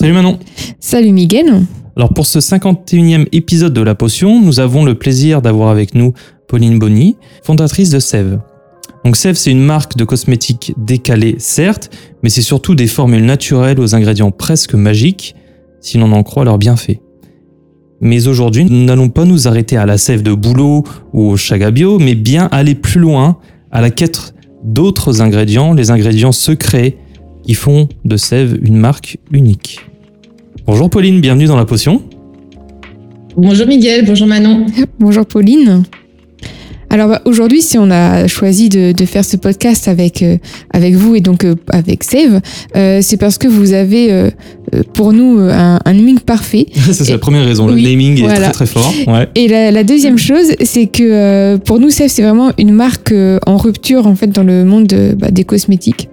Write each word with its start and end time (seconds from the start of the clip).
Salut 0.00 0.12
Manon. 0.12 0.38
Salut 0.78 1.10
Miguel. 1.10 1.66
Alors 1.96 2.14
pour 2.14 2.24
ce 2.24 2.38
51e 2.38 3.26
épisode 3.32 3.72
de 3.72 3.80
La 3.80 3.96
Potion, 3.96 4.40
nous 4.40 4.60
avons 4.60 4.84
le 4.84 4.94
plaisir 4.94 5.42
d'avoir 5.42 5.70
avec 5.70 5.92
nous 5.96 6.12
Pauline 6.46 6.78
Bonny, 6.78 7.16
fondatrice 7.42 7.90
de 7.90 7.98
Sève. 7.98 8.38
Donc 9.04 9.16
Sève, 9.16 9.34
c'est 9.34 9.50
une 9.50 9.64
marque 9.64 9.96
de 9.96 10.04
cosmétiques 10.04 10.72
décalée, 10.76 11.34
certes, 11.38 11.90
mais 12.22 12.28
c'est 12.28 12.42
surtout 12.42 12.76
des 12.76 12.86
formules 12.86 13.24
naturelles 13.24 13.80
aux 13.80 13.96
ingrédients 13.96 14.30
presque 14.30 14.74
magiques, 14.74 15.34
si 15.80 15.98
l'on 15.98 16.12
en 16.12 16.22
croit 16.22 16.44
leurs 16.44 16.58
bienfaits. 16.58 17.00
Mais 18.00 18.28
aujourd'hui, 18.28 18.66
nous 18.66 18.84
n'allons 18.84 19.08
pas 19.08 19.24
nous 19.24 19.48
arrêter 19.48 19.76
à 19.76 19.84
la 19.84 19.98
sève 19.98 20.22
de 20.22 20.32
bouleau 20.32 20.84
ou 21.12 21.28
au 21.28 21.36
chagabio, 21.36 21.98
mais 21.98 22.14
bien 22.14 22.48
aller 22.52 22.76
plus 22.76 23.00
loin 23.00 23.38
à 23.72 23.80
la 23.80 23.90
quête 23.90 24.32
d'autres 24.62 25.22
ingrédients, 25.22 25.72
les 25.72 25.90
ingrédients 25.90 26.30
secrets 26.30 26.98
qui 27.42 27.54
font 27.54 27.88
de 28.04 28.16
Sève 28.16 28.58
une 28.62 28.76
marque 28.76 29.18
unique. 29.32 29.87
Bonjour 30.68 30.90
Pauline, 30.90 31.22
bienvenue 31.22 31.46
dans 31.46 31.56
la 31.56 31.64
potion. 31.64 32.02
Bonjour 33.38 33.66
Miguel, 33.66 34.04
bonjour 34.04 34.26
Manon. 34.26 34.66
Bonjour 34.98 35.24
Pauline. 35.24 35.82
Alors 36.90 37.08
bah, 37.08 37.22
aujourd'hui, 37.24 37.62
si 37.62 37.78
on 37.78 37.90
a 37.90 38.26
choisi 38.26 38.68
de, 38.68 38.92
de 38.92 39.04
faire 39.06 39.24
ce 39.24 39.38
podcast 39.38 39.88
avec 39.88 40.22
euh, 40.22 40.36
avec 40.74 40.94
vous 40.94 41.14
et 41.14 41.22
donc 41.22 41.44
euh, 41.44 41.54
avec 41.70 42.04
Save, 42.04 42.42
euh, 42.76 42.98
c'est 43.00 43.16
parce 43.16 43.38
que 43.38 43.48
vous 43.48 43.72
avez 43.72 44.30
pour 44.92 45.14
nous 45.14 45.38
un, 45.38 45.80
un 45.82 45.92
naming 45.94 46.18
parfait. 46.18 46.66
C'est 46.92 47.08
la 47.08 47.16
première 47.18 47.46
raison, 47.46 47.66
le 47.66 47.74
naming 47.74 48.22
est 48.22 48.26
très 48.34 48.50
très 48.52 48.66
fort. 48.66 48.92
Ouais. 49.06 49.26
Et 49.36 49.48
la, 49.48 49.70
la 49.70 49.84
deuxième 49.84 50.18
chose, 50.18 50.52
c'est 50.62 50.86
que 50.86 51.02
euh, 51.02 51.56
pour 51.56 51.80
nous, 51.80 51.88
Save, 51.88 52.08
c'est 52.08 52.22
vraiment 52.22 52.50
une 52.58 52.72
marque 52.72 53.12
euh, 53.12 53.38
en 53.46 53.56
rupture 53.56 54.06
en 54.06 54.14
fait 54.14 54.26
dans 54.28 54.44
le 54.44 54.66
monde 54.66 54.86
de- 54.86 55.14
bah, 55.18 55.30
des 55.30 55.44
cosmétiques. 55.44 56.10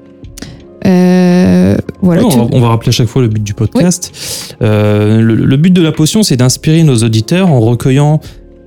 Euh, 1.66 1.78
voilà. 2.02 2.24
On, 2.26 2.30
va, 2.30 2.48
on 2.52 2.60
va 2.60 2.68
rappeler 2.70 2.90
à 2.90 2.92
chaque 2.92 3.08
fois 3.08 3.22
le 3.22 3.28
but 3.28 3.44
du 3.44 3.54
podcast. 3.54 4.56
Euh, 4.62 5.22
le, 5.22 5.36
le 5.36 5.58
but 5.58 5.72
de 5.72 5.82
la 5.82 5.92
potion, 5.92 6.24
c'est 6.24 6.38
d'inspirer 6.38 6.84
nos 6.84 6.98
auditeurs 6.98 7.52
en 7.52 7.60
recueillant 7.60 8.20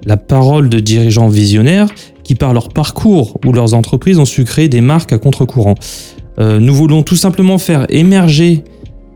la 0.04 0.16
parole 0.16 0.68
de 0.68 0.80
dirigeants 0.80 1.28
visionnaires 1.28 1.88
qui, 2.24 2.34
par 2.34 2.52
leur 2.52 2.68
parcours 2.70 3.38
ou 3.44 3.52
leurs 3.52 3.74
entreprises, 3.74 4.18
ont 4.18 4.24
su 4.24 4.44
créer 4.44 4.68
des 4.68 4.80
marques 4.80 5.12
à 5.12 5.18
contre-courant. 5.18 5.74
Euh, 6.38 6.60
nous 6.60 6.74
voulons 6.74 7.02
tout 7.02 7.16
simplement 7.16 7.58
faire 7.58 7.86
émerger 7.88 8.64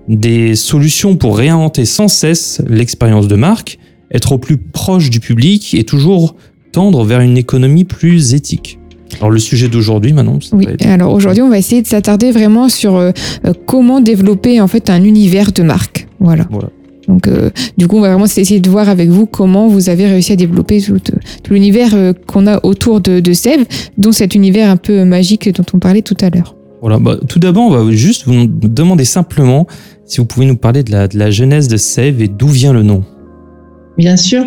des 0.09 0.57
solutions 0.57 1.17
pour 1.17 1.39
réinventer 1.39 1.85
sans 1.85 2.09
cesse 2.09 2.61
l'expérience 2.69 3.29
de 3.29 3.37
marque, 3.37 3.79
être 4.13 4.33
au 4.33 4.39
plus 4.39 4.59
proche 4.59 5.11
du 5.11 5.21
public 5.21 5.75
et 5.75 5.85
toujours 5.85 6.35
tendre 6.73 7.05
vers 7.05 7.21
une 7.21 7.39
économie 7.39 7.85
plus 7.85 8.35
éthique. 8.35 8.79
Alors 9.19 9.31
le 9.31 9.39
sujet 9.39 9.69
d'aujourd'hui, 9.69 10.13
Manon, 10.13 10.41
ça 10.41 10.57
Oui, 10.57 10.67
être- 10.69 10.87
alors 10.87 11.13
aujourd'hui, 11.13 11.43
on 11.43 11.49
va 11.51 11.59
essayer 11.59 11.83
de 11.83 11.87
s'attarder 11.87 12.31
vraiment 12.31 12.69
sur 12.69 12.97
euh, 12.97 13.11
euh, 13.47 13.53
comment 13.67 14.01
développer 14.01 14.61
en 14.61 14.67
fait 14.69 14.91
un 14.91 15.03
univers 15.05 15.53
de 15.53 15.63
marque. 15.63 16.09
Voilà. 16.21 16.47
Voilà. 16.51 16.69
Donc, 17.09 17.27
euh, 17.27 17.51
du 17.77 17.89
coup, 17.89 17.97
on 17.99 18.01
va 18.01 18.09
vraiment 18.11 18.25
essayer 18.27 18.61
de 18.61 18.71
voir 18.71 18.89
avec 18.89 19.09
vous 19.09 19.27
comment 19.27 19.67
vous 19.69 19.91
avez 19.91 20.07
réussi 20.07 20.33
à 20.33 20.37
développer 20.37 20.81
tout, 20.81 20.99
tout 21.43 21.53
l'univers 21.53 21.91
euh, 21.95 22.13
qu'on 22.27 22.47
a 22.47 22.61
autour 22.65 23.01
de, 23.01 23.21
de 23.21 23.33
Sève, 23.33 23.65
dont 23.99 24.13
cet 24.13 24.35
univers 24.35 24.71
un 24.71 24.77
peu 24.77 25.05
magique 25.05 25.53
dont 25.55 25.65
on 25.75 25.79
parlait 25.79 26.03
tout 26.03 26.17
à 26.21 26.31
l'heure. 26.31 26.55
Voilà, 26.81 26.99
bah, 26.99 27.17
tout 27.29 27.39
d'abord, 27.39 27.65
on 27.67 27.71
va 27.85 27.91
juste 27.93 28.25
vous 28.27 28.47
demander 28.47 29.05
simplement 29.05 29.67
si 30.05 30.19
vous 30.19 30.27
pouvez 30.27 30.47
nous 30.47 30.57
parler 30.57 30.83
de 30.85 30.93
la, 30.93 31.09
de 31.09 31.19
la 31.19 31.31
genèse 31.31 31.69
de 31.69 31.77
Sève 31.77 32.23
et 32.23 32.29
d'où 32.29 32.49
vient 32.49 32.73
le 32.73 32.83
nom. 32.83 33.05
Bien 33.99 34.17
sûr. 34.17 34.45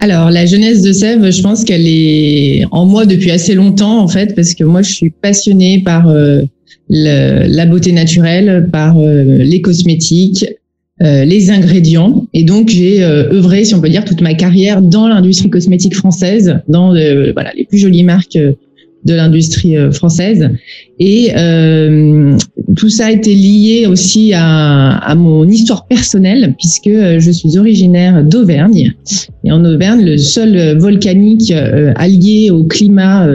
Alors, 0.00 0.30
la 0.30 0.46
jeunesse 0.46 0.82
de 0.82 0.92
Sèvres, 0.92 1.30
je 1.30 1.42
pense 1.42 1.64
qu'elle 1.64 1.86
est 1.86 2.64
en 2.70 2.86
moi 2.86 3.06
depuis 3.06 3.30
assez 3.30 3.54
longtemps, 3.54 4.00
en 4.00 4.08
fait, 4.08 4.34
parce 4.34 4.54
que 4.54 4.64
moi, 4.64 4.82
je 4.82 4.92
suis 4.92 5.10
passionnée 5.10 5.80
par 5.80 6.08
euh, 6.08 6.42
la 6.88 7.66
beauté 7.66 7.92
naturelle, 7.92 8.68
par 8.72 8.98
euh, 8.98 9.38
les 9.38 9.60
cosmétiques, 9.60 10.46
euh, 11.02 11.24
les 11.24 11.50
ingrédients. 11.50 12.26
Et 12.34 12.44
donc, 12.44 12.68
j'ai 12.68 13.02
œuvré, 13.02 13.64
si 13.64 13.74
on 13.74 13.80
peut 13.80 13.88
dire, 13.88 14.04
toute 14.04 14.20
ma 14.22 14.34
carrière 14.34 14.82
dans 14.82 15.08
l'industrie 15.08 15.50
cosmétique 15.50 15.94
française, 15.94 16.56
dans 16.68 16.90
voilà, 17.32 17.52
les 17.56 17.64
plus 17.64 17.78
jolies 17.78 18.02
marques 18.02 18.38
de 19.04 19.14
l'industrie 19.14 19.76
euh, 19.76 19.90
française. 19.92 20.50
Et 21.02 21.32
euh, 21.34 22.36
tout 22.76 22.90
ça 22.90 23.06
a 23.06 23.10
été 23.10 23.34
lié 23.34 23.86
aussi 23.86 24.32
à, 24.34 25.14
mon 25.16 25.48
histoire 25.48 25.86
personnelle, 25.86 26.54
puisque 26.58 26.88
euh, 26.88 27.18
je 27.18 27.30
suis 27.30 27.56
originaire 27.58 28.22
d'Auvergne. 28.22 28.92
Et 29.44 29.50
en 29.50 29.64
Auvergne, 29.64 30.04
le 30.04 30.18
sol 30.18 30.54
euh, 30.56 30.74
volcanique 30.74 31.52
allié 31.96 32.50
au 32.50 32.64
climat 32.64 33.26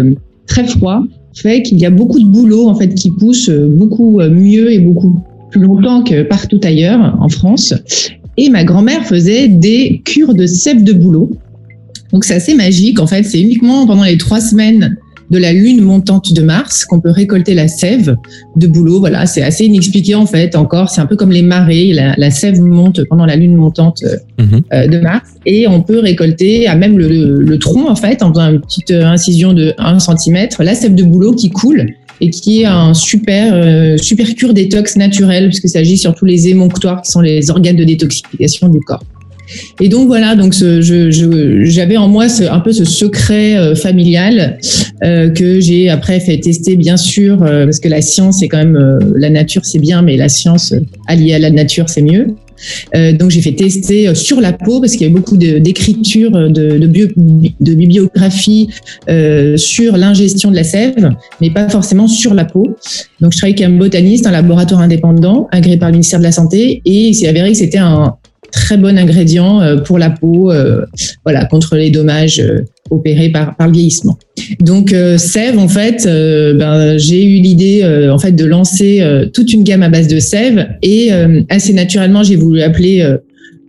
très 0.45 0.65
froid 0.67 1.03
fait 1.33 1.63
qu'il 1.63 1.79
y 1.79 1.85
a 1.85 1.89
beaucoup 1.89 2.19
de 2.19 2.25
bouleaux 2.25 2.69
en 2.69 2.75
fait 2.75 2.93
qui 2.93 3.11
poussent 3.11 3.49
beaucoup 3.49 4.21
mieux 4.21 4.71
et 4.71 4.79
beaucoup 4.79 5.19
plus 5.49 5.61
longtemps 5.61 6.03
que 6.03 6.23
partout 6.23 6.61
ailleurs 6.63 7.17
en 7.19 7.27
France. 7.27 7.73
Et 8.37 8.49
ma 8.49 8.63
grand-mère 8.63 9.05
faisait 9.05 9.47
des 9.47 10.01
cures 10.05 10.33
de 10.33 10.45
sève 10.45 10.83
de 10.83 10.93
bouleau. 10.93 11.31
Donc 12.13 12.23
c'est 12.23 12.35
assez 12.35 12.53
magique 12.53 12.99
en 12.99 13.07
fait. 13.07 13.23
C'est 13.23 13.41
uniquement 13.41 13.85
pendant 13.87 14.03
les 14.03 14.17
trois 14.17 14.39
semaines 14.39 14.97
de 15.31 15.37
la 15.37 15.53
lune 15.53 15.81
montante 15.81 16.33
de 16.33 16.41
Mars 16.41 16.85
qu'on 16.85 16.99
peut 16.99 17.09
récolter 17.11 17.53
la 17.53 17.67
sève 17.67 18.15
de 18.55 18.67
bouleau. 18.67 18.99
Voilà, 18.99 19.25
c'est 19.25 19.41
assez 19.41 19.65
inexpliqué 19.65 20.15
en 20.15 20.25
fait 20.25 20.55
encore. 20.55 20.89
C'est 20.89 21.01
un 21.01 21.05
peu 21.05 21.15
comme 21.15 21.31
les 21.31 21.41
marées. 21.41 21.93
La, 21.93 22.13
la 22.17 22.31
sève 22.31 22.59
monte 22.61 23.01
pendant 23.09 23.25
la 23.25 23.35
lune 23.35 23.55
montante 23.55 24.03
euh, 24.03 24.15
Mhm. 24.43 24.61
euh, 24.73 24.87
de 24.87 24.99
Mars 24.99 25.29
et 25.45 25.67
on 25.67 25.81
peut 25.81 25.99
récolter 25.99 26.67
à 26.67 26.75
même 26.75 26.97
le, 26.97 27.07
le- 27.07 27.41
le 27.41 27.59
tronc 27.59 27.87
en 27.89 27.95
fait 27.95 28.21
en 28.21 28.29
faisant 28.33 28.49
une 28.51 28.59
petite 28.61 28.91
euh, 28.91 29.05
incision 29.05 29.53
de 29.53 29.73
1 29.77 29.99
cm 29.99 30.47
la 30.59 30.75
sève 30.75 30.93
de 30.93 31.03
bouleau 31.03 31.33
qui 31.33 31.49
coule 31.49 31.87
et 32.21 32.29
qui 32.29 32.61
est 32.61 32.65
un 32.65 32.93
super 32.93 33.53
euh, 33.53 33.97
super 33.97 34.27
cure 34.35 34.53
détox 34.53 34.95
naturel 34.97 35.47
puisque 35.47 35.67
ça 35.69 35.79
agit 35.79 35.97
sur 35.97 36.13
tous 36.15 36.25
les 36.25 36.47
émonctoires 36.49 37.01
qui 37.01 37.11
sont 37.11 37.21
les 37.21 37.49
organes 37.49 37.75
de 37.77 37.83
détoxification 37.83 38.69
du 38.69 38.79
corps. 38.81 39.03
Et 39.81 39.89
donc 39.89 40.07
voilà, 40.07 40.35
donc 40.35 40.53
j'avais 40.53 41.97
en 41.97 42.07
moi 42.07 42.25
un 42.49 42.59
peu 42.59 42.71
ce 42.71 42.85
secret 42.85 43.57
euh, 43.57 43.75
familial 43.75 44.59
euh, 45.03 45.29
que 45.29 45.59
j'ai 45.59 45.89
après 45.89 46.19
fait 46.19 46.39
tester 46.39 46.75
bien 46.75 46.97
sûr 46.97 47.43
euh, 47.43 47.65
parce 47.65 47.79
que 47.79 47.89
la 47.89 48.01
science 48.01 48.39
c'est 48.39 48.47
quand 48.47 48.57
même 48.57 48.99
la 49.15 49.29
nature 49.29 49.65
c'est 49.65 49.79
bien 49.79 50.01
mais 50.01 50.17
la 50.17 50.29
science 50.29 50.73
alliée 51.07 51.33
à 51.33 51.39
la 51.39 51.51
nature 51.51 51.89
c'est 51.89 52.01
mieux. 52.01 52.27
Donc 53.19 53.31
j'ai 53.31 53.41
fait 53.41 53.51
tester 53.51 54.15
sur 54.15 54.39
la 54.39 54.53
peau 54.53 54.79
parce 54.79 54.93
qu'il 54.93 55.01
y 55.01 55.05
avait 55.05 55.13
beaucoup 55.13 55.35
de- 55.37 55.59
d'écriture, 55.59 56.33
euh, 56.35 56.47
de, 56.49 56.79
de, 57.59 59.57
sur 59.57 59.97
l'ingestion 59.97 60.51
de 60.51 60.55
la 60.55 60.63
sève, 60.63 61.09
mais 61.41 61.49
pas 61.51 61.67
forcément 61.69 62.07
sur 62.07 62.33
la 62.33 62.45
peau. 62.45 62.77
Donc 63.19 63.33
je 63.33 63.37
travaille 63.37 63.55
avec 63.55 63.61
un 63.61 63.77
botaniste, 63.77 64.25
un 64.25 64.31
laboratoire 64.31 64.81
indépendant 64.81 65.47
agréé 65.51 65.77
par 65.77 65.89
le 65.89 65.93
ministère 65.93 66.19
de 66.19 66.23
la 66.23 66.31
Santé, 66.31 66.81
et 66.85 67.09
il 67.09 67.13
s'est 67.13 67.27
avéré 67.27 67.51
que 67.51 67.57
c'était 67.57 67.77
un 67.77 68.15
très 68.51 68.77
bon 68.77 68.97
ingrédient 68.97 69.61
euh, 69.61 69.77
pour 69.77 69.97
la 69.97 70.09
peau, 70.09 70.51
euh, 70.51 70.85
voilà, 71.23 71.45
contre 71.45 71.75
les 71.75 71.89
dommages 71.89 72.39
euh, 72.39 72.61
opérés 72.89 73.29
par, 73.29 73.55
par 73.55 73.67
le 73.67 73.73
vieillissement. 73.73 74.17
Donc 74.59 74.93
euh, 74.93 75.17
sève, 75.17 75.57
en 75.57 75.67
fait, 75.67 76.05
euh, 76.05 76.53
ben, 76.53 76.97
j'ai 76.97 77.23
eu 77.23 77.41
l'idée 77.41 77.81
euh, 77.83 78.13
en 78.13 78.19
fait 78.19 78.31
de 78.31 78.45
lancer 78.45 79.03
toute 79.33 79.53
une 79.53 79.63
gamme 79.63 79.83
à 79.83 79.89
base 79.89 80.07
de 80.07 80.19
sève 80.19 80.67
et 80.81 81.11
assez 81.49 81.73
naturellement 81.73 82.23
j'ai 82.23 82.35
voulu 82.35 82.61
appeler 82.61 83.05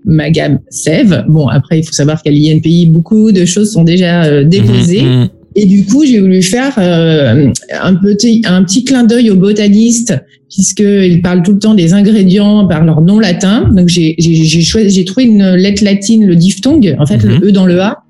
ma 0.05 0.31
gamme 0.31 0.61
sève. 0.71 1.25
Bon 1.29 1.49
après 1.49 1.81
il 1.81 1.85
faut 1.85 1.93
savoir 1.93 2.23
qu'à 2.23 2.31
l'INPI 2.31 2.87
beaucoup 2.87 3.33
de 3.33 3.45
choses 3.45 3.73
sont 3.73 3.85
déjà 3.85 4.45
déposées. 4.45 5.03
Mhm, 5.03 5.21
mhm. 5.21 5.29
Et 5.57 5.65
du 5.65 5.85
coup, 5.87 6.05
j'ai 6.05 6.21
voulu 6.21 6.43
faire 6.43 6.75
euh, 6.79 7.51
un 7.83 7.95
petit 7.95 8.43
un 8.45 8.63
petit 8.63 8.85
clin 8.85 9.05
d'œil 9.05 9.31
aux 9.31 9.37
botanistes 9.37 10.15
puisqu'ils 10.51 11.23
parlent 11.23 11.43
tout 11.43 11.55
le 11.55 11.59
temps 11.59 11.75
des 11.75 11.95
ingrédients 11.95 12.67
par 12.69 12.85
leur 12.85 13.01
nom 13.01 13.19
latin. 13.19 13.69
Donc 13.75 13.89
j'ai 13.89 14.15
j'ai 14.19 14.63
choisi 14.63 14.91
j'ai 14.91 15.05
trouvé 15.05 15.25
une 15.27 15.55
lettre 15.55 15.83
latine, 15.83 16.27
le 16.27 16.37
diphtongue, 16.37 16.95
en 16.99 17.07
fait 17.07 17.23
le 17.23 17.37
mhm. 17.37 17.45
E 17.45 17.53
dans 17.53 17.67
le 17.67 17.81
A. 17.81 18.03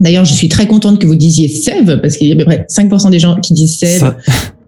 D'ailleurs, 0.00 0.24
je 0.24 0.32
suis 0.32 0.48
très 0.48 0.66
contente 0.66 0.98
que 0.98 1.06
vous 1.06 1.16
disiez 1.16 1.48
sève 1.48 2.00
parce 2.00 2.16
qu'il 2.16 2.28
y 2.28 2.32
a 2.32 2.34
à 2.34 2.38
peu 2.38 2.44
près 2.44 2.66
5% 2.70 3.10
des 3.10 3.18
gens 3.18 3.36
qui 3.36 3.52
disent 3.52 3.76
sève. 3.76 4.14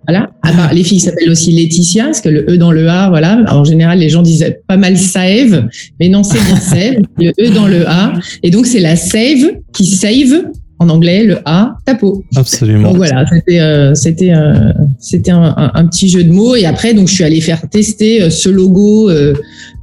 Voilà. 0.09 0.31
À 0.43 0.53
part, 0.53 0.75
les 0.75 0.83
filles 0.83 0.99
s'appellent 0.99 1.31
aussi 1.31 1.53
Laetitia, 1.53 2.07
parce 2.07 2.21
que 2.21 2.31
le 2.31 2.45
E 2.51 2.57
dans 2.57 2.73
le 2.73 2.89
A, 2.89 3.11
voilà. 3.11 3.45
en 3.49 3.63
général, 3.65 4.01
les 4.01 4.09
gens 4.09 4.23
disent 4.23 4.57
pas 4.67 4.77
mal 4.77 4.97
save, 4.97 5.69
mais 6.01 6.09
non, 6.09 6.25
c'est 6.25 6.43
bien 6.43 6.57
save, 6.57 6.97
le 7.19 7.31
E 7.39 7.55
dans 7.55 7.69
le 7.69 7.87
A. 7.87 8.15
Et 8.43 8.51
donc, 8.51 8.67
c'est 8.67 8.81
la 8.81 8.97
save 8.97 9.53
qui 9.73 9.87
save 9.87 10.47
en 10.81 10.89
anglais, 10.89 11.25
le 11.25 11.39
A, 11.45 11.77
ta 11.85 11.95
peau. 11.95 12.25
Absolument. 12.35 12.89
Donc 12.89 12.97
voilà, 12.97 13.27
c'était 13.31 13.61
euh, 13.61 13.95
c'était 13.95 14.33
euh, 14.35 14.73
c'était 14.99 15.31
un, 15.31 15.55
un, 15.75 15.87
petit 15.87 16.09
jeu 16.09 16.25
de 16.25 16.33
mots. 16.33 16.57
Et 16.57 16.65
après, 16.65 16.95
donc 16.95 17.09
je 17.09 17.15
suis 17.15 17.23
allée 17.23 17.43
faire 17.43 17.69
tester 17.69 18.23
euh, 18.23 18.31
ce 18.31 18.49
logo. 18.49 19.11
Euh, 19.11 19.35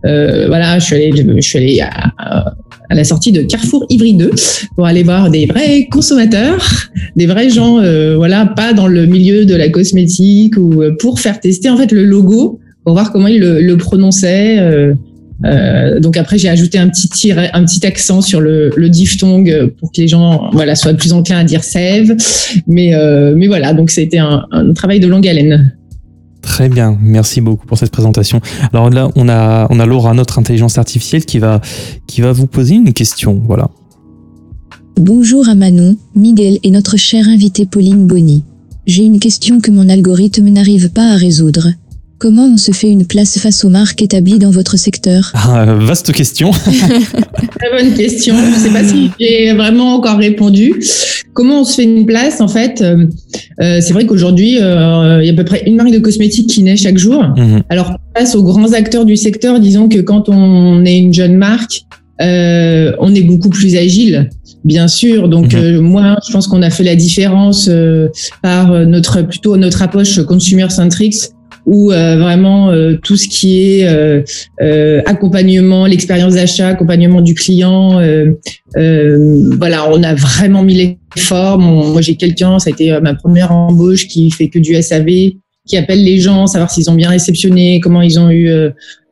euh, 0.06 0.48
voilà, 0.48 0.80
je 0.80 0.86
suis 0.86 0.96
allée 0.96 1.12
je 1.16 1.42
suis 1.42 1.60
allée 1.60 1.82
à, 1.82 2.56
à 2.90 2.96
la 2.96 3.04
sortie 3.04 3.32
de 3.32 3.44
Carrefour 3.44 3.86
Ivry 3.90 4.16
2 4.16 4.32
pour 4.76 4.88
aller 4.88 5.04
voir 5.04 5.30
des 5.30 5.46
vrais 5.46 5.88
consommateurs, 5.92 6.66
des 7.16 7.28
vrais 7.28 7.52
gens, 7.52 7.80
euh, 7.80 8.16
voilà, 8.16 8.48
pas 8.48 8.74
dans 8.74 8.88
le 8.88 9.06
milieu 9.06 9.46
de 9.46 9.56
la 9.56 9.70
cosmétique 9.70 10.58
ou 10.58 10.82
pour 11.00 11.20
faire 11.20 11.40
tester 11.40 11.70
en 11.70 11.78
fait 11.78 11.92
le 11.92 12.06
logo 12.06 12.60
pour 12.84 12.94
voir 12.94 13.12
comment 13.12 13.28
ils 13.28 13.40
le, 13.40 13.62
le 13.62 13.78
prononçaient. 13.78 14.96
Euh, 15.46 16.00
donc 16.00 16.18
après 16.18 16.38
j'ai 16.38 16.50
ajouté 16.50 16.78
un 16.80 16.90
petit 16.90 17.10
tiret, 17.10 17.52
un 17.54 17.64
petit 17.64 17.86
accent 17.86 18.22
sur 18.22 18.42
le, 18.42 18.72
le 18.76 18.90
diphtongue 18.90 19.72
pour 19.80 19.92
que 19.92 20.02
les 20.02 20.08
gens 20.08 20.50
voilà 20.52 20.76
soient 20.76 20.96
plus 20.96 21.14
enclins 21.14 21.38
à 21.38 21.44
dire 21.44 21.64
sève. 21.64 22.16
Mais 22.66 22.96
euh, 22.96 23.36
mais 23.38 23.48
voilà 23.48 23.74
donc 23.74 23.92
c'était 23.92 24.18
un, 24.18 24.46
un 24.52 24.74
travail 24.74 25.00
de 25.00 25.08
longue 25.08 25.28
haleine. 25.28 25.74
Très 26.42 26.70
bien, 26.70 26.98
merci 27.02 27.42
beaucoup 27.42 27.66
pour 27.68 27.78
cette 27.78 27.92
présentation. 27.92 28.40
Alors 28.72 28.90
là, 28.90 29.10
on 29.18 29.28
a, 29.28 29.68
on 29.70 29.82
a 29.82 29.86
Laura, 29.86 30.14
notre 30.14 30.40
intelligence 30.40 30.78
artificielle, 30.78 31.26
qui 31.26 31.40
va, 31.40 31.60
qui 32.08 32.22
va 32.22 32.32
vous 32.32 32.48
poser 32.48 32.76
une 32.76 32.94
question. 32.94 33.42
Voilà. 33.46 33.70
Bonjour 34.96 35.50
à 35.50 35.56
Manon, 35.56 35.98
Miguel 36.16 36.58
et 36.64 36.72
notre 36.72 36.96
chère 36.96 37.28
invitée 37.28 37.66
Pauline 37.66 38.08
Bonny. 38.08 38.46
J'ai 38.86 39.04
une 39.04 39.20
question 39.20 39.60
que 39.60 39.72
mon 39.72 39.90
algorithme 39.90 40.48
n'arrive 40.48 40.90
pas 40.90 41.12
à 41.12 41.18
résoudre. 41.18 41.68
Comment 42.20 42.48
on 42.48 42.58
se 42.58 42.72
fait 42.72 42.90
une 42.90 43.06
place 43.06 43.38
face 43.38 43.64
aux 43.64 43.70
marques 43.70 44.02
établies 44.02 44.40
dans 44.40 44.50
votre 44.50 44.76
secteur? 44.76 45.32
Ah, 45.36 45.66
Vaste 45.66 46.12
question. 46.12 46.50
Très 47.60 47.72
bonne 47.72 47.94
question. 47.94 48.36
Je 48.36 48.56
ne 48.56 48.56
sais 48.56 48.72
pas 48.72 48.84
si 48.84 49.12
j'ai 49.20 49.54
vraiment 49.54 49.94
encore 49.94 50.18
répondu. 50.18 50.74
Comment 51.34 51.62
on 51.62 51.64
se 51.64 51.76
fait 51.76 51.84
une 51.84 52.08
place 52.08 52.42
En 52.42 52.48
fait, 52.48 52.82
euh, 52.82 53.06
euh 53.62 53.82
c'est 53.82 53.94
vrai 53.94 54.08
qu'aujourd'hui, 54.08 54.58
euh, 54.60 55.22
il 55.22 55.28
y 55.28 55.30
a 55.30 55.34
à 55.34 55.36
peu 55.36 55.46
près 55.46 55.64
une 55.68 55.76
marque 55.76 55.92
de 55.92 56.00
cosmétiques 56.00 56.50
qui 56.50 56.64
naît 56.64 56.76
chaque 56.76 56.98
jour. 56.98 57.22
Mmh. 57.22 57.60
Alors, 57.70 57.94
face 58.18 58.34
aux 58.34 58.44
grands 58.44 58.74
acteurs 58.74 59.06
du 59.06 59.16
secteur, 59.16 59.60
disons 59.60 59.88
que 59.88 60.00
quand 60.00 60.28
on 60.28 60.86
est 60.86 60.98
une 60.98 61.14
jeune 61.14 61.36
marque, 61.36 61.84
euh, 62.20 62.94
on 63.00 63.14
est 63.14 63.22
beaucoup 63.22 63.50
plus 63.50 63.76
agile 63.76 64.30
bien 64.64 64.88
sûr. 64.88 65.30
Donc 65.30 65.54
mmh. 65.54 65.58
euh, 65.58 65.82
moi, 65.82 66.18
je 66.28 66.34
pense 66.34 66.48
qu'on 66.48 66.62
a 66.62 66.70
fait 66.70 66.84
la 66.84 66.96
différence 66.96 67.68
euh, 67.70 68.10
par 68.42 68.72
notre 68.86 69.22
plutôt 69.22 69.56
notre 69.56 69.82
approche 69.82 70.22
consumer 70.24 70.70
centrics 70.70 71.32
où 71.68 71.92
euh, 71.92 72.18
vraiment 72.18 72.72
euh, 72.72 72.96
tout 73.04 73.18
ce 73.18 73.28
qui 73.28 73.62
est 73.62 73.88
euh, 73.88 75.02
accompagnement, 75.06 75.86
l'expérience 75.86 76.36
d'achat, 76.36 76.70
accompagnement 76.70 77.22
du 77.22 77.36
client, 77.36 78.02
voilà, 78.74 79.90
on 79.92 80.02
a 80.02 80.16
vraiment 80.16 80.64
mis 80.64 80.98
l'effort. 81.16 81.60
Moi, 81.60 82.02
j'ai 82.02 82.16
quelqu'un, 82.16 82.58
ça 82.58 82.70
a 82.70 82.74
été 82.74 82.98
ma 83.02 83.14
première 83.14 83.52
embauche 83.52 84.08
qui 84.08 84.32
fait 84.32 84.48
que 84.48 84.60
du 84.60 84.82
SAV, 84.82 85.08
qui 85.68 85.76
appelle 85.76 86.04
les 86.04 86.20
gens, 86.20 86.48
savoir 86.48 86.72
s'ils 86.72 86.90
ont 86.90 86.96
bien 86.96 87.10
réceptionné, 87.10 87.82
comment 87.82 88.02
ils 88.02 88.18
ont 88.18 88.32
eu. 88.32 88.50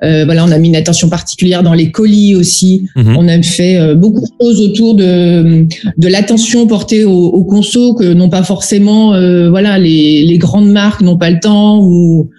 Euh, 0.06 0.26
voilà, 0.26 0.46
on 0.46 0.52
a 0.52 0.58
mis 0.58 0.68
une 0.68 0.76
attention 0.76 1.10
particulière 1.10 1.64
dans 1.64 1.74
les 1.74 1.90
colis 1.90 2.36
aussi. 2.36 2.88
Mhm. 2.96 3.18
On 3.18 3.28
a 3.28 3.42
fait 3.42 3.78
euh, 3.78 3.96
beaucoup 3.96 4.22
de 4.22 4.28
choses 4.42 4.62
autour 4.62 4.96
de 4.96 5.66
de 5.98 6.08
l'attention 6.08 6.68
portée 6.68 7.06
aux, 7.06 7.28
aux 7.28 7.44
consos 7.44 7.96
que 7.96 8.14
n'ont 8.14 8.30
pas 8.30 8.44
forcément, 8.44 9.14
euh, 9.14 9.50
voilà, 9.50 9.80
les, 9.80 10.24
les 10.24 10.38
grandes 10.38 10.70
marques 10.70 11.02
n'ont 11.02 11.18
pas 11.18 11.30
le 11.30 11.40
temps 11.40 11.80
ou 11.82 12.30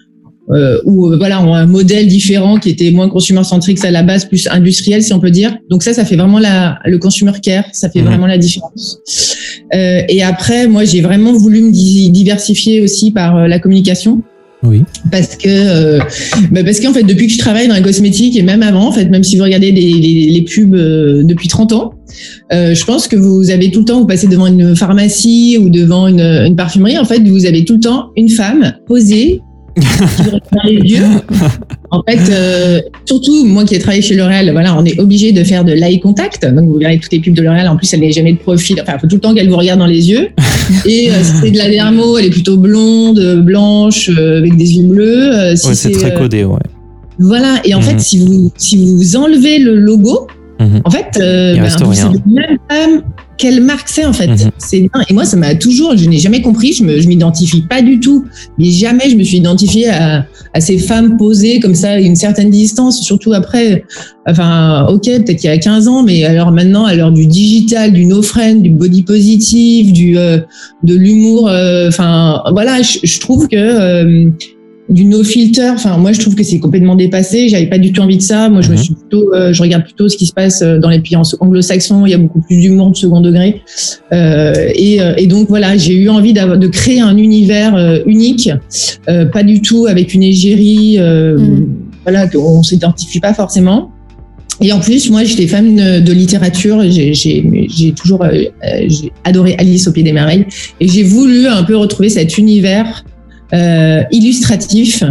euh, 0.49 0.79
ou 0.85 1.07
euh, 1.07 1.17
voilà, 1.17 1.43
ont 1.43 1.53
un 1.53 1.65
modèle 1.65 2.07
différent 2.07 2.57
qui 2.57 2.69
était 2.69 2.91
moins 2.91 3.09
consumer 3.09 3.43
centrique 3.43 3.83
à 3.83 3.91
la 3.91 4.03
base, 4.03 4.25
plus 4.25 4.47
industriel 4.47 5.03
si 5.03 5.13
on 5.13 5.19
peut 5.19 5.31
dire. 5.31 5.57
Donc 5.69 5.83
ça, 5.83 5.93
ça 5.93 6.05
fait 6.05 6.15
vraiment 6.15 6.39
la, 6.39 6.79
le 6.85 6.97
consumer 6.97 7.33
care, 7.41 7.65
ça 7.73 7.89
fait 7.89 8.01
mhm. 8.01 8.07
vraiment 8.07 8.27
la 8.27 8.37
différence. 8.37 8.99
Euh, 9.73 10.01
et 10.07 10.23
après, 10.23 10.67
moi, 10.67 10.85
j'ai 10.85 11.01
vraiment 11.01 11.33
voulu 11.33 11.61
me 11.61 11.71
diversifier 11.71 12.81
aussi 12.81 13.11
par 13.11 13.37
euh, 13.37 13.47
la 13.47 13.59
communication. 13.59 14.23
Oui. 14.63 14.83
Parce 15.11 15.35
que, 15.35 15.47
euh, 15.47 15.99
bah 16.51 16.63
parce 16.63 16.79
qu'en 16.79 16.91
fait, 16.91 17.03
depuis 17.03 17.27
que 17.27 17.33
je 17.33 17.37
travaille 17.37 17.67
dans 17.67 17.75
la 17.75 17.81
cosmétique 17.81 18.35
et 18.35 18.41
même 18.41 18.63
avant, 18.63 18.87
en 18.87 18.91
fait, 18.91 19.05
même 19.05 19.23
si 19.23 19.37
vous 19.37 19.43
regardez 19.43 19.71
les, 19.71 19.93
les, 19.93 20.31
les 20.31 20.41
pubs 20.41 20.73
euh, 20.73 21.23
depuis 21.23 21.47
30 21.47 21.73
ans, 21.73 21.93
euh, 22.51 22.73
je 22.73 22.85
pense 22.85 23.07
que 23.07 23.15
vous 23.15 23.51
avez 23.51 23.69
tout 23.69 23.79
le 23.79 23.85
temps, 23.85 23.99
vous 23.99 24.07
passez 24.07 24.27
devant 24.27 24.47
une 24.47 24.75
pharmacie 24.75 25.57
ou 25.61 25.69
devant 25.69 26.07
une, 26.07 26.21
une 26.21 26.55
parfumerie, 26.55 26.97
en 26.97 27.05
fait, 27.05 27.19
vous 27.19 27.45
avez 27.45 27.65
tout 27.65 27.75
le 27.75 27.81
temps 27.81 28.07
une 28.15 28.29
femme 28.29 28.73
posée 28.87 29.41
en 31.91 32.03
fait, 32.07 32.19
euh, 32.31 32.81
surtout 33.05 33.45
moi 33.45 33.65
qui 33.65 33.75
ai 33.75 33.79
travaillé 33.79 34.01
chez 34.01 34.15
L'Oréal, 34.15 34.49
voilà, 34.51 34.77
on 34.77 34.85
est 34.85 34.99
obligé 34.99 35.31
de 35.31 35.43
faire 35.43 35.63
de 35.63 35.73
l'eye 35.73 35.99
contact. 35.99 36.45
Donc 36.45 36.69
vous 36.69 36.77
verrez 36.77 36.99
toutes 36.99 37.11
les 37.11 37.19
pubs 37.19 37.33
de 37.33 37.41
L'Oréal. 37.41 37.67
En 37.67 37.77
plus, 37.77 37.93
elle 37.93 38.01
n'est 38.01 38.11
jamais 38.11 38.33
de 38.33 38.37
profil. 38.37 38.79
Enfin, 38.81 38.93
il 38.95 39.01
faut 39.01 39.07
tout 39.07 39.15
le 39.15 39.21
temps 39.21 39.33
qu'elle 39.33 39.49
vous 39.49 39.57
regarde 39.57 39.79
dans 39.79 39.85
les 39.85 40.09
yeux. 40.09 40.29
Et 40.85 41.11
euh, 41.11 41.23
si 41.23 41.31
c'est 41.41 41.51
de 41.51 41.57
la 41.57 41.69
dermo, 41.69 42.17
elle 42.17 42.25
est 42.25 42.31
plutôt 42.31 42.57
blonde, 42.57 43.41
blanche, 43.43 44.09
euh, 44.09 44.39
avec 44.39 44.57
des 44.57 44.77
yeux 44.77 44.87
bleus. 44.87 45.55
Si 45.55 45.67
ouais, 45.67 45.75
c'est 45.75 45.91
très 45.91 46.13
codé, 46.13 46.43
ouais. 46.43 46.59
Voilà. 47.19 47.61
Et 47.63 47.73
en 47.73 47.79
mmh. 47.79 47.83
fait, 47.83 47.99
si 47.99 48.19
vous 48.19 48.51
si 48.57 48.77
vous 48.77 49.15
enlevez 49.15 49.59
le 49.59 49.75
logo, 49.75 50.27
mmh. 50.59 50.65
en 50.83 50.89
fait, 50.89 51.07
ben, 51.15 51.67
vous 51.81 52.31
même 52.31 52.57
femme 52.69 53.01
quelle 53.37 53.61
marque 53.61 53.87
c'est 53.87 54.05
en 54.05 54.13
fait. 54.13 54.27
Mhm. 54.27 54.51
C'est 54.57 54.89
Et 55.09 55.13
moi, 55.13 55.25
ça 55.25 55.37
m'a 55.37 55.55
toujours, 55.55 55.95
je 55.95 56.09
n'ai 56.09 56.17
jamais 56.17 56.41
compris, 56.41 56.73
je 56.73 56.83
me, 56.83 56.99
je 56.99 57.07
m'identifie 57.07 57.61
pas 57.61 57.81
du 57.81 57.99
tout, 57.99 58.25
mais 58.57 58.71
jamais 58.71 59.09
je 59.09 59.15
me 59.15 59.23
suis 59.23 59.37
identifiée 59.37 59.89
à, 59.89 60.25
à 60.53 60.61
ces 60.61 60.77
femmes 60.77 61.17
posées 61.17 61.59
comme 61.59 61.75
ça 61.75 61.91
à 61.91 61.99
une 61.99 62.15
certaine 62.15 62.49
distance, 62.49 63.01
surtout 63.01 63.33
après, 63.33 63.83
enfin, 64.27 64.87
ok, 64.89 65.03
peut-être 65.03 65.35
qu'il 65.35 65.49
y 65.49 65.53
a 65.53 65.57
15 65.57 65.87
ans, 65.87 66.03
mais 66.03 66.23
alors 66.23 66.51
maintenant, 66.51 66.85
à 66.85 66.95
l'heure 66.95 67.11
du 67.11 67.27
digital, 67.27 67.93
du 67.93 68.05
no-friend, 68.05 68.61
du 68.61 68.71
body 68.71 69.03
positive, 69.03 69.93
du, 69.93 70.17
euh, 70.17 70.39
de 70.83 70.95
l'humour, 70.95 71.47
euh, 71.47 71.87
enfin, 71.89 72.41
voilà, 72.51 72.81
je, 72.81 72.99
je, 73.03 73.19
trouve 73.19 73.47
que, 73.47 73.55
euh, 73.55 74.29
du 74.89 75.05
no 75.05 75.23
filter. 75.23 75.69
Enfin, 75.73 75.97
moi, 75.97 76.11
je 76.11 76.19
trouve 76.19 76.35
que 76.35 76.43
c'est 76.43 76.59
complètement 76.59 76.95
dépassé. 76.95 77.49
J'avais 77.49 77.67
pas 77.67 77.77
du 77.77 77.91
tout 77.91 78.01
envie 78.01 78.17
de 78.17 78.21
ça. 78.21 78.49
Moi, 78.49 78.61
je 78.61 78.69
me 78.69 78.75
mhm. 78.75 78.81
suis 78.81 78.93
plutôt, 78.93 79.33
euh, 79.33 79.51
je 79.51 79.61
regarde 79.61 79.83
plutôt 79.83 80.07
ce 80.07 80.17
qui 80.17 80.25
se 80.25 80.33
passe 80.33 80.61
euh, 80.61 80.79
dans 80.79 80.89
les 80.89 80.99
pays 80.99 81.15
anglo-saxons. 81.15 82.05
Il 82.05 82.11
y 82.11 82.13
a 82.13 82.17
beaucoup 82.17 82.41
plus 82.41 82.57
d'humour 82.57 82.91
de 82.91 82.95
second 82.95 83.21
degré. 83.21 83.61
Euh, 84.13 84.69
et, 84.75 85.01
euh, 85.01 85.13
et, 85.17 85.27
donc 85.27 85.49
voilà, 85.49 85.77
j'ai 85.77 85.93
eu 85.93 86.09
envie 86.09 86.33
de 86.33 86.67
créer 86.67 87.01
un 87.01 87.17
univers 87.17 88.01
unique, 88.05 88.49
pas 89.05 89.43
du 89.43 89.61
tout 89.61 89.87
avec 89.87 90.13
une 90.13 90.23
égérie, 90.23 90.97
mm. 90.99 91.67
voilà, 92.03 92.27
qu'on 92.27 92.63
s'identifie 92.63 93.19
pas 93.19 93.33
forcément. 93.33 93.91
Et 94.59 94.71
en 94.71 94.79
plus, 94.79 95.11
moi, 95.11 95.23
j'étais 95.23 95.45
fan 95.45 95.75
de, 95.75 95.99
de 95.99 96.11
littérature. 96.13 96.81
J'ai 96.89 97.93
toujours 97.95 98.25
j'ai 98.87 99.11
adoré 99.23 99.55
Alice 99.57 99.87
au 99.87 99.91
pied 99.91 100.03
des 100.03 100.13
merveilles, 100.13 100.45
et 100.79 100.87
j'ai 100.87 101.03
voulu 101.03 101.47
un 101.47 101.63
peu 101.63 101.75
retrouver 101.75 102.09
cet 102.09 102.37
univers 102.37 103.03
euh, 103.53 104.03
illustratif 104.11 105.03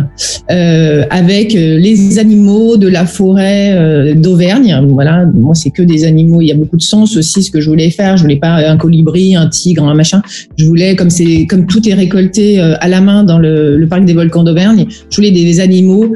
euh, 0.51 1.05
avec 1.11 1.55
euh, 1.55 1.79
les 1.79 2.19
animaux 2.19 2.77
de 2.77 2.89
la 2.89 3.07
forêt 3.07 3.73
euh, 3.73 4.15
d'Auvergne. 4.15 4.79
Voilà, 4.91 5.25
moi 5.35 5.55
c'est 5.55 5.71
que 5.71 5.83
des 5.83 6.05
animaux. 6.05 6.41
Il 6.41 6.49
y 6.49 6.53
a 6.53 6.55
beaucoup 6.55 6.77
de 6.77 6.83
sens 6.83 7.17
aussi 7.17 7.43
ce 7.43 7.51
que 7.51 7.61
je 7.61 7.71
voulais 7.71 7.91
faire. 7.91 8.17
Je 8.17 8.23
voulais 8.23 8.37
pas 8.37 8.69
un 8.69 8.77
colibri, 8.77 9.35
un 9.35 9.49
tigre, 9.49 9.85
un 9.85 9.95
machin. 9.95 10.23
Je 10.59 10.67
voulais 10.67 10.97
comme 10.97 11.11
c'est 11.11 11.47
comme 11.47 11.67
tout 11.67 11.89
est 11.89 11.95
récolté 11.95 12.61
euh, 12.61 12.75
à 12.81 12.89
la 12.89 13.01
main 13.01 13.25
dans 13.25 13.39
le, 13.39 13.77
le 13.77 13.89
parc 13.89 14.05
des 14.05 14.15
volcans 14.15 14.45
d'Auvergne. 14.45 14.87
Je 15.11 15.17
voulais 15.17 15.31
des, 15.31 15.45
des 15.45 15.61
animaux 15.61 16.15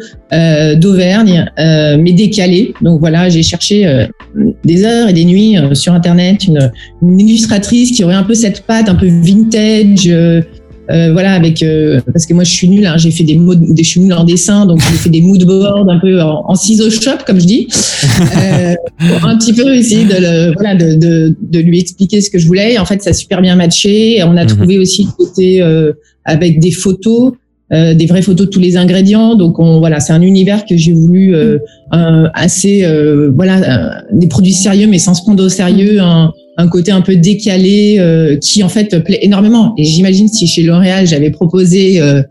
d'Auvergne, 0.77 1.51
mais 1.59 2.13
décalés. 2.13 2.73
Donc 2.83 3.01
voilà, 3.01 3.29
j'ai 3.29 3.43
cherché 3.43 4.07
des 4.65 4.85
heures 4.85 5.09
et 5.09 5.13
des 5.13 5.25
nuits 5.25 5.57
sur 5.73 5.93
internet 5.93 6.47
une, 6.47 6.71
une, 7.03 7.19
illustratrice 7.19 7.91
qui 7.91 8.05
aurait 8.05 8.15
un 8.15 8.23
peu 8.23 8.35
cette 8.35 8.61
patte 8.65 8.89
un 8.89 8.95
peu 8.95 9.09
vintage 9.09 10.09
euh, 10.91 11.13
voilà, 11.13 11.33
avec 11.33 11.63
euh, 11.63 12.01
parce 12.13 12.27
que 12.27 12.35
moi 12.35 12.45
je 12.45 12.53
suis 12.53 12.69
nulle, 12.69 12.87
hein, 12.87 12.97
j'ai 12.97 13.11
fait 13.11 13.25
des 13.25 13.37
mots, 13.37 13.55
je 13.55 13.83
suis 13.83 14.01
nulle 14.01 14.13
en 14.13 14.25
dessin, 14.25 14.67
donc 14.67 14.81
j'ai 14.81 14.97
fait 14.97 15.11
des 15.11 15.21
mood 15.21 15.45
boards 15.45 15.89
un 15.89 15.99
peu 15.99 16.21
en, 16.21 16.45
en 16.49 16.55
ciseaux 16.55 16.91
shop 16.91 17.25
comme 17.27 17.41
je 17.41 17.47
dis, 17.47 17.69
euh, 18.37 18.75
pour 19.09 19.29
un 19.29 19.37
petit 19.39 19.53
peu 19.53 19.75
essayer 19.75 20.05
de, 20.05 20.15
le, 20.15 20.53
voilà, 20.55 20.75
de, 20.75 20.95
de, 20.95 21.37
de, 21.41 21.59
lui 21.61 21.81
expliquer 21.81 22.21
ce 22.21 22.31
que 22.31 22.39
je 22.39 22.47
voulais. 22.47 22.75
Et 22.75 22.79
en 22.79 22.85
fait, 22.85 23.03
ça 23.03 23.11
a 23.11 23.13
super 23.13 23.41
bien 23.41 23.57
matché. 23.57 24.23
On 24.25 24.37
a 24.37 24.45
mhm. 24.45 24.49
trouvé 24.49 24.79
aussi 24.79 25.05
le 25.05 25.11
côté 25.13 25.63
euh, 25.63 25.93
avec 26.25 26.61
des 26.61 26.71
photos. 26.71 27.33
Euh, 27.73 27.95
des 27.95 28.07
vraies 28.07 28.23
photos 28.23 28.47
de 28.47 28.51
tous 28.51 28.61
les 28.61 28.77
ingrédients. 28.77 29.35
Donc 29.37 29.59
on, 29.59 29.79
voilà, 29.79 30.01
c'est 30.01 30.13
un 30.13 30.23
univers 30.23 30.65
que 30.67 30.77
j'ai 30.77 30.93
voulu 30.93 31.35
euh, 31.35 31.59
un- 31.93 32.31
assez 32.35 32.85
euh, 32.85 33.31
voilà 33.35 33.57
euh, 33.57 33.91
des 34.13 34.27
produits 34.29 34.53
sérieux 34.55 34.87
mais 34.89 34.99
sans 34.99 35.15
se 35.15 35.23
prendre 35.23 35.45
au 35.45 35.49
sérieux, 35.49 36.01
un, 36.01 36.33
un 36.57 36.69
côté 36.69 36.93
un 36.93 37.01
peu 37.01 37.17
décalé 37.17 37.97
euh, 37.99 38.37
qui 38.37 38.63
en 38.63 38.69
fait 38.69 38.99
plaît 39.05 39.21
énormément. 39.23 39.75
Et 39.79 39.85
j'imagine 39.85 40.29
si 40.29 40.47
chez 40.47 40.63
L'Oréal 40.63 41.07
j'avais 41.07 41.31
proposé 41.31 42.01
euh, 42.01 42.23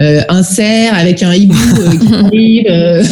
euh, 0.00 0.22
un 0.28 0.42
cerf 0.42 0.92
avec 0.96 1.22
un 1.22 1.32
hibou 1.34 1.54
euh, 1.54 1.90
qui 2.06 2.14
arrive 2.14 2.64
euh, 2.68 3.02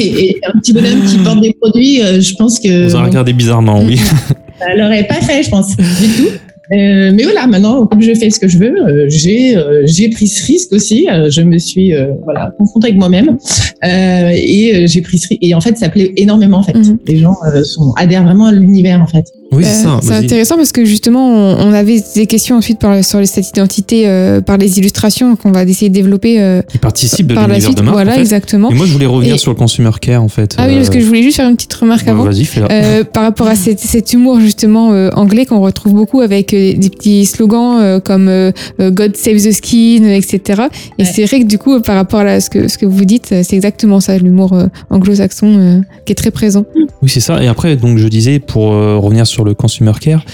et, 0.00 0.28
et 0.30 0.36
un 0.46 0.58
petit 0.58 0.72
bonhomme 0.72 1.02
qui 1.06 1.16
porte 1.18 1.40
des 1.40 1.54
produits, 1.60 2.02
euh, 2.02 2.20
je 2.20 2.34
pense 2.34 2.58
que 2.60 2.92
On 2.94 2.98
a 2.98 3.04
regardé 3.04 3.32
bizarrement, 3.32 3.82
oui. 3.82 3.96
ça 4.58 4.74
l'aurait 4.76 5.04
pas 5.06 5.14
fait, 5.22 5.42
je 5.42 5.48
pense, 5.50 5.74
du 5.76 5.84
tout. 5.84 6.28
Euh, 6.72 7.12
mais 7.14 7.22
voilà, 7.22 7.46
maintenant, 7.46 7.86
comme 7.86 8.02
je 8.02 8.12
fais 8.14 8.28
ce 8.30 8.38
que 8.38 8.46
je 8.48 8.58
veux, 8.58 8.74
euh, 8.76 9.06
j'ai 9.08 9.56
euh, 9.56 9.82
j'ai 9.86 10.10
pris 10.10 10.26
ce 10.26 10.44
risque 10.46 10.72
aussi. 10.72 11.06
Je 11.30 11.40
me 11.42 11.56
suis 11.58 11.94
euh, 11.94 12.08
voilà 12.24 12.52
confrontée 12.58 12.88
avec 12.88 12.98
moi-même 12.98 13.38
euh, 13.84 14.30
et 14.34 14.86
j'ai 14.86 15.00
pris 15.00 15.18
ce 15.18 15.28
risque. 15.28 15.38
Et 15.42 15.54
en 15.54 15.60
fait, 15.60 15.78
ça 15.78 15.88
plaît 15.88 16.12
énormément. 16.16 16.58
En 16.58 16.62
fait, 16.62 16.74
Mhm. 16.76 16.98
les 17.06 17.16
gens 17.18 17.36
euh, 17.54 17.62
sont 17.64 17.92
adhèrent 17.96 18.24
vraiment 18.24 18.46
à 18.46 18.52
l'univers 18.52 19.00
en 19.00 19.06
fait. 19.06 19.24
Oui, 19.50 19.64
c'est 19.64 19.86
Euh, 19.86 20.00
ça. 20.00 20.00
c'est 20.02 20.12
intéressant 20.12 20.56
parce 20.56 20.72
que 20.72 20.84
justement, 20.84 21.26
on, 21.30 21.68
on 21.68 21.72
avait 21.72 22.02
des 22.14 22.26
questions 22.26 22.56
ensuite 22.56 22.78
par, 22.78 23.02
sur 23.02 23.26
cette 23.26 23.48
identité 23.48 24.02
euh, 24.06 24.42
par 24.42 24.58
les 24.58 24.78
illustrations 24.78 25.36
qu'on 25.36 25.52
va 25.52 25.62
essayer 25.62 25.88
de 25.88 25.94
développer 25.94 26.38
euh, 26.38 26.60
Qui 26.68 26.76
participe 26.76 27.28
de 27.28 27.34
par 27.34 27.48
la 27.48 27.54
l'univers 27.54 27.68
suite. 27.70 27.78
de 27.78 27.82
marque. 27.82 27.94
voilà, 27.94 28.12
en 28.12 28.14
fait. 28.16 28.20
exactement. 28.20 28.70
Et 28.70 28.74
moi, 28.74 28.84
je 28.84 28.92
voulais 28.92 29.06
revenir 29.06 29.36
Et- 29.36 29.38
sur 29.38 29.50
le 29.50 29.56
consumer 29.56 29.88
care, 30.02 30.22
en 30.22 30.28
fait. 30.28 30.54
Ah 30.58 30.66
oui, 30.68 30.74
parce 30.76 30.88
Euh, 30.88 30.92
que 30.92 31.00
je 31.00 31.06
voulais 31.06 31.22
juste 31.22 31.36
faire 31.38 31.48
une 31.48 31.56
petite 31.56 31.72
remarque 31.72 32.04
bah, 32.04 32.12
avant. 32.12 32.24
Vas-y, 32.24 32.44
fais-la. 32.44 32.68
Euh, 32.70 33.04
par 33.04 33.22
rapport 33.22 33.46
à 33.46 33.54
cet, 33.54 33.80
cet 33.80 34.12
humour 34.12 34.38
justement 34.38 34.92
euh, 34.92 35.08
anglais 35.14 35.46
qu'on 35.46 35.60
retrouve 35.60 35.94
beaucoup 35.94 36.20
avec 36.20 36.52
euh, 36.52 36.74
des 36.74 36.90
petits 36.90 37.24
slogans 37.24 37.78
euh, 37.80 38.00
comme 38.00 38.28
euh, 38.28 38.52
euh, 38.80 38.90
God 38.90 39.16
save 39.16 39.36
the 39.42 39.52
skin, 39.52 40.02
euh, 40.04 40.14
etc. 40.14 40.62
Et 40.98 41.04
Ouais. 41.04 41.08
c'est 41.10 41.24
vrai 41.24 41.40
que 41.40 41.46
du 41.46 41.56
coup, 41.56 41.74
euh, 41.74 41.80
par 41.80 41.94
rapport 41.96 42.20
à 42.20 42.40
ce 42.40 42.50
que, 42.50 42.68
ce 42.68 42.76
que 42.76 42.84
vous 42.84 43.06
dites, 43.06 43.32
euh, 43.32 43.42
c'est 43.42 43.56
exactement 43.56 44.00
ça, 44.00 44.18
l'humour 44.18 44.52
euh, 44.52 44.66
anglo-saxon 44.90 45.46
euh, 45.58 45.80
qui 46.04 46.12
est 46.12 46.16
très 46.16 46.30
présent. 46.30 46.66
Oui, 47.00 47.08
c'est 47.08 47.20
ça. 47.20 47.42
Et 47.42 47.46
après, 47.46 47.76
donc, 47.76 47.96
je 47.96 48.08
disais, 48.08 48.40
pour 48.40 48.72
euh, 48.74 48.98
revenir 48.98 49.26
sur 49.26 49.37
le 49.44 49.54
consumer 49.54 49.92
care, 50.00 50.24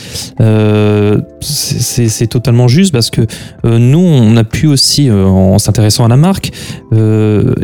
euh, 0.40 1.20
c'est- 1.40 2.26
totalement 2.28 2.68
juste 2.68 2.92
parce 2.92 3.10
que 3.10 3.22
euh, 3.64 3.78
nous, 3.78 3.98
on 3.98 4.36
a 4.36 4.44
pu 4.44 4.66
aussi, 4.66 5.08
euh, 5.08 5.24
en 5.26 5.58
s'intéressant 5.58 6.04
à 6.04 6.08
la 6.08 6.16
marque, 6.16 6.50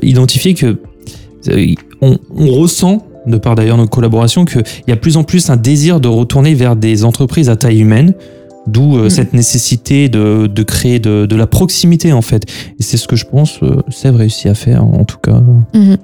identifier 0.02 0.54
que 0.54 0.78
on, 2.02 2.18
on 2.36 2.46
ressent, 2.52 3.06
de 3.26 3.36
par 3.38 3.54
d'ailleurs 3.54 3.76
nos 3.78 3.86
collaborations, 3.86 4.44
qu'il 4.44 4.62
y 4.88 4.92
a 4.92 4.96
plus 4.96 5.16
en 5.16 5.24
plus 5.24 5.50
un 5.50 5.56
désir 5.56 6.00
de 6.00 6.08
retourner 6.08 6.54
vers 6.54 6.76
des 6.76 7.04
entreprises 7.04 7.48
à 7.48 7.56
taille 7.56 7.80
humaine. 7.80 8.14
D'où 8.66 8.98
Mm. 8.98 9.08
cette 9.10 9.32
nécessité 9.32 10.10
de, 10.10 10.46
de 10.46 10.62
créer 10.62 10.98
de, 10.98 11.24
de 11.24 11.34
la 11.36 11.46
proximité 11.46 12.12
en 12.12 12.20
fait. 12.20 12.42
Et 12.78 12.82
c'est 12.82 12.98
ce 12.98 13.08
que 13.08 13.16
je 13.16 13.24
pense 13.24 13.58
euh, 13.62 13.76
Sèvres 13.88 14.18
réussit 14.18 14.46
à 14.48 14.54
faire 14.54 14.84
en 14.84 15.04
tout 15.04 15.16
cas. 15.16 15.40
Mhm. 15.74 15.96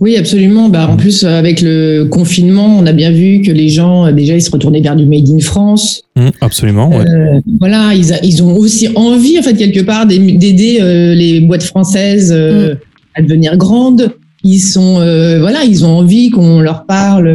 Oui, 0.00 0.16
absolument. 0.16 0.70
Bah, 0.70 0.88
en 0.90 0.96
plus, 0.96 1.24
euh, 1.24 1.38
avec 1.38 1.60
le 1.60 2.04
confinement, 2.04 2.78
on 2.78 2.86
a 2.86 2.92
bien 2.92 3.10
vu 3.10 3.42
que 3.42 3.50
les 3.50 3.68
gens, 3.68 4.06
euh, 4.06 4.12
déjà, 4.12 4.34
ils 4.34 4.40
se 4.40 4.50
retournaient 4.50 4.80
vers 4.80 4.96
du 4.96 5.04
Made 5.04 5.28
in 5.28 5.40
France. 5.40 6.02
Mm, 6.16 6.28
absolument, 6.40 6.88
ouais. 6.88 7.04
Euh, 7.06 7.40
voilà, 7.60 7.92
ils, 7.94 8.12
a- 8.14 8.24
ils 8.24 8.42
ont 8.42 8.56
aussi 8.56 8.88
envie, 8.94 9.38
en 9.38 9.42
fait, 9.42 9.54
quelque 9.54 9.80
part, 9.80 10.06
d'aider 10.06 10.78
euh, 10.80 11.14
les 11.14 11.40
boîtes 11.40 11.62
françaises 11.64 12.32
euh, 12.34 12.74
à 13.14 13.20
devenir 13.20 13.56
grandes. 13.58 14.10
Ils 14.42 14.60
sont, 14.60 15.00
euh, 15.00 15.38
voilà, 15.38 15.64
ils 15.64 15.84
ont 15.84 15.98
envie 15.98 16.30
qu'on 16.30 16.60
leur 16.60 16.86
parle, 16.86 17.28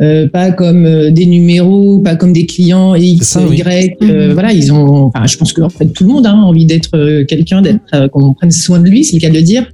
euh, 0.00 0.28
pas 0.28 0.52
comme 0.52 0.86
euh, 0.86 1.10
des 1.10 1.26
numéros, 1.26 1.98
pas 1.98 2.14
comme 2.16 2.32
des 2.32 2.46
clients 2.46 2.94
X, 2.94 3.26
ça, 3.26 3.40
oui. 3.48 3.58
Y. 3.58 3.96
euh, 4.02 4.28
Mhm. 4.28 4.32
Voilà, 4.34 4.52
ils 4.52 4.72
ont, 4.72 5.04
enfin, 5.06 5.26
je 5.26 5.36
pense 5.36 5.52
que 5.52 5.60
en 5.62 5.68
fait, 5.68 5.86
tout 5.86 6.04
le 6.04 6.10
monde 6.10 6.26
a 6.26 6.32
envie 6.34 6.66
d'être 6.66 6.90
euh, 6.96 7.24
quelqu'un, 7.24 7.62
d'être, 7.62 7.80
euh, 7.94 8.08
qu'on 8.08 8.32
prenne 8.34 8.50
soin 8.50 8.78
de 8.80 8.88
lui, 8.88 9.04
c'est 9.04 9.16
le 9.16 9.20
cas 9.20 9.28
de 9.30 9.34
le 9.34 9.42
dire. 9.42 9.66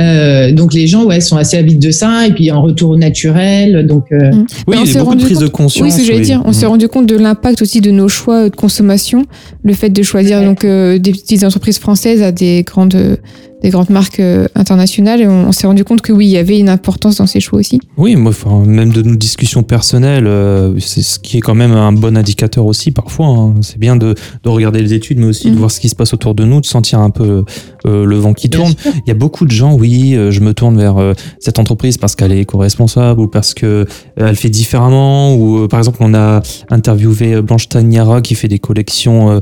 Euh, 0.00 0.52
donc 0.52 0.74
les 0.74 0.86
gens, 0.86 1.04
ouais, 1.06 1.20
sont 1.20 1.36
assez 1.36 1.56
avides 1.56 1.80
de 1.80 1.90
ça, 1.90 2.26
et 2.26 2.32
puis 2.32 2.50
un 2.50 2.58
retour 2.58 2.96
naturel. 2.96 3.84
Donc, 3.86 4.04
euh, 4.12 4.30
Mhm. 4.32 4.46
Oui, 4.68 4.76
on 4.78 4.84
il 4.84 4.88
y 4.88 4.92
s'est 4.92 4.98
a 4.98 5.00
beaucoup 5.00 5.14
de 5.16 5.20
rendu 5.20 5.24
prise 5.24 5.38
de 5.38 5.46
compte- 5.46 5.52
conscience. 5.64 5.84
Oui, 5.84 5.90
c'est 5.90 5.96
ce 5.98 6.02
que 6.02 6.06
j'allais 6.06 6.18
oui. 6.20 6.24
dire. 6.26 6.42
On 6.44 6.52
s'est 6.52 6.66
rendu 6.66 6.86
compte 6.88 7.06
de 7.06 7.16
l'impact 7.16 7.60
aussi 7.62 7.80
de 7.80 7.90
nos 7.90 8.06
choix 8.08 8.48
de 8.48 8.54
consommation, 8.54 9.24
le 9.64 9.72
fait 9.74 9.90
de 9.90 10.02
choisir 10.02 10.38
Ouais. 10.38 10.44
donc 10.44 10.64
euh, 10.64 10.98
des 10.98 11.10
petites 11.10 11.42
entreprises 11.42 11.78
françaises 11.78 12.22
à 12.22 12.30
des 12.30 12.62
grandes 12.62 12.94
euh, 12.94 13.16
des 13.62 13.70
grandes 13.70 13.90
marques 13.90 14.20
euh, 14.20 14.46
internationales. 14.54 15.20
Et 15.20 15.26
on, 15.26 15.48
on 15.48 15.52
s'est 15.52 15.66
rendu 15.66 15.84
compte 15.84 16.00
que 16.00 16.12
oui, 16.12 16.26
il 16.26 16.30
y 16.30 16.36
avait 16.38 16.58
une 16.58 16.68
importance 16.68 17.16
dans 17.16 17.26
ces 17.26 17.40
choix 17.40 17.58
aussi. 17.58 17.80
Oui, 17.96 18.16
moi, 18.16 18.30
enfin, 18.30 18.64
même 18.64 18.92
de 18.92 19.02
nos 19.02 19.16
discussions 19.16 19.62
personnelles, 19.62 20.26
euh, 20.26 20.78
c'est 20.78 21.02
ce 21.02 21.18
qui 21.18 21.38
est 21.38 21.40
quand 21.40 21.54
même 21.54 21.72
un 21.72 21.92
bon 21.92 22.16
indicateur 22.16 22.66
aussi 22.66 22.90
parfois. 22.90 23.26
hein. 23.28 23.54
C'est 23.62 23.78
bien 23.78 23.96
de, 23.96 24.14
de 24.44 24.48
regarder 24.48 24.80
les 24.82 24.94
études, 24.94 25.18
mais 25.18 25.26
aussi 25.26 25.46
de 25.46 25.52
Mhm. 25.52 25.58
voir 25.58 25.70
ce 25.70 25.80
qui 25.80 25.88
se 25.88 25.94
passe 25.96 26.14
autour 26.14 26.34
de 26.34 26.44
nous, 26.44 26.60
de 26.60 26.66
sentir 26.66 27.00
un 27.00 27.10
peu 27.10 27.44
euh, 27.86 28.04
le 28.04 28.16
vent 28.16 28.32
qui 28.34 28.48
bien 28.48 28.60
tourne. 28.60 28.74
sûr. 28.80 28.92
Il 29.06 29.08
y 29.08 29.12
a 29.12 29.14
beaucoup 29.14 29.44
de 29.44 29.50
gens, 29.50 29.74
oui, 29.74 30.14
euh, 30.14 30.30
je 30.30 30.40
me 30.40 30.54
tourne 30.54 30.76
vers 30.78 30.96
cette 31.40 31.58
entreprise 31.58 31.96
parce 31.96 32.14
qu'elle 32.14 32.32
est 32.32 32.40
éco-responsable 32.40 33.20
ou 33.20 33.28
parce 33.28 33.54
que 33.54 33.86
elle 34.16 34.36
fait 34.36 34.50
différemment. 34.50 35.34
Ou 35.34 35.66
par 35.68 35.80
exemple, 35.80 35.98
on 36.00 36.14
a 36.14 36.42
interviewé 36.70 37.40
Blanche 37.42 37.68
Tagnara 37.68 38.20
qui 38.22 38.34
fait 38.34 38.48
des 38.48 38.58
collections 38.58 39.40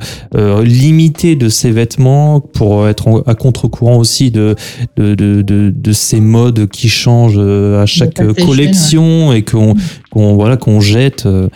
limitées 0.63 1.37
de 1.37 1.49
ses 1.49 1.71
vêtements 1.71 2.41
pour 2.41 2.89
être 2.89 3.09
en- 3.09 3.21
à 3.21 3.35
contre-courant 3.35 3.99
aussi 4.07 4.31
de 4.31 4.55
de, 4.97 5.15
de, 5.15 5.43
de, 5.43 5.73
de 5.89 5.93
ces 5.93 6.21
modes 6.21 6.67
qui 6.69 6.89
changent 6.89 7.35
euh, 7.39 7.83
à 7.83 7.87
chaque 7.87 8.21
collection 8.47 9.33
et 9.33 9.43
qu'on 9.43 9.75
Mm. 9.75 9.79
qu'on 10.11 10.35
voilà 10.37 10.57
qu'on 10.57 10.81
jette. 10.81 11.27
euh, 11.27 11.49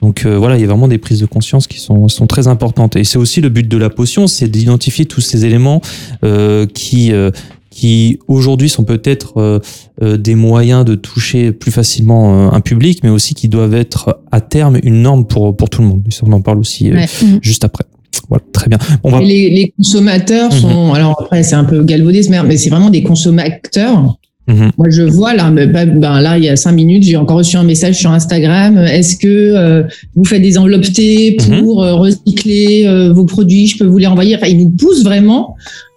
donc 0.00 0.24
euh, 0.24 0.38
voilà, 0.38 0.54
il 0.56 0.60
y 0.60 0.64
a 0.64 0.68
vraiment 0.68 0.86
des 0.88 0.98
prises 0.98 1.20
de 1.20 1.26
conscience 1.26 1.66
qui 1.66 1.80
sont, 1.80 2.06
sont 2.08 2.26
très 2.28 2.46
importantes. 2.46 2.94
Et 2.96 3.02
c'est 3.04 3.18
aussi 3.18 3.40
le 3.40 3.48
but 3.48 3.66
de 3.68 3.76
la 3.76 3.90
potion, 3.90 4.26
c'est 4.28 4.48
d'identifier 4.48 5.04
tous 5.06 5.20
ces 5.20 5.44
éléments 5.44 5.80
euh, 6.24 6.66
qui, 6.66 7.12
euh, 7.12 7.30
qui 7.70 8.18
aujourd'hui 8.28 8.68
sont 8.68 8.84
peut-être 8.84 9.60
des 10.00 10.34
moyens 10.36 10.84
de 10.84 10.94
toucher 10.94 11.50
plus 11.52 11.72
facilement 11.72 12.52
un 12.52 12.60
public, 12.60 13.00
mais 13.02 13.10
aussi 13.10 13.34
qui 13.34 13.48
doivent 13.48 13.74
être 13.74 14.20
à 14.30 14.40
terme 14.40 14.78
une 14.84 15.02
norme 15.02 15.24
pour, 15.26 15.56
pour 15.56 15.68
tout 15.68 15.82
le 15.82 15.88
monde. 15.88 16.02
Et 16.08 16.12
ça, 16.12 16.22
on 16.26 16.32
en 16.32 16.40
parle 16.42 16.58
aussi 16.60 16.90
Ouais. 16.92 17.06
Mhm. 17.22 17.38
juste 17.42 17.64
après. 17.64 17.84
Voilà, 18.28 18.44
très 18.52 18.68
bien. 18.68 18.78
On 19.04 19.10
va... 19.10 19.20
Les, 19.20 19.48
les 19.50 19.72
consommateurs 19.76 20.52
Mhm. 20.52 20.58
sont, 20.60 20.92
alors 20.92 21.16
après 21.20 21.42
c'est 21.42 21.54
un 21.54 21.64
peu 21.64 21.82
galvaudé 21.82 22.22
ce 22.22 22.30
mais 22.30 22.56
c'est 22.56 22.70
vraiment 22.70 22.90
des 22.90 23.02
consommateurs. 23.02 24.16
Mhm. 24.46 24.70
Moi 24.78 24.86
je 24.90 25.02
vois 25.02 25.34
là, 25.34 25.50
pas- 25.72 25.84
ben 25.86 26.20
là 26.20 26.38
il 26.38 26.44
y 26.44 26.48
a 26.48 26.56
cinq 26.56 26.72
minutes, 26.72 27.02
j'ai 27.04 27.16
encore 27.16 27.36
reçu 27.38 27.56
un 27.56 27.64
message 27.64 27.96
sur 27.98 28.10
Instagram. 28.10 28.78
Est-ce 28.78 29.16
que 29.16 29.28
euh, 29.28 29.82
vous 30.14 30.24
faites 30.24 30.42
des 30.42 30.56
enveloppes 30.58 30.90
T 30.92 31.36
pour 31.60 31.82
euh, 31.82 31.94
recycler 31.94 32.84
euh, 32.86 33.12
vos 33.12 33.24
produits? 33.24 33.66
Je 33.66 33.78
peux 33.78 33.84
vous 33.86 33.98
les 33.98 34.06
renvoyer. 34.06 34.36
Enfin, 34.36 34.46
ils 34.46 34.58
nous 34.58 34.70
poussent 34.70 35.04
vraiment. 35.04 35.54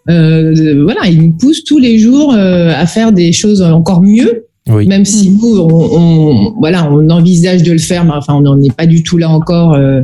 Euh, 0.09 0.81
voilà, 0.83 1.07
ils 1.07 1.21
nous 1.21 1.31
poussent 1.31 1.63
tous 1.63 1.79
les 1.79 1.99
jours 1.99 2.33
euh, 2.33 2.73
à 2.75 2.85
faire 2.87 3.11
des 3.13 3.31
choses 3.31 3.61
encore 3.61 4.01
mieux. 4.01 4.45
Oui. 4.73 4.87
Même 4.87 5.05
si 5.05 5.29
Mhm. 5.29 5.37
nous, 5.41 5.57
on, 5.59 5.97
on- 5.97 6.53
voilà, 6.59 6.89
on 6.91 7.09
envisage 7.09 7.63
de 7.63 7.71
le 7.71 7.77
faire, 7.77 8.03
mais 8.05 8.11
enfin, 8.13 8.33
on 8.35 8.41
n'en 8.41 8.61
est 8.61 8.73
pas 8.75 8.85
du 8.85 9.03
tout 9.03 9.17
là 9.17 9.29
encore, 9.29 9.73
euh, 9.73 10.01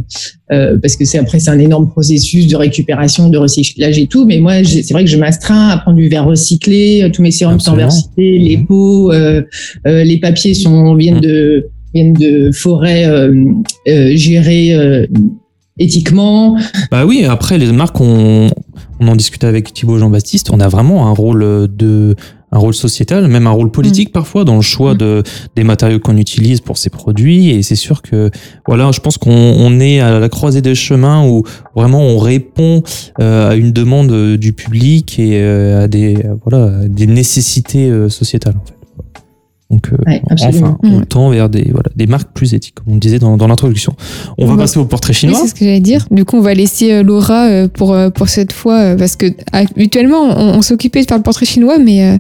euh, 0.52 0.78
parce 0.82 0.96
que 0.96 1.06
c'est 1.06 1.18
après 1.18 1.40
c'est 1.40 1.50
un 1.52 1.60
énorme 1.60 1.90
processus 1.90 2.48
de 2.48 2.56
récupération, 2.56 3.30
de 3.30 3.38
recyclage 3.38 3.98
et 3.98 4.08
tout. 4.08 4.26
Mais 4.26 4.40
moi, 4.40 4.64
c'est 4.64 4.92
vrai 4.92 5.04
que 5.04 5.10
je 5.10 5.18
m'astreins 5.18 5.70
à 5.70 5.78
prendre 5.78 5.98
du 5.98 6.08
verre 6.10 6.26
recyclé, 6.26 7.04
euh, 7.04 7.10
tous 7.10 7.22
mes 7.22 7.32
sérums 7.32 7.60
sont 7.60 7.72
en 7.72 7.76
verre 7.76 7.86
Absolument. 7.88 8.08
recyclé, 8.10 8.40
les 8.40 8.58
Mhm. 8.58 8.66
pots, 8.68 9.12
euh, 9.12 9.42
euh, 9.86 10.04
les 10.04 10.20
papiers 10.20 10.54
sont 10.54 10.96
viennent 10.96 11.16
Mhm. 11.16 11.22
de 11.22 11.66
viennent 11.94 12.14
de 12.14 12.52
forêts 12.52 13.06
euh, 13.08 13.34
euh, 13.88 14.12
gérées 14.16 14.74
euh, 14.74 15.06
éthiquement. 15.80 16.58
Bah 16.92 17.06
oui, 17.06 17.24
après 17.26 17.58
les 17.58 17.72
marques, 17.72 18.00
on, 18.02 18.50
on 19.00 19.08
en 19.08 19.16
discutait 19.16 19.48
avec 19.48 19.74
Thibaut 19.74 19.98
Jean-Baptiste, 19.98 20.50
on 20.52 20.60
a 20.60 20.68
vraiment 20.68 21.08
un 21.08 21.12
rôle 21.12 21.68
de 21.76 22.16
un 22.58 22.60
rôle 22.60 22.74
sociétal, 22.74 23.28
même 23.28 23.48
un 23.48 23.52
rôle 23.52 23.72
politique 23.72 24.12
parfois 24.12 24.44
dans 24.44 24.56
le 24.56 24.62
choix 24.62 24.94
Mm. 24.94 24.98
de 24.98 25.24
des 25.56 25.64
matériaux 25.64 26.00
qu'on 26.00 26.18
utilise 26.18 26.62
pour 26.62 26.78
ces 26.78 26.90
produits. 26.90 27.50
Et 27.50 27.62
c'est 27.64 27.76
sûr 27.76 28.02
que 28.02 28.30
voilà, 28.68 28.92
je 28.92 29.00
pense 29.00 29.18
qu'on 29.18 29.32
on 29.32 29.80
est 29.80 30.00
à 30.00 30.20
la 30.20 30.30
croisée 30.30 30.62
des 30.62 30.76
chemins 30.76 31.26
où 31.28 31.44
vraiment 31.76 32.02
on 32.02 32.18
répond 32.18 32.84
euh, 33.20 33.52
à 33.52 33.56
une 33.56 33.72
demande 33.72 34.12
euh, 34.12 34.38
du 34.38 34.54
public 34.54 35.20
et 35.20 35.40
euh, 35.42 35.84
à 35.84 35.88
des 35.88 36.18
voilà 36.44 36.88
des 36.88 37.08
nécessités 37.08 37.90
euh, 37.90 38.10
sociétales 38.10 38.56
en 38.62 38.66
fait. 38.66 38.77
Donc, 39.70 39.90
euh, 39.92 39.98
Ouais, 40.08 40.22
enfin, 40.32 40.78
on 40.82 41.00
Mm. 41.00 41.06
tend 41.08 41.30
vers 41.30 41.50
des, 41.50 41.70
voilà, 41.72 41.90
des 41.96 42.08
marques 42.08 42.32
plus 42.34 42.54
éthiques, 42.54 42.76
comme 42.76 42.86
on 42.88 42.94
le 42.94 43.00
disait 43.02 43.20
dans, 43.20 43.36
dans 43.36 43.48
l'introduction. 43.48 43.94
On 44.38 44.46
va 44.46 44.54
va- 44.54 44.60
passer 44.64 44.80
au 44.80 44.86
portrait 44.86 45.12
Oui, 45.12 45.16
chinois. 45.18 45.40
c'est 45.42 45.48
ce 45.50 45.54
que 45.56 45.66
j'allais 45.66 45.82
dire. 45.82 46.06
Du 46.10 46.24
coup, 46.24 46.38
on 46.38 46.42
va 46.42 46.54
laisser 46.54 46.94
euh, 46.94 47.04
Laura 47.04 47.48
euh, 47.48 47.68
pour, 47.68 47.96
pour 48.16 48.30
cette 48.30 48.54
fois, 48.54 48.96
parce 48.96 49.16
que 49.18 49.26
habituellement, 49.52 50.22
on, 50.22 50.58
on 50.58 50.62
s'occupait 50.62 51.02
de 51.02 51.08
faire 51.08 51.18
le 51.18 51.24
portrait 51.24 51.46
chinois, 51.46 51.78
mais. 51.80 52.18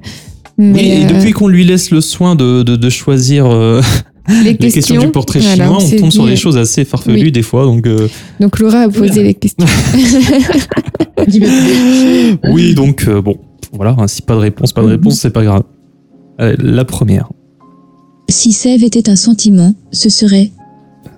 et 0.59 1.05
depuis 1.05 1.31
qu'on 1.31 1.47
lui 1.47 1.63
laisse 1.63 1.89
le 1.91 2.01
soin 2.01 2.35
de, 2.35 2.63
de, 2.63 2.75
de 2.75 2.89
choisir 2.89 3.45
euh, 3.45 3.81
les, 4.43 4.53
les 4.59 4.71
questions, 4.71 4.99
du 5.01 5.07
portrait 5.07 5.39
voilà, 5.39 5.55
chinois, 5.67 5.77
on 5.81 5.97
tombe 6.01 6.11
sur 6.11 6.25
des 6.25 6.35
choses 6.35 6.57
assez 6.57 6.83
farfelues 6.83 7.21
oui. 7.25 7.31
des 7.31 7.43
fois. 7.43 7.63
Donc, 7.63 7.87
euh, 7.87 8.09
Donc 8.41 8.59
Laura 8.59 8.81
a 8.81 8.89
posé 8.89 9.23
les 9.23 9.33
questions. 9.35 9.65
Oui, 12.49 12.73
donc 12.73 13.05
euh, 13.07 13.21
bon, 13.21 13.37
voilà, 13.73 13.95
hein, 13.97 14.07
si 14.07 14.21
pas 14.21 14.33
de 14.35 14.39
réponse, 14.39 14.73
pas 14.73 14.81
de 14.81 14.87
Mhm. 14.87 14.91
réponse, 14.93 15.15
c'est 15.19 15.31
pas 15.31 15.43
grave. 15.43 15.63
Allez, 16.37 16.55
la 16.59 16.85
première. 16.85 17.29
Si 18.29 18.51
sève 18.51 18.83
était 18.83 19.09
un 19.09 19.15
sentiment, 19.15 19.73
ce 19.91 20.09
serait 20.09 20.51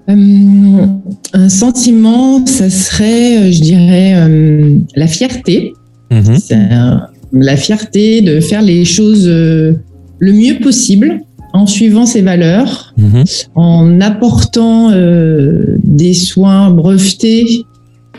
Euh, 0.09 0.85
un 1.33 1.49
sentiment, 1.49 2.43
ça 2.47 2.67
serait, 2.71 3.37
euh, 3.37 3.51
je 3.51 3.61
dirais, 3.61 4.13
euh, 4.15 4.75
la 4.95 5.05
fierté. 5.05 5.73
Mhm. 6.11 6.37
Un- 6.51 7.01
la 7.31 7.55
fierté 7.55 8.21
de 8.21 8.39
faire 8.39 8.63
les 8.63 8.85
choses 8.85 9.27
euh, 9.27 9.73
le 10.17 10.33
mieux 10.33 10.57
possible 10.59 11.21
en 11.53 11.67
suivant 11.67 12.07
ses 12.07 12.21
valeurs, 12.23 12.95
Mhm. 12.97 13.23
en 13.53 14.01
apportant 14.01 14.89
euh, 14.91 15.77
des 15.83 16.15
soins 16.15 16.71
brevetés 16.71 17.63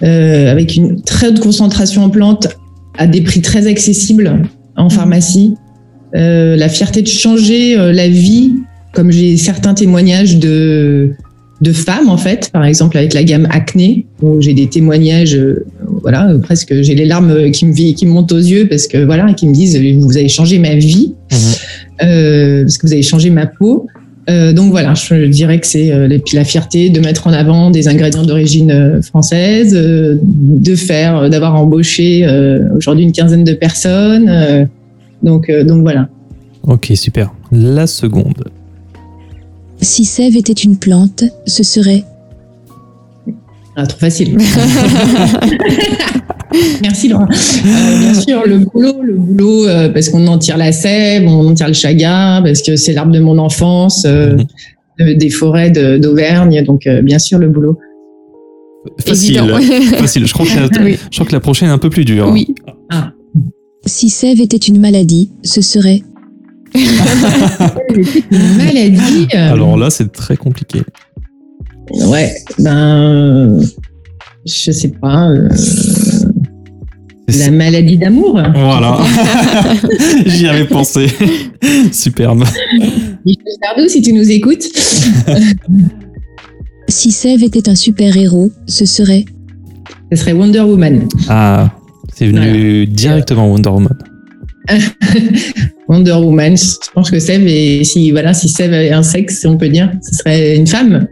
euh, 0.04 0.50
avec 0.50 0.76
une 0.76 1.02
très 1.02 1.28
haute 1.28 1.40
concentration 1.40 2.04
en 2.04 2.10
plantes 2.10 2.46
à 2.98 3.08
des 3.08 3.20
prix 3.20 3.40
très 3.42 3.66
accessibles 3.66 4.42
en 4.76 4.88
pharmacie. 4.90 5.54
Euh, 6.14 6.54
la 6.56 6.68
fierté 6.68 7.02
de 7.02 7.08
changer 7.08 7.76
euh, 7.76 7.92
la 7.92 8.08
vie, 8.08 8.54
comme 8.92 9.10
j'ai 9.10 9.36
certains 9.36 9.74
témoignages 9.74 10.38
de, 10.38 11.10
de 11.60 11.72
femmes 11.72 12.08
en 12.08 12.16
fait, 12.16 12.50
par 12.52 12.64
exemple 12.64 12.96
avec 12.98 13.14
la 13.14 13.22
gamme 13.24 13.46
acné, 13.50 14.06
où 14.22 14.40
j'ai 14.40 14.54
des 14.54 14.66
témoignages, 14.68 15.34
euh, 15.36 15.64
voilà, 16.02 16.32
presque 16.42 16.74
j'ai 16.82 16.94
les 16.94 17.04
larmes 17.04 17.50
qui 17.52 17.66
me, 17.66 17.72
qui 17.92 18.06
me 18.06 18.10
montent 18.12 18.32
aux 18.32 18.38
yeux 18.38 18.66
parce 18.68 18.86
que 18.86 19.04
voilà, 19.04 19.32
qui 19.34 19.46
me 19.46 19.52
disent 19.54 19.78
vous 20.00 20.16
avez 20.16 20.28
changé 20.28 20.58
ma 20.58 20.74
vie, 20.74 21.14
Mhm. 21.32 21.38
euh, 22.08 22.62
parce 22.62 22.78
que 22.78 22.86
vous 22.86 22.92
avez 22.92 23.02
changé 23.02 23.30
ma 23.30 23.46
peau. 23.46 23.86
Euh, 24.28 24.52
donc 24.52 24.70
voilà, 24.70 24.94
je 24.94 25.26
dirais 25.26 25.58
que 25.60 25.66
c'est 25.66 25.92
la 26.32 26.44
fierté 26.44 26.90
de 26.90 27.00
mettre 27.00 27.26
en 27.26 27.32
avant 27.32 27.70
des 27.70 27.86
ingrédients 27.88 28.22
d'origine 28.24 29.00
française, 29.02 29.72
de 29.74 30.74
faire, 30.76 31.30
d'avoir 31.30 31.54
embauché 31.56 32.26
aujourd'hui 32.76 33.04
une 33.04 33.12
quinzaine 33.12 33.44
de 33.44 33.54
personnes. 33.54 34.68
donc, 35.22 35.50
donc 35.50 35.82
voilà. 35.82 36.08
Ok, 36.64 36.92
super. 36.94 37.32
La 37.50 37.86
seconde. 37.86 38.44
Si 39.80 40.04
Sève 40.04 40.36
était 40.36 40.52
une 40.52 40.76
plante, 40.76 41.24
ce 41.46 41.62
serait 41.62 42.04
Ah, 43.76 43.86
trop 43.86 43.98
facile. 43.98 44.36
Merci 46.82 47.08
Laura. 47.08 47.24
Euh, 47.30 47.98
bien 48.00 48.14
sûr, 48.14 48.42
le 48.46 48.58
boulot, 48.58 49.02
le 49.02 49.14
boulot, 49.14 49.66
euh, 49.66 49.88
parce 49.88 50.08
qu'on 50.08 50.26
en 50.26 50.36
tire 50.38 50.56
la 50.56 50.72
sève, 50.72 51.24
on 51.26 51.48
en 51.48 51.54
tire 51.54 51.68
le 51.68 51.72
chaga, 51.74 52.40
parce 52.44 52.60
que 52.62 52.74
c'est 52.76 52.92
l'arbre 52.92 53.12
de 53.12 53.20
mon 53.20 53.38
enfance, 53.38 54.04
euh, 54.04 54.34
Mhm. 54.36 54.44
euh, 55.00 55.14
des 55.14 55.30
forêts 55.30 55.70
de- 55.70 55.96
d'Auvergne, 55.98 56.64
donc 56.64 56.86
euh, 56.86 57.02
bien 57.02 57.18
sûr 57.20 57.38
le 57.38 57.48
boulot. 57.48 57.78
Facile. 59.06 59.38
Facile. 59.98 60.26
Je 60.26 60.32
crois, 60.32 60.46
que 60.46 60.58
la, 60.58 60.82
Oui. 60.84 60.98
je 61.10 61.16
crois 61.16 61.26
que 61.26 61.32
la 61.32 61.40
prochaine 61.40 61.68
est 61.68 61.72
un 61.72 61.78
peu 61.78 61.90
plus 61.90 62.04
dure. 62.04 62.28
Oui. 62.32 62.54
Si 63.86 64.10
Sève 64.10 64.40
était 64.40 64.56
une 64.58 64.78
maladie, 64.80 65.30
ce 65.42 65.62
serait 65.62 66.02
maladie. 68.56 69.28
euh, 69.34 69.52
Alors 69.52 69.76
là, 69.76 69.90
c'est 69.90 70.10
très 70.12 70.36
compliqué. 70.36 70.82
Ouais, 72.06 72.34
ben, 72.58 73.60
je 74.46 74.70
sais 74.70 74.88
pas. 75.00 75.28
euh, 75.28 75.48
la 77.38 77.50
maladie 77.50 77.96
d'amour. 77.98 78.40
Voilà. 78.54 78.98
J'y 80.26 80.48
avais 80.48 80.64
pensé. 80.66 81.06
Superbe. 81.92 82.44
Michel 83.24 83.44
Sardou, 83.62 83.88
si 83.88 84.02
tu 84.02 84.12
nous 84.12 84.30
écoutes. 84.30 84.64
Si 86.88 87.12
Sève 87.12 87.44
était 87.44 87.68
un 87.68 87.76
super-héros, 87.76 88.50
ce 88.66 88.84
serait 88.84 89.24
Ce 90.10 90.18
serait 90.18 90.32
Wonder 90.32 90.58
Woman. 90.62 91.06
Ah, 91.28 91.70
c'est 92.12 92.26
venu 92.26 92.84
directement 92.84 93.48
Wonder 93.48 93.70
Woman. 93.70 93.96
Wonder 95.88 96.12
Woman. 96.12 96.56
Je 96.56 96.90
pense 96.94 97.10
que 97.10 97.18
Sève 97.18 97.46
est, 97.46 97.82
si 97.84 98.12
voilà, 98.12 98.32
si 98.32 98.62
avait 98.62 98.92
un 98.92 99.02
sexe, 99.02 99.44
on 99.44 99.56
peut 99.56 99.68
dire, 99.68 99.90
ce 100.02 100.16
serait 100.16 100.56
une 100.56 100.66
femme. 100.66 101.08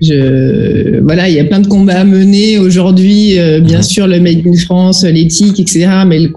Je, 0.00 1.00
voilà, 1.00 1.28
il 1.28 1.34
y 1.34 1.40
a 1.40 1.44
plein 1.44 1.60
de 1.60 1.66
combats 1.66 2.00
à 2.00 2.04
mener 2.04 2.58
aujourd'hui. 2.58 3.38
euh, 3.38 3.60
bien 3.60 3.82
sûr, 3.82 4.06
le 4.06 4.20
Made 4.20 4.46
in 4.46 4.56
France, 4.56 5.04
l'éthique, 5.04 5.60
etc. 5.60 5.88
Mais 6.06 6.20
le, 6.20 6.32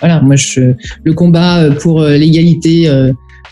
voilà, 0.00 0.20
moi, 0.22 0.36
je, 0.36 0.72
le 1.04 1.12
combat 1.12 1.58
euh, 1.58 1.70
pour 1.72 2.00
euh, 2.00 2.16
l'égalité 2.16 2.88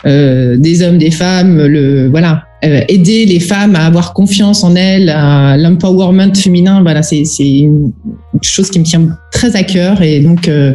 des 0.05 0.81
hommes, 0.83 0.97
des 0.97 1.11
femmes, 1.11 1.65
le, 1.65 2.07
voilà, 2.09 2.43
euh, 2.65 2.81
aider 2.87 3.25
les 3.25 3.39
femmes 3.39 3.75
à 3.75 3.85
avoir 3.85 4.13
confiance 4.13 4.63
en 4.63 4.75
elles, 4.75 5.09
à 5.09 5.57
l'empowerment 5.57 6.33
féminin. 6.35 6.81
Voilà, 6.81 7.01
c'est, 7.03 7.23
une 7.39 7.91
chose 8.41 8.69
qui 8.69 8.79
me 8.79 8.83
tient 8.85 9.07
très 9.31 9.55
à 9.55 9.63
cœur 9.63 10.01
et 10.01 10.19
donc. 10.21 10.47
euh, 10.47 10.73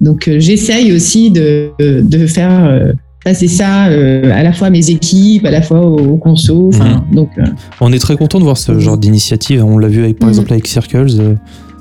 donc 0.00 0.26
euh, 0.26 0.40
j'essaye 0.40 0.92
aussi 0.92 1.30
de, 1.30 1.70
de 1.78 2.26
faire 2.26 2.64
euh, 2.64 2.92
passer 3.24 3.46
ça 3.46 3.86
euh, 3.86 4.32
à 4.32 4.42
la 4.42 4.52
fois 4.52 4.66
à 4.66 4.70
mes 4.70 4.90
équipes, 4.90 5.44
à 5.46 5.50
la 5.52 5.62
fois 5.62 5.80
aux, 5.80 5.98
aux 5.98 6.16
consos. 6.16 6.70
Enfin, 6.74 7.04
donc 7.12 7.30
euh, 7.38 7.44
On 7.80 7.92
est 7.92 8.00
très 8.00 8.16
content 8.16 8.38
de 8.40 8.44
voir 8.44 8.56
ce 8.58 8.78
genre 8.80 8.98
d'initiative. 8.98 9.64
On 9.64 9.78
l'a 9.78 9.86
vu 9.88 10.02
avec, 10.02 10.18
par 10.18 10.26
Mhm. 10.28 10.32
exemple 10.34 10.52
avec 10.54 10.66
Circles. 10.66 11.06
euh, 11.20 11.34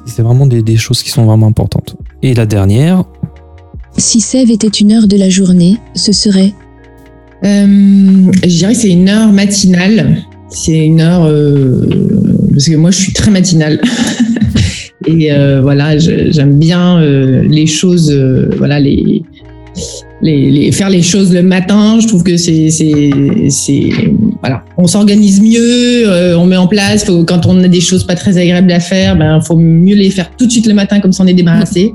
C'est 0.06 0.22
vraiment 0.22 0.46
des, 0.46 0.62
des 0.62 0.78
choses 0.78 1.02
qui 1.02 1.10
sont 1.10 1.26
vraiment 1.26 1.48
importantes. 1.48 1.96
Et 2.22 2.34
la 2.36 2.46
dernière, 2.46 3.06
Si 3.98 4.22
Sève 4.22 4.52
était 4.52 4.68
une 4.68 4.92
heure 4.92 5.08
de 5.08 5.18
la 5.18 5.30
journée, 5.30 5.78
ce 5.96 6.12
serait 6.12 6.54
euh, 6.54 6.71
je 7.44 8.48
dirais 8.48 8.74
que 8.74 8.80
c'est 8.80 8.90
une 8.90 9.10
heure 9.10 9.32
matinale. 9.32 10.18
C'est 10.50 10.78
une 10.86 11.00
heure 11.02 11.26
euh, 11.26 11.88
parce 12.52 12.66
que 12.68 12.76
moi 12.76 12.92
je 12.92 12.98
suis 12.98 13.14
très 13.14 13.32
matinale. 13.32 13.82
Et 15.08 15.32
euh, 15.32 15.62
voilà, 15.62 15.98
j'aime 15.98 16.60
bien 16.60 17.00
euh, 17.02 17.42
les 17.50 17.66
choses, 17.66 18.12
euh, 18.12 18.50
voilà 18.58 18.80
les, 18.80 19.24
les, 20.22 20.52
les- 20.52 20.72
faire 20.72 20.90
les 20.92 21.02
choses 21.02 21.34
le 21.34 21.42
matin. 21.42 22.00
Je 22.00 22.08
trouve 22.08 22.22
que 22.24 22.38
c'est 22.38 22.70
c'est 22.70 23.90
voilà, 24.42 24.64
on 24.78 24.86
s'organise 24.86 25.42
mieux, 25.42 26.08
euh, 26.08 26.38
on 26.38 26.46
met 26.46 26.58
en 26.58 26.68
place. 26.68 27.06
Quand 27.26 27.46
on 27.48 27.64
a 27.64 27.68
des 27.68 27.82
choses 27.82 28.06
pas 28.06 28.14
très 28.16 28.38
agréables 28.38 28.72
à 28.72 28.80
faire, 28.80 29.16
ben 29.18 29.42
faut 29.42 29.58
mieux 29.58 29.96
les 29.96 30.12
faire 30.12 30.30
tout 30.38 30.46
de 30.46 30.52
suite 30.52 30.68
le 30.68 30.74
matin 30.76 31.00
comme 31.00 31.14
ça 31.14 31.24
on 31.24 31.28
est 31.28 31.34
débarrassé. 31.34 31.92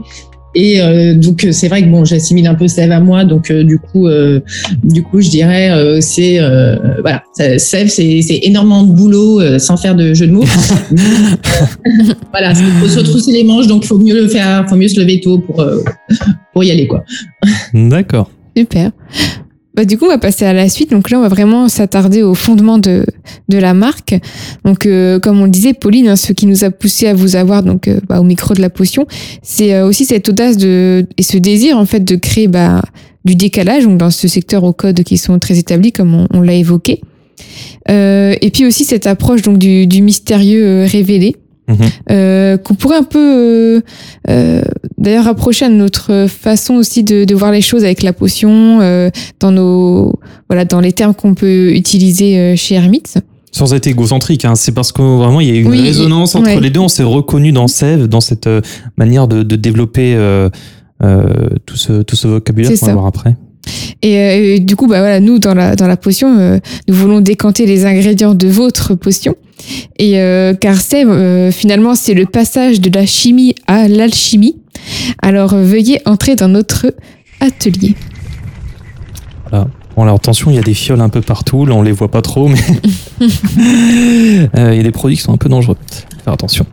Et 0.59 0.81
euh, 0.81 1.15
donc 1.15 1.47
c'est 1.53 1.69
vrai 1.69 1.83
que 1.83 1.89
bon, 1.89 2.07
j'assimile 2.07 2.47
un 2.47 2.55
peu 2.55 2.67
Sève 2.67 2.91
à 2.91 2.99
moi, 2.99 3.27
donc 3.27 3.51
euh, 3.51 3.63
du 3.63 3.79
coup, 3.79 4.09
euh, 4.09 4.41
du 4.83 5.03
coup, 5.03 5.21
je 5.21 5.29
dirais 5.29 5.71
euh, 5.71 6.01
c'est 6.01 6.41
euh, 6.41 6.77
voilà, 7.03 7.23
Sève, 7.35 7.89
c'est 7.89 8.23
c'est 8.23 8.41
énormément 8.43 8.83
de 8.83 8.91
boulot 8.91 9.39
euh, 9.39 9.59
sans 9.59 9.77
faire 9.77 9.95
de 9.95 10.15
jeu 10.15 10.27
de 10.27 10.33
mots. 10.33 10.45
Euh, 10.45 10.97
voilà, 12.33 12.53
il 12.53 12.65
faut 12.81 12.89
se 12.89 13.01
retrousser 13.01 13.33
les 13.33 13.45
manches, 13.45 13.67
donc 13.67 13.85
il 13.85 13.87
faut 13.87 13.99
mieux 13.99 14.15
le 14.15 14.29
faire, 14.29 14.67
faut 14.67 14.77
mieux 14.77 14.89
se 14.89 14.99
lever 14.99 15.21
tôt 15.21 15.39
pour 15.41 15.61
euh, 15.61 15.85
pour 16.55 16.65
y 16.65 16.71
aller 16.71 16.87
quoi. 16.87 17.05
d'accord. 17.75 18.31
Super. 18.57 18.93
Bah, 19.77 19.85
du 19.85 19.99
coup, 19.99 20.07
on 20.07 20.09
va 20.09 20.19
passer 20.19 20.47
à 20.47 20.55
la 20.55 20.69
suite. 20.71 20.91
Donc 20.91 21.11
là, 21.11 21.19
on 21.19 21.23
va 21.23 21.29
vraiment 21.29 21.69
s'attarder 21.69 22.23
au 22.23 22.35
fondement 22.35 22.79
de, 22.79 23.05
de 23.49 23.59
la 23.59 23.75
marque. 23.75 24.15
Donc, 24.65 24.87
euh, 24.87 25.21
comme 25.21 25.41
on 25.41 25.45
le 25.45 25.51
disait, 25.51 25.75
Pauline, 25.75 26.09
hein, 26.09 26.17
ce 26.17 26.33
qui 26.33 26.47
nous 26.47 26.65
a 26.65 26.71
poussé 26.71 27.07
à 27.07 27.15
vous 27.15 27.37
avoir 27.37 27.63
donc 27.63 27.87
euh, 27.87 28.01
bah, 28.09 28.19
au 28.21 28.25
micro 28.25 28.55
de 28.55 28.63
la 28.63 28.71
potion, 28.71 29.07
c'est 29.43 29.75
euh, 29.75 29.87
aussi 29.87 30.07
cette 30.07 30.31
audace 30.31 30.57
de, 30.57 31.07
et 31.19 31.23
ce 31.23 31.37
désir 31.37 31.79
en 31.79 31.85
fait 31.85 32.01
de 32.01 32.17
créer 32.17 32.49
bah, 32.49 32.83
du 33.27 33.35
décalage 33.35 33.85
donc 33.85 33.99
dans 33.99 34.11
ce 34.11 34.29
secteur 34.29 34.65
aux 34.65 34.73
codes 34.73 35.03
qui 35.03 35.19
sont 35.19 35.39
très 35.39 35.59
établis, 35.59 35.93
comme 35.93 36.27
on, 36.33 36.41
l'a 36.41 36.55
évoqué. 36.55 37.01
Euh, 37.91 38.35
et 38.41 38.51
puis 38.51 38.65
aussi 38.65 38.85
cette 38.85 39.07
approche 39.07 39.43
donc 39.43 39.59
du, 39.59 39.87
du 39.87 40.01
mystérieux 40.01 40.65
euh, 40.65 40.87
révélé. 40.87 41.37
Mhm. 41.69 41.77
Euh, 42.13 42.57
qu'on 42.59 42.75
pourrait 42.75 42.99
un 42.99 43.03
peu 43.03 43.19
euh, 43.19 43.81
euh, 44.31 44.63
d'ailleurs 44.99 45.25
rapprocher 45.25 45.65
à 45.65 45.69
notre 45.69 46.27
façon 46.29 46.75
aussi 46.75 47.03
de, 47.03 47.25
de 47.25 47.35
voir 47.35 47.51
les 47.51 47.61
choses 47.61 47.83
avec 47.85 48.03
la 48.03 48.13
potion 48.13 48.81
euh, 48.81 49.11
dans 49.41 49.51
nos 49.51 50.13
voilà 50.49 50.65
dans 50.65 50.81
les 50.81 50.93
termes 50.93 51.15
qu'on 51.15 51.35
peut 51.35 51.73
utiliser 51.75 52.39
euh, 52.39 52.57
chez 52.57 52.77
Hermits. 52.77 53.15
Sans 53.51 53.73
être 53.75 53.87
égocentrique, 53.87 54.45
hein, 54.45 54.55
c'est 54.55 54.73
parce 54.73 54.93
que 54.93 55.01
vraiment 55.01 55.41
il 55.41 55.49
y 55.49 55.51
a 55.51 55.55
eu 55.55 55.63
une 55.63 55.71
Oui, 55.71 55.81
résonance 55.81 56.35
entre 56.35 56.47
ouais. 56.47 56.61
les 56.61 56.71
deux. 56.71 56.81
On 56.81 56.89
s'est 56.89 57.03
reconnu 57.03 57.53
dans 57.53 57.69
Sève, 57.69 58.07
dans 58.07 58.21
cette 58.21 58.47
euh, 58.47 58.61
manière 58.99 59.27
de, 59.29 59.43
de 59.43 59.57
développer 59.57 60.15
euh, 60.15 60.51
euh, 61.03 61.49
tout, 61.65 61.77
ce, 61.77 62.03
tout 62.03 62.17
ce 62.17 62.29
vocabulaire 62.29 62.71
qu'on 62.79 62.87
va 62.87 62.93
voir 62.93 63.07
après. 63.07 63.35
Et, 64.03 64.19
euh, 64.19 64.55
et 64.55 64.61
du 64.61 64.77
coup, 64.77 64.87
bah 64.87 65.01
voilà, 65.01 65.21
nous 65.21 65.39
dans 65.39 65.55
la 65.55 65.77
dans 65.77 65.87
la 65.87 65.97
potion, 65.97 66.39
euh, 66.39 66.59
nous 66.89 66.95
voulons 66.95 67.21
décanter 67.21 67.67
les 67.67 67.87
ingrédients 67.87 68.35
de 68.35 68.49
votre 68.49 68.95
potion. 68.95 69.35
Et 69.99 70.21
euh, 70.21 70.55
car 70.55 70.77
c'est 70.77 71.05
finalement 71.51 71.95
c'est 71.95 72.15
le 72.15 72.27
passage 72.27 72.81
de 72.81 72.91
la 72.95 73.07
chimie 73.07 73.55
à 73.67 73.89
l'alchimie. 73.89 74.57
Alors 75.23 75.55
veuillez 75.55 76.01
entrer 76.05 76.37
dans 76.37 76.49
notre 76.49 76.93
atelier. 77.41 77.95
Bon, 79.97 80.03
alors 80.03 80.17
attention, 80.17 80.51
il 80.51 80.57
y 80.57 80.59
a 80.59 80.63
des 80.63 80.75
fioles 80.75 81.01
un 81.01 81.09
peu 81.09 81.23
partout. 81.23 81.65
Là, 81.65 81.75
on 81.75 81.83
les 81.83 81.93
voit 81.93 82.11
pas 82.11 82.23
trop, 82.23 82.49
mais 82.49 82.59
Euh, 84.57 84.71
il 84.73 84.77
y 84.77 84.81
a 84.81 84.83
des 84.83 84.91
produits 84.91 85.17
qui 85.17 85.23
sont 85.23 85.33
un 85.33 85.37
peu 85.39 85.49
dangereux. 85.49 85.77
Faut 85.91 86.25
Faire 86.25 86.33
attention. 86.35 86.67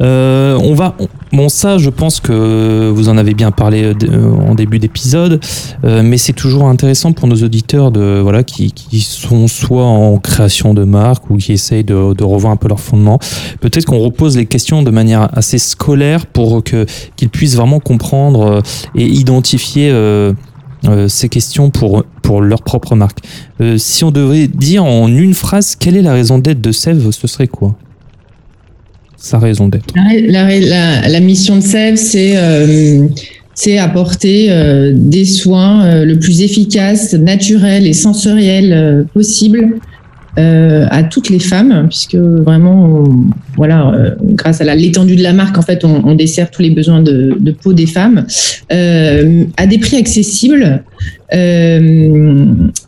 Euh, 0.00 0.58
on 0.62 0.74
va. 0.74 0.94
on- 0.98 1.08
Bon, 1.34 1.48
ça, 1.48 1.78
je 1.78 1.88
pense 1.88 2.20
que 2.20 2.90
vous 2.94 3.08
en 3.08 3.16
avez 3.16 3.32
bien 3.32 3.50
parlé 3.52 3.84
euh, 4.04 4.32
en 4.46 4.54
début 4.54 4.78
d'épisode, 4.78 5.40
euh, 5.84 6.02
mais 6.04 6.18
c'est 6.18 6.34
toujours 6.34 6.64
intéressant 6.68 7.12
pour 7.12 7.26
nos 7.26 7.36
auditeurs 7.36 7.90
de 7.90 8.20
voilà 8.22 8.42
qui, 8.42 8.70
qui 8.72 9.00
sont 9.00 9.48
soit 9.48 9.84
en 9.86 10.18
création 10.18 10.74
de 10.74 10.84
marque 10.84 11.30
ou 11.30 11.36
qui 11.38 11.52
essayent 11.52 11.84
de, 11.84 12.12
de 12.12 12.24
revoir 12.24 12.52
un 12.52 12.56
peu 12.56 12.68
leur 12.68 12.80
fondement. 12.80 13.18
Peut-être 13.60 13.86
qu'on 13.86 13.98
repose 14.00 14.36
les 14.36 14.44
questions 14.46 14.82
de 14.82 14.90
manière 14.90 15.28
assez 15.32 15.58
scolaire 15.58 16.26
pour 16.26 16.62
que 16.62 16.84
qu'ils 17.16 17.30
puissent 17.30 17.56
vraiment 17.56 17.80
comprendre 17.80 18.62
et 18.94 19.06
identifier. 19.06 19.88
euh, 19.90 20.32
euh, 20.88 21.08
ces 21.08 21.28
questions 21.28 21.70
pour, 21.70 22.04
pour 22.22 22.40
leur 22.40 22.62
propre 22.62 22.94
marque. 22.94 23.18
Euh, 23.60 23.78
si 23.78 24.04
on 24.04 24.10
devait 24.10 24.48
dire 24.48 24.84
en 24.84 25.08
une 25.08 25.34
phrase 25.34 25.76
quelle 25.76 25.96
est 25.96 26.02
la 26.02 26.12
raison 26.12 26.38
d'être 26.38 26.60
de 26.60 26.72
Sève, 26.72 27.10
ce 27.10 27.26
serait 27.26 27.48
quoi? 27.48 27.76
Sa 29.16 29.38
raison 29.38 29.68
d'être. 29.68 29.94
La, 29.94 31.20
mission 31.20 31.56
de 31.56 31.60
Sève, 31.60 31.94
c'est 31.96 32.36
euh, 32.36 33.06
apporter 33.78 34.48
euh, 34.50 34.92
des 34.94 35.24
soins 35.24 36.04
le 36.04 36.18
plus 36.18 36.42
efficaces, 36.42 37.14
naturels 37.14 37.86
et 37.86 37.92
sensoriels 37.92 38.72
euh, 38.72 39.04
possible 39.14 39.78
euh, 40.38 40.86
à 40.90 41.02
toutes 41.02 41.28
les 41.28 41.38
femmes, 41.38 41.88
puisque 41.88 42.14
vraiment, 42.14 43.04
voilà, 43.56 43.92
euh, 43.92 44.14
grâce 44.22 44.62
à 44.62 44.74
l'étendue 44.74 45.14
de 45.14 45.22
la 45.22 45.34
marque, 45.34 45.58
en 45.58 45.62
fait, 45.62 45.84
on, 45.84 46.14
dessert 46.14 46.50
tous 46.50 46.62
les 46.62 46.70
besoins 46.70 47.02
de, 47.02 47.36
de 47.38 47.52
peau 47.52 47.74
des 47.74 47.86
femmes 47.86 48.24
euh, 48.72 49.44
à 49.58 49.66
des 49.66 49.78
prix 49.78 49.98
accessibles, 49.98 50.82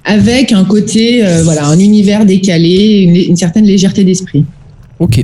avec 0.04 0.52
un 0.52 0.64
côté, 0.64 1.22
voilà, 1.42 1.66
un 1.66 1.78
univers 1.78 2.24
décalé, 2.24 3.02
une, 3.02 3.16
une 3.16 3.36
certaine 3.36 3.64
légèreté 3.64 4.04
d'esprit. 4.04 4.44
Ok. 4.98 5.18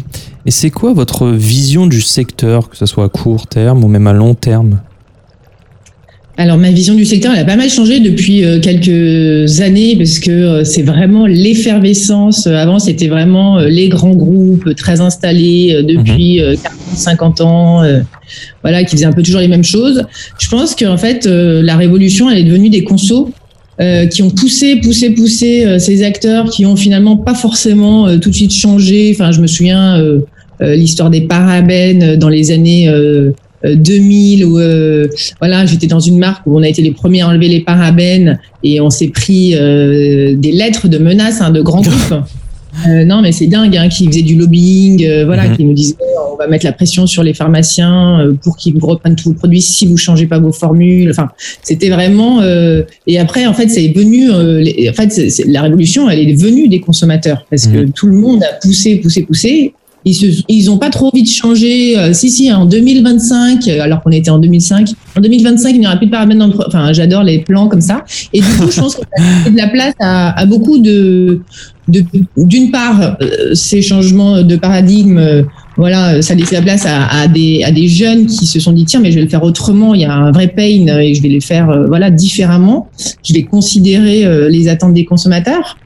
Et 0.46 0.50
c'est 0.50 0.70
quoi 0.70 0.92
votre 0.92 1.28
vision 1.28 1.86
du 1.86 2.00
secteur, 2.00 2.68
que 2.68 2.76
ce 2.76 2.86
soit 2.86 3.04
à 3.04 3.08
court 3.08 3.46
terme 3.46 3.84
ou 3.84 3.88
même 3.88 4.06
à 4.06 4.12
long 4.12 4.34
terme? 4.34 4.80
Alors 6.40 6.56
ma 6.56 6.70
vision 6.70 6.94
du 6.94 7.04
secteur, 7.04 7.34
elle 7.34 7.40
a 7.40 7.44
pas 7.44 7.56
mal 7.56 7.68
changé 7.68 8.00
depuis 8.00 8.44
euh, 8.44 8.60
quelques 8.60 9.60
années 9.60 9.94
parce 9.96 10.18
que 10.18 10.30
euh, 10.30 10.64
c'est 10.64 10.80
vraiment 10.80 11.26
l'effervescence. 11.26 12.46
Avant, 12.46 12.78
c'était 12.78 13.08
vraiment 13.08 13.58
euh, 13.58 13.68
les 13.68 13.90
grands 13.90 14.14
groupes 14.14 14.74
très 14.74 15.02
installés 15.02 15.82
depuis 15.82 16.40
mmh. 16.40 16.56
40, 16.62 16.78
50 16.94 17.40
ans, 17.42 17.82
voilà, 18.62 18.84
qui 18.84 18.96
faisaient 18.96 19.04
un 19.04 19.12
peu 19.12 19.22
toujours 19.22 19.40
les 19.40 19.48
mêmes 19.48 19.64
choses. 19.64 20.02
Je 20.38 20.48
pense 20.48 20.74
qu'en 20.74 20.96
fait, 20.96 21.26
la 21.26 21.76
révolution, 21.76 22.30
elle 22.30 22.38
est 22.38 22.44
devenue 22.44 22.70
des 22.70 22.84
consos 22.84 23.30
qui 24.10 24.22
ont 24.22 24.30
poussé, 24.30 24.76
poussé, 24.76 25.10
poussé 25.10 25.78
ces 25.78 26.02
acteurs 26.02 26.50
qui 26.50 26.66
ont 26.66 26.76
finalement 26.76 27.16
pas 27.16 27.34
forcément 27.34 28.18
tout 28.18 28.30
de 28.30 28.34
suite 28.34 28.52
changé. 28.54 29.12
Enfin, 29.14 29.30
je 29.32 29.40
me 29.40 29.46
souviens 29.46 30.02
l'histoire 30.60 31.10
des 31.10 31.22
parabènes 31.22 32.16
dans 32.16 32.28
les 32.28 32.50
années 32.50 32.90
2000 33.64 34.44
où 34.44 34.58
euh, 34.58 35.06
voilà 35.40 35.66
j'étais 35.66 35.86
dans 35.86 36.00
une 36.00 36.18
marque 36.18 36.46
où 36.46 36.58
on 36.58 36.62
a 36.62 36.68
été 36.68 36.82
les 36.82 36.92
premiers 36.92 37.22
à 37.22 37.28
enlever 37.28 37.48
les 37.48 37.60
parabènes 37.60 38.38
et 38.62 38.80
on 38.80 38.90
s'est 38.90 39.08
pris 39.08 39.54
euh, 39.54 40.34
des 40.36 40.52
lettres 40.52 40.88
de 40.88 40.98
menaces 40.98 41.40
hein, 41.40 41.50
de 41.50 41.60
grands 41.60 41.82
groupes 41.82 42.14
euh, 42.88 43.04
non 43.04 43.20
mais 43.20 43.32
c'est 43.32 43.48
dingue 43.48 43.76
hein, 43.76 43.88
qui 43.88 44.06
faisait 44.06 44.22
du 44.22 44.36
lobbying 44.36 45.04
euh, 45.04 45.24
voilà 45.26 45.44
mm 45.44 45.52
-hmm. 45.52 45.56
qui 45.56 45.64
nous 45.64 45.72
disait 45.74 45.96
on 46.32 46.36
va 46.36 46.46
mettre 46.46 46.64
la 46.64 46.72
pression 46.72 47.04
sur 47.06 47.22
les 47.24 47.34
pharmaciens 47.34 48.20
euh, 48.20 48.32
pour 48.42 48.56
qu'ils 48.56 48.78
reprennent 48.80 49.16
tous 49.16 49.30
vos 49.30 49.34
produits 49.34 49.60
si 49.60 49.86
vous 49.88 49.96
changez 49.96 50.26
pas 50.26 50.38
vos 50.38 50.52
formules 50.52 51.10
enfin 51.10 51.28
c'était 51.68 51.90
vraiment 51.90 52.32
et 53.10 53.18
après 53.18 53.44
en 53.46 53.54
fait 53.58 53.68
c'est 53.68 53.88
venu 54.00 54.20
les, 54.66 54.88
en 54.88 54.94
fait 54.98 55.10
c 55.12 55.18
est, 55.26 55.30
c 55.30 55.42
est, 55.42 55.48
la 55.58 55.62
révolution 55.66 56.08
elle 56.08 56.20
est 56.26 56.40
venue 56.46 56.68
des 56.74 56.80
consommateurs 56.88 57.40
parce 57.50 57.66
mm 57.66 57.70
-hmm. 57.70 57.86
que 57.86 57.92
tout 57.98 58.08
le 58.12 58.16
monde 58.24 58.40
a 58.50 58.52
poussé 58.62 58.90
poussé 59.02 59.20
poussé 59.28 59.52
ils 60.04 60.14
se, 60.14 60.42
ils 60.48 60.70
ont 60.70 60.78
pas 60.78 60.90
trop 60.90 61.08
envie 61.08 61.22
de 61.22 61.28
changer. 61.28 61.98
Euh, 61.98 62.12
si 62.12 62.30
si, 62.30 62.52
en 62.52 62.64
2025, 62.64 63.68
alors 63.68 64.02
qu'on 64.02 64.10
était 64.10 64.30
en 64.30 64.38
2005, 64.38 64.88
en 65.16 65.20
2025 65.20 65.70
il 65.70 65.80
n'y 65.80 65.86
aura 65.86 65.96
plus 65.96 66.06
de 66.06 66.10
paramètres 66.10 66.40
dans 66.40 66.46
le. 66.46 66.54
Enfin, 66.66 66.92
j'adore 66.92 67.22
les 67.22 67.40
plans 67.40 67.68
comme 67.68 67.80
ça. 67.80 68.04
Et 68.32 68.40
du 68.40 68.46
coup, 68.46 68.70
je 68.70 68.80
pense 68.80 68.96
que 68.96 69.02
ça 69.16 69.50
de 69.50 69.56
la 69.56 69.68
place 69.68 69.94
à, 70.00 70.38
à 70.38 70.46
beaucoup 70.46 70.78
de, 70.78 71.40
d'une 72.36 72.70
part, 72.70 73.16
euh, 73.20 73.54
ces 73.54 73.82
changements 73.82 74.42
de 74.42 74.56
paradigme. 74.56 75.18
Euh, 75.18 75.42
voilà, 75.76 76.20
ça 76.20 76.34
laisse 76.34 76.50
la 76.50 76.60
place 76.60 76.84
à, 76.84 77.06
à, 77.06 77.26
des, 77.26 77.62
à 77.64 77.70
des 77.70 77.88
jeunes 77.88 78.26
qui 78.26 78.44
se 78.44 78.60
sont 78.60 78.72
dit 78.72 78.84
tiens 78.84 79.00
mais 79.00 79.10
je 79.10 79.16
vais 79.16 79.22
le 79.22 79.30
faire 79.30 79.42
autrement. 79.42 79.94
Il 79.94 80.02
y 80.02 80.04
a 80.04 80.12
un 80.12 80.30
vrai 80.30 80.48
pain 80.48 80.86
et 80.98 81.14
je 81.14 81.22
vais 81.22 81.28
les 81.28 81.40
faire 81.40 81.70
euh, 81.70 81.86
voilà 81.86 82.10
différemment. 82.10 82.90
Je 83.24 83.32
vais 83.32 83.44
considérer 83.44 84.26
euh, 84.26 84.50
les 84.50 84.68
attentes 84.68 84.92
des 84.92 85.04
consommateurs. 85.04 85.78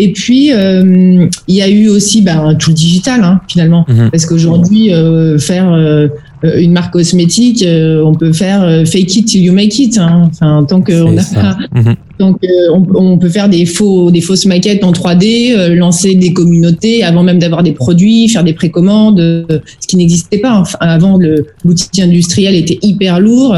Et 0.00 0.12
puis, 0.12 0.52
euh, 0.52 1.26
il 1.48 1.54
y 1.54 1.60
a 1.60 1.68
eu 1.68 1.88
aussi 1.88 2.22
ben, 2.22 2.54
tout 2.54 2.70
le 2.70 2.76
digital, 2.76 3.22
hein, 3.24 3.40
finalement. 3.48 3.84
Mmh. 3.88 4.10
Parce 4.10 4.26
qu'aujourd'hui, 4.26 4.94
euh, 4.94 5.38
faire 5.38 5.72
euh, 5.72 6.60
une 6.60 6.72
marque 6.72 6.92
cosmétique, 6.92 7.64
euh, 7.64 8.02
on 8.04 8.14
peut 8.14 8.32
faire 8.32 8.62
euh, 8.62 8.84
fake 8.84 9.16
it 9.16 9.26
till 9.26 9.42
you 9.42 9.52
make 9.52 9.76
it. 9.78 9.98
Hein. 9.98 10.30
Enfin, 10.30 10.64
tant 10.68 10.80
qu'on 10.80 11.16
a 11.16 11.22
pas. 11.34 11.58
Mmh. 11.72 11.94
Donc, 12.20 12.38
euh, 12.44 12.48
on, 12.74 12.86
on, 12.94 13.18
peut 13.18 13.28
faire 13.28 13.48
des, 13.48 13.66
faux, 13.66 14.12
des 14.12 14.20
fausses 14.20 14.46
maquettes 14.46 14.84
en 14.84 14.92
3D, 14.92 15.74
lancer 15.74 16.14
des 16.14 16.32
communautés 16.32 17.02
avant 17.02 17.24
même 17.24 17.40
d'avoir 17.40 17.64
des 17.64 17.72
produits, 17.72 18.28
faire 18.28 18.44
des 18.44 18.54
précommandes, 18.54 19.18
ce 19.18 19.86
qui 19.86 19.96
n'existait 19.96 20.38
pas. 20.38 20.60
Enfin, 20.60 20.78
avant, 20.80 21.18
l'outil 21.64 22.02
industriel 22.02 22.54
était 22.54 22.78
hyper 22.82 23.20
lourd. 23.20 23.56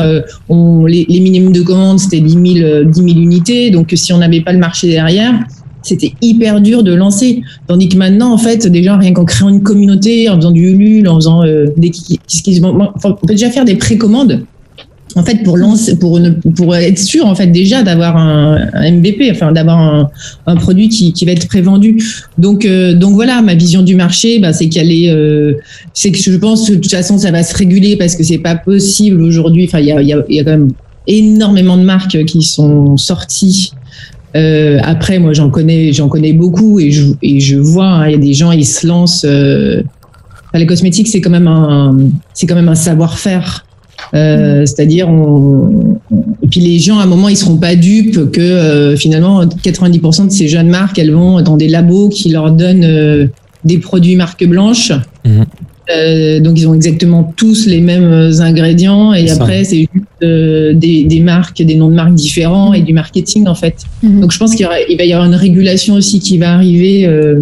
on, 0.49 0.85
les, 0.85 1.07
les 1.09 1.21
minimums 1.21 1.53
de 1.53 1.63
commandes, 1.63 2.01
c'était 2.01 2.21
10 2.21 2.33
000, 2.61 2.85
10 2.85 2.95
000 2.95 3.09
unités. 3.19 3.71
Donc, 3.71 3.93
si 3.95 4.13
on 4.13 4.19
n'avait 4.19 4.43
pas 4.43 4.53
le 4.53 4.59
marché 4.59 4.89
derrière, 4.89 5.33
c'était 5.83 6.13
hyper 6.21 6.61
dur 6.61 6.83
de 6.83 6.93
lancer. 6.93 7.43
Tandis 7.67 7.89
que 7.89 7.97
maintenant, 7.97 8.33
en 8.33 8.39
fait, 8.39 8.67
déjà, 8.67 8.97
rien 8.97 9.13
qu'en 9.13 9.25
créant 9.25 9.49
une 9.49 9.63
communauté, 9.63 10.29
en 10.29 10.37
faisant 10.37 10.51
du 10.51 10.69
Ulule, 10.69 11.09
en 11.09 11.17
faisant 11.17 11.45
euh, 11.45 11.67
des 11.77 11.91
on 12.63 13.13
peut 13.27 13.35
déjà 13.35 13.51
faire 13.51 13.65
des 13.65 13.77
précommandes. 13.77 14.45
En 15.17 15.25
fait, 15.25 15.43
pour 15.43 15.57
lancer, 15.57 15.99
pour 15.99 16.21
pour 16.55 16.77
être 16.77 16.99
sûr, 16.99 17.27
en 17.27 17.35
fait, 17.35 17.49
déjà 17.49 17.83
d'avoir 17.83 18.17
un, 18.17 18.69
un, 18.73 18.91
MVP, 18.93 19.29
enfin, 19.33 19.51
d'avoir 19.51 19.79
un, 19.79 20.11
un, 20.47 20.55
produit 20.55 20.89
qui, 20.89 21.13
qui 21.13 21.25
va 21.25 21.33
être 21.33 21.49
prévendu. 21.49 22.01
Donc, 22.39 22.65
euh, 22.65 22.95
donc 22.95 23.15
voilà, 23.15 23.43
ma 23.43 23.57
vision 23.57 23.83
du 23.83 23.97
marché, 23.97 24.39
bah, 24.39 24.53
c'est 24.53 24.69
qu'elle 24.69 24.93
est, 24.93 25.11
euh, 25.11 25.55
c'est 25.95 26.13
que 26.13 26.19
je 26.19 26.37
pense 26.37 26.69
que 26.69 26.75
de 26.75 26.79
toute 26.79 26.93
façon, 26.93 27.19
ça 27.19 27.33
va 27.33 27.43
se 27.43 27.57
réguler 27.57 27.97
parce 27.97 28.15
que 28.15 28.23
c'est 28.23 28.39
pas 28.39 28.55
possible 28.55 29.21
aujourd'hui. 29.21 29.65
Enfin, 29.65 29.81
il 29.81 29.87
y 29.87 29.93
a, 29.93 30.01
y, 30.01 30.13
a, 30.13 30.23
y 30.29 30.39
a 30.39 30.45
quand 30.45 30.51
même 30.51 30.73
énormément 31.09 31.77
de 31.77 31.83
marques 31.83 32.25
qui 32.27 32.43
sont 32.43 32.97
sorties 32.97 33.73
euh, 34.37 34.79
après, 34.83 35.19
moi, 35.19 35.33
j'en 35.33 35.51
connais, 35.51 35.93
j'en 35.93 36.09
connais 36.09 36.33
beaucoup 36.33 36.79
et 36.81 36.91
je, 36.91 37.13
et 37.23 37.41
je 37.41 37.57
vois, 37.57 37.87
hein, 37.87 38.09
il 38.09 38.13
y 38.13 38.15
a 38.15 38.19
des 38.19 38.35
gens, 38.35 38.53
ils 38.53 38.67
se 38.67 38.87
lancent. 38.87 39.27
Euh, 39.29 39.83
enfin, 40.49 40.59
les 40.59 40.67
cosmétiques, 40.67 41.09
c'est 41.09 41.21
quand 41.21 41.31
même 41.31 41.49
un, 41.49 41.97
c'est 42.35 42.47
quand 42.47 42.55
même 42.55 42.69
un 42.69 42.75
savoir-faire. 42.75 43.65
Euh, 44.15 44.63
mmh. 44.63 44.67
C'est-à-dire, 44.67 45.09
on, 45.09 45.99
et 46.43 46.49
puis 46.49 46.61
les 46.61 46.79
gens, 46.79 46.99
à 46.99 47.05
un 47.05 47.07
moment, 47.07 47.29
ils 47.29 47.37
seront 47.37 47.59
pas 47.59 47.77
dupes 47.77 48.31
que 48.31 48.41
euh, 48.41 48.97
finalement, 48.97 49.45
90% 49.45 50.27
de 50.27 50.31
ces 50.31 50.49
jeunes 50.49 50.69
marques, 50.69 50.99
elles 50.99 51.13
vont 51.13 51.41
dans 51.43 51.57
des 51.57 51.69
labos 51.69 52.09
qui 52.09 52.31
leur 52.31 52.51
donnent 52.51 52.85
euh, 52.85 53.27
des 53.65 53.79
produits 53.79 54.17
marque 54.17 54.45
blanche. 54.47 54.93
Mmh. 55.25 55.43
Euh, 55.91 56.41
donc 56.41 56.59
ils 56.59 56.69
ont 56.69 56.75
exactement 56.75 57.33
tous 57.37 57.67
les 57.67 57.81
mêmes 57.81 58.31
ingrédients 58.41 59.13
et 59.13 59.31
après 59.31 59.65
c'est 59.65 59.81
juste 59.81 59.91
euh, 60.23 60.75
des, 60.75 61.05
des, 61.05 61.21
marques, 61.21 61.63
des 61.63 61.75
noms 61.75 61.89
de 61.89 61.95
marques 61.95 62.15
différents 62.15 62.73
et 62.75 62.83
du 62.83 62.93
marketing 62.93 63.47
en 63.49 63.55
fait. 63.55 63.77
Mm 64.03 64.09
-hmm. 64.09 64.21
Donc 64.21 64.33
je 64.33 64.39
pense 64.39 64.55
qu'il 64.55 64.67
va 64.67 65.05
y 65.05 65.13
avoir 65.13 65.27
une 65.27 65.35
régulation 65.35 65.95
aussi 65.95 66.21
qui 66.21 66.39
va 66.39 66.53
arriver. 66.53 67.07
Euh, 67.07 67.41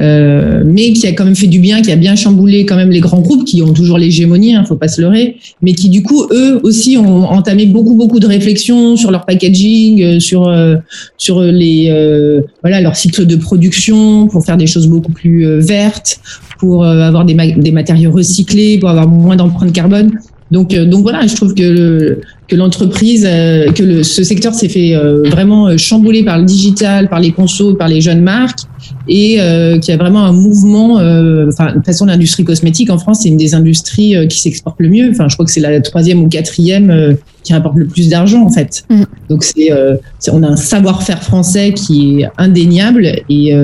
euh, 0.00 0.62
mais 0.64 0.92
qui 0.92 1.06
a 1.06 1.12
quand 1.12 1.24
même 1.24 1.36
fait 1.36 1.46
du 1.46 1.60
bien, 1.60 1.82
qui 1.82 1.92
a 1.92 1.96
bien 1.96 2.16
chamboulé 2.16 2.64
quand 2.64 2.76
même 2.76 2.90
les 2.90 3.00
grands 3.00 3.20
groupes 3.20 3.44
qui 3.44 3.62
ont 3.62 3.72
toujours 3.72 3.98
l'hégémonie, 3.98 4.54
hein, 4.54 4.64
faut 4.64 4.76
pas 4.76 4.88
se 4.88 5.00
leurrer, 5.00 5.36
mais 5.60 5.74
qui 5.74 5.90
du 5.90 6.02
coup 6.02 6.26
eux 6.32 6.60
aussi 6.62 6.96
ont 6.96 7.24
entamé 7.24 7.66
beaucoup 7.66 7.94
beaucoup 7.94 8.18
de 8.18 8.26
réflexions 8.26 8.96
sur 8.96 9.10
leur 9.10 9.24
packaging, 9.24 10.18
sur 10.18 10.48
euh, 10.48 10.76
sur 11.18 11.42
les 11.42 11.88
euh, 11.90 12.40
voilà 12.62 12.80
leur 12.80 12.96
cycle 12.96 13.26
de 13.26 13.36
production 13.36 14.26
pour 14.26 14.44
faire 14.44 14.56
des 14.56 14.66
choses 14.66 14.88
beaucoup 14.88 15.12
plus 15.12 15.46
euh, 15.46 15.60
vertes, 15.60 16.20
pour 16.62 16.84
euh, 16.84 17.00
avoir 17.00 17.24
des, 17.24 17.34
ma 17.34 17.48
des 17.48 17.72
matériaux 17.72 18.12
recyclés, 18.12 18.78
pour 18.78 18.88
avoir 18.88 19.08
moins 19.08 19.34
d'empreinte 19.34 19.72
carbone. 19.72 20.12
Donc, 20.52 20.72
euh, 20.72 20.86
donc 20.86 21.02
voilà, 21.02 21.26
je 21.26 21.34
trouve 21.34 21.54
que 21.54 22.18
que 22.46 22.54
l'entreprise, 22.54 23.26
euh, 23.28 23.72
que 23.72 23.82
le, 23.82 24.02
ce 24.04 24.22
secteur 24.22 24.54
s'est 24.54 24.68
fait 24.68 24.94
euh, 24.94 25.22
vraiment 25.28 25.76
chambouler 25.76 26.22
par 26.22 26.38
le 26.38 26.44
digital, 26.44 27.08
par 27.08 27.18
les 27.18 27.32
consos, 27.32 27.74
par 27.76 27.88
les 27.88 28.00
jeunes 28.00 28.22
marques, 28.22 28.60
et 29.08 29.40
euh, 29.40 29.78
qu'il 29.78 29.92
y 29.92 29.94
a 29.94 29.98
vraiment 29.98 30.24
un 30.24 30.32
mouvement. 30.32 30.94
Enfin, 30.94 31.68
de 31.68 31.74
toute 31.74 31.86
façon, 31.86 32.06
l'industrie 32.06 32.44
cosmétique 32.44 32.90
en 32.90 32.98
France, 32.98 33.20
c'est 33.22 33.28
une 33.28 33.36
des 33.36 33.54
industries 33.54 34.14
qui 34.28 34.40
s'exporte 34.40 34.76
le 34.78 34.88
mieux. 34.88 35.10
Enfin, 35.10 35.28
je 35.28 35.34
crois 35.34 35.44
que 35.46 35.52
c'est 35.52 35.60
la 35.60 35.80
troisième 35.80 36.22
ou 36.22 36.28
quatrième 36.28 37.16
qui 37.42 37.52
rapporte 37.52 37.76
le 37.76 37.86
plus 37.86 38.08
d'argent 38.08 38.44
en 38.44 38.50
fait. 38.50 38.84
Mmh. 38.88 39.02
Donc 39.28 39.44
c'est, 39.44 39.70
on 40.30 40.42
a 40.42 40.48
un 40.48 40.56
savoir-faire 40.56 41.22
français 41.22 41.72
qui 41.72 42.20
est 42.20 42.28
indéniable 42.38 43.06
et, 43.28 43.54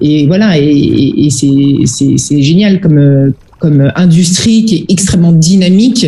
et 0.00 0.26
voilà, 0.26 0.58
et, 0.58 0.64
et, 0.64 1.26
et 1.26 1.30
c'est 1.30 2.42
génial 2.42 2.80
comme 2.80 3.32
comme 3.58 3.90
industrie 3.94 4.64
qui 4.66 4.76
est 4.76 4.84
extrêmement 4.92 5.32
dynamique 5.32 6.06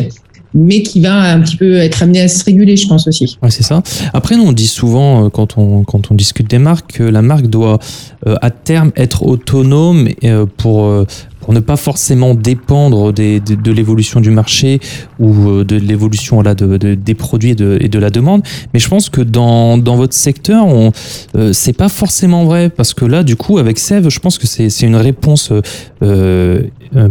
mais 0.56 0.82
qui 0.82 1.00
va 1.00 1.32
un 1.32 1.40
petit 1.40 1.56
peu 1.56 1.76
être 1.76 2.02
amené 2.02 2.22
à 2.22 2.28
se 2.28 2.42
réguler, 2.44 2.76
je 2.76 2.88
pense 2.88 3.06
aussi. 3.06 3.36
Ouais, 3.42 3.50
c'est 3.50 3.62
ça. 3.62 3.82
Après, 4.14 4.36
nous, 4.36 4.44
on 4.44 4.52
dit 4.52 4.66
souvent, 4.66 5.26
euh, 5.26 5.28
quand 5.28 5.58
on, 5.58 5.84
discute 6.12 6.48
des 6.48 6.58
marques, 6.58 6.94
que 6.94 7.02
la 7.02 7.22
marque 7.22 7.46
doit, 7.48 7.78
euh, 8.26 8.36
à 8.40 8.50
terme, 8.50 8.90
être 8.96 9.24
autonome 9.24 10.08
euh, 10.24 10.46
pour, 10.56 11.06
pour 11.46 11.54
ne 11.54 11.60
pas 11.60 11.76
forcément 11.76 12.34
dépendre 12.34 13.12
des, 13.12 13.38
de, 13.38 13.54
de 13.54 13.70
l'évolution 13.70 14.20
du 14.20 14.32
marché 14.32 14.80
ou 15.20 15.48
euh, 15.48 15.64
de 15.64 15.76
l'évolution 15.76 16.42
là, 16.42 16.56
de, 16.56 16.76
de, 16.76 16.96
des 16.96 17.14
produits 17.14 17.50
et 17.50 17.54
de, 17.54 17.78
et 17.80 17.88
de, 17.88 17.98
la 18.00 18.10
demande. 18.10 18.42
Mais 18.74 18.80
je 18.80 18.88
pense 18.88 19.10
que 19.10 19.20
dans, 19.20 19.78
dans 19.78 19.94
votre 19.94 20.12
secteur, 20.12 20.66
on, 20.66 20.90
euh, 21.36 21.52
c'est 21.52 21.72
pas 21.72 21.88
forcément 21.88 22.46
vrai 22.46 22.68
parce 22.68 22.94
que 22.94 23.04
là, 23.04 23.22
du 23.22 23.36
coup, 23.36 23.58
avec 23.58 23.78
Sève, 23.78 24.08
je 24.08 24.18
pense 24.18 24.38
que 24.38 24.48
c'est, 24.48 24.80
une 24.82 24.96
réponse 24.96 25.52
euh, 25.52 25.62
euh 26.02 26.62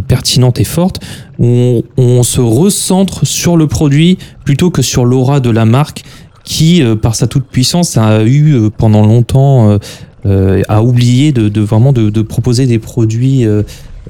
pertinente 0.06 0.60
et 0.60 0.64
forte 0.64 1.00
où 1.38 1.46
on, 1.46 1.82
on, 1.96 2.22
se 2.22 2.42
recentre 2.42 3.26
sur 3.26 3.56
le 3.56 3.66
produit 3.66 4.18
plutôt 4.44 4.70
que 4.70 4.82
sur 4.82 5.06
l'aura 5.06 5.40
de 5.40 5.48
la 5.48 5.64
marque 5.64 6.04
qui, 6.44 6.82
euh, 6.82 6.94
par 6.94 7.14
sa 7.14 7.26
toute 7.26 7.46
puissance, 7.46 7.96
a 7.96 8.22
eu 8.22 8.52
euh, 8.52 8.68
pendant 8.68 9.06
longtemps 9.06 9.78
à 10.68 10.82
oublier 10.82 11.30
de, 11.32 11.48
de 11.48 11.60
vraiment 11.60 11.92
de, 11.92 12.10
de, 12.10 12.20
proposer 12.20 12.66
des 12.66 12.80
produits 12.80 13.46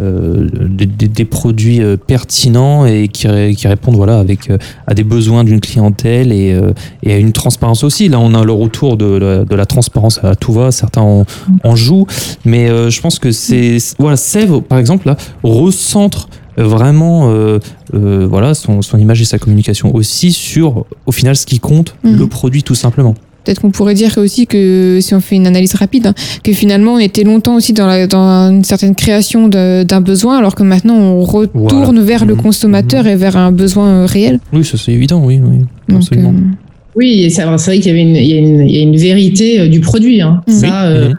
euh, 0.01 0.49
des, 0.69 0.87
des- 0.87 1.09
des 1.09 1.25
produits 1.25 1.81
euh, 1.83 1.97
pertinents 1.97 2.87
et 2.87 3.09
qui, 3.09 3.27
qui 3.57 3.69
répondent 3.69 3.97
voilà 3.97 4.19
avec 4.19 4.51
euh, 4.51 4.59
à 4.87 4.95
des 4.95 5.05
besoins 5.05 5.45
d'une 5.45 5.61
clientèle 5.61 6.33
et, 6.33 6.53
euh, 6.53 6.73
et 7.03 7.13
à 7.13 7.19
une 7.19 7.33
transparence 7.33 7.85
aussi. 7.85 8.09
Là, 8.09 8.19
on 8.21 8.35
a 8.35 8.45
le 8.45 8.53
retour 8.53 8.97
de, 8.97 9.07
la- 9.07 9.45
de 9.45 9.55
la 9.55 9.67
transparence 9.67 10.21
à 10.23 10.35
tout 10.35 10.53
va. 10.53 10.71
Certains 10.73 11.01
en, 11.03 11.25
en 11.65 11.77
jouent, 11.77 12.07
mais 12.45 12.69
euh, 12.69 12.91
je 12.91 13.01
pense 13.01 13.19
que 13.19 13.31
c'est 13.33 13.79
voilà, 13.99 14.17
Sève 14.17 14.61
par 14.61 14.79
exemple 14.79 15.07
là 15.07 15.17
recentre 15.43 16.29
vraiment 16.59 17.29
euh, 17.31 17.59
euh, 17.95 18.27
voilà 18.29 18.55
son, 18.55 18.81
son 18.81 18.99
image 18.99 19.21
et 19.21 19.27
sa 19.27 19.39
communication 19.39 19.95
aussi 19.95 20.33
sur 20.33 20.87
au 21.05 21.13
final 21.13 21.37
ce 21.37 21.45
qui 21.47 21.59
compte 21.61 21.95
Mhm. 22.05 22.19
le 22.19 22.27
produit 22.29 22.63
tout 22.63 22.75
simplement. 22.75 23.15
Peut-être 23.47 23.61
qu'on 23.61 23.71
pourrait 23.71 23.95
dire 23.95 24.13
aussi 24.19 24.49
que 24.49 24.99
si 25.01 25.15
on 25.15 25.21
fait 25.21 25.37
une 25.37 25.47
analyse 25.47 25.75
rapide, 25.75 26.09
hein, 26.09 26.15
que 26.43 26.53
finalement 26.53 26.95
on 26.95 26.99
était 26.99 27.23
longtemps 27.23 27.55
aussi 27.55 27.73
dans, 27.73 27.87
la, 27.87 28.09
dans 28.09 28.51
une 28.51 28.65
certaine 28.65 28.97
création 28.97 29.47
d'un 29.47 30.01
besoin, 30.01 30.37
alors 30.39 30.57
que 30.57 30.65
maintenant 30.65 30.97
on 30.97 31.21
retourne 31.23 32.01
vers 32.01 32.25
le 32.25 32.35
Mhm. 32.35 32.43
consommateur 32.43 33.07
et 33.07 33.15
vers 33.15 33.37
un 33.37 33.53
besoin 33.53 33.89
euh, 34.03 34.07
réel. 34.07 34.41
Oui, 34.53 34.65
ça 34.65 34.77
c'est 34.77 34.91
évident, 34.93 35.23
oui, 35.25 35.39
oui. 35.41 35.59
Donc, 35.89 35.99
Absolument. 36.03 36.31
euh, 36.31 36.55
Oui, 36.97 37.31
c'est 37.31 37.45
vrai 37.45 37.57
qu'il 37.79 37.87
y 37.87 37.91
avait 37.91 38.03
une, 38.03 38.17
il 38.17 38.27
y 38.27 38.33
a 38.35 38.39
une, 38.39 38.61
il 38.69 38.75
y 38.75 38.79
a 38.81 38.83
une 38.83 38.97
vérité 38.97 39.61
euh, 39.61 39.69
du 39.69 39.79
produit. 39.79 40.21
Hein. 40.23 40.43
Mhm. 40.49 40.53
Ça, 40.55 40.87
euh, 40.89 41.11
Mhm. 41.11 41.15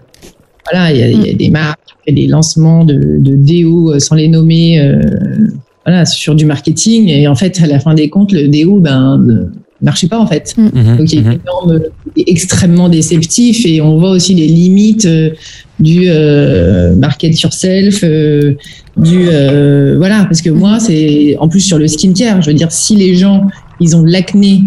voilà, 0.69 0.91
il 0.91 0.97
y, 0.99 1.03
a, 1.03 1.07
il 1.09 1.25
y 1.27 1.29
a 1.29 1.33
des 1.33 1.49
marques, 1.49 1.79
il 2.07 2.17
y 2.17 2.21
a 2.21 2.25
des 2.25 2.29
lancements 2.29 2.83
de, 2.83 2.95
de 3.19 3.35
déo 3.37 3.97
sans 3.99 4.15
les 4.15 4.27
nommer, 4.27 4.81
euh, 4.81 4.99
voilà, 5.85 6.03
sur 6.05 6.35
du 6.35 6.45
marketing. 6.45 7.07
Et 7.07 7.25
en 7.29 7.35
fait, 7.35 7.61
à 7.63 7.67
la 7.67 7.79
fin 7.79 7.93
des 7.93 8.09
comptes, 8.09 8.33
le 8.33 8.49
déo, 8.49 8.79
ben, 8.81 9.49
marchait 9.81 10.07
pas 10.07 10.19
en 10.19 10.27
fait. 10.27 10.55
Mhm, 10.57 10.97
Donc 10.97 11.11
il 11.11 11.21
y 11.21 11.25
a 11.25 11.29
mhm. 11.29 11.31
une 11.33 11.39
norme 11.45 11.79
extrêmement 12.15 12.89
déceptif 12.89 13.65
et 13.65 13.81
on 13.81 13.97
voit 13.97 14.11
aussi 14.11 14.33
les 14.33 14.47
limites 14.47 15.05
euh, 15.05 15.31
du 15.79 16.05
euh, 16.07 16.95
market 16.95 17.39
yourself, 17.41 18.03
euh, 18.03 18.55
du 18.97 19.27
euh, 19.29 19.95
voilà 19.97 20.25
parce 20.25 20.41
que 20.41 20.49
moi 20.49 20.79
c'est 20.79 21.35
en 21.39 21.47
plus 21.47 21.61
sur 21.61 21.77
le 21.77 21.87
skincare, 21.87 22.41
je 22.41 22.49
veux 22.49 22.55
dire 22.55 22.71
si 22.71 22.95
les 22.95 23.15
gens 23.15 23.47
ils 23.79 23.95
ont 23.95 24.01
de 24.01 24.11
l'acné, 24.11 24.63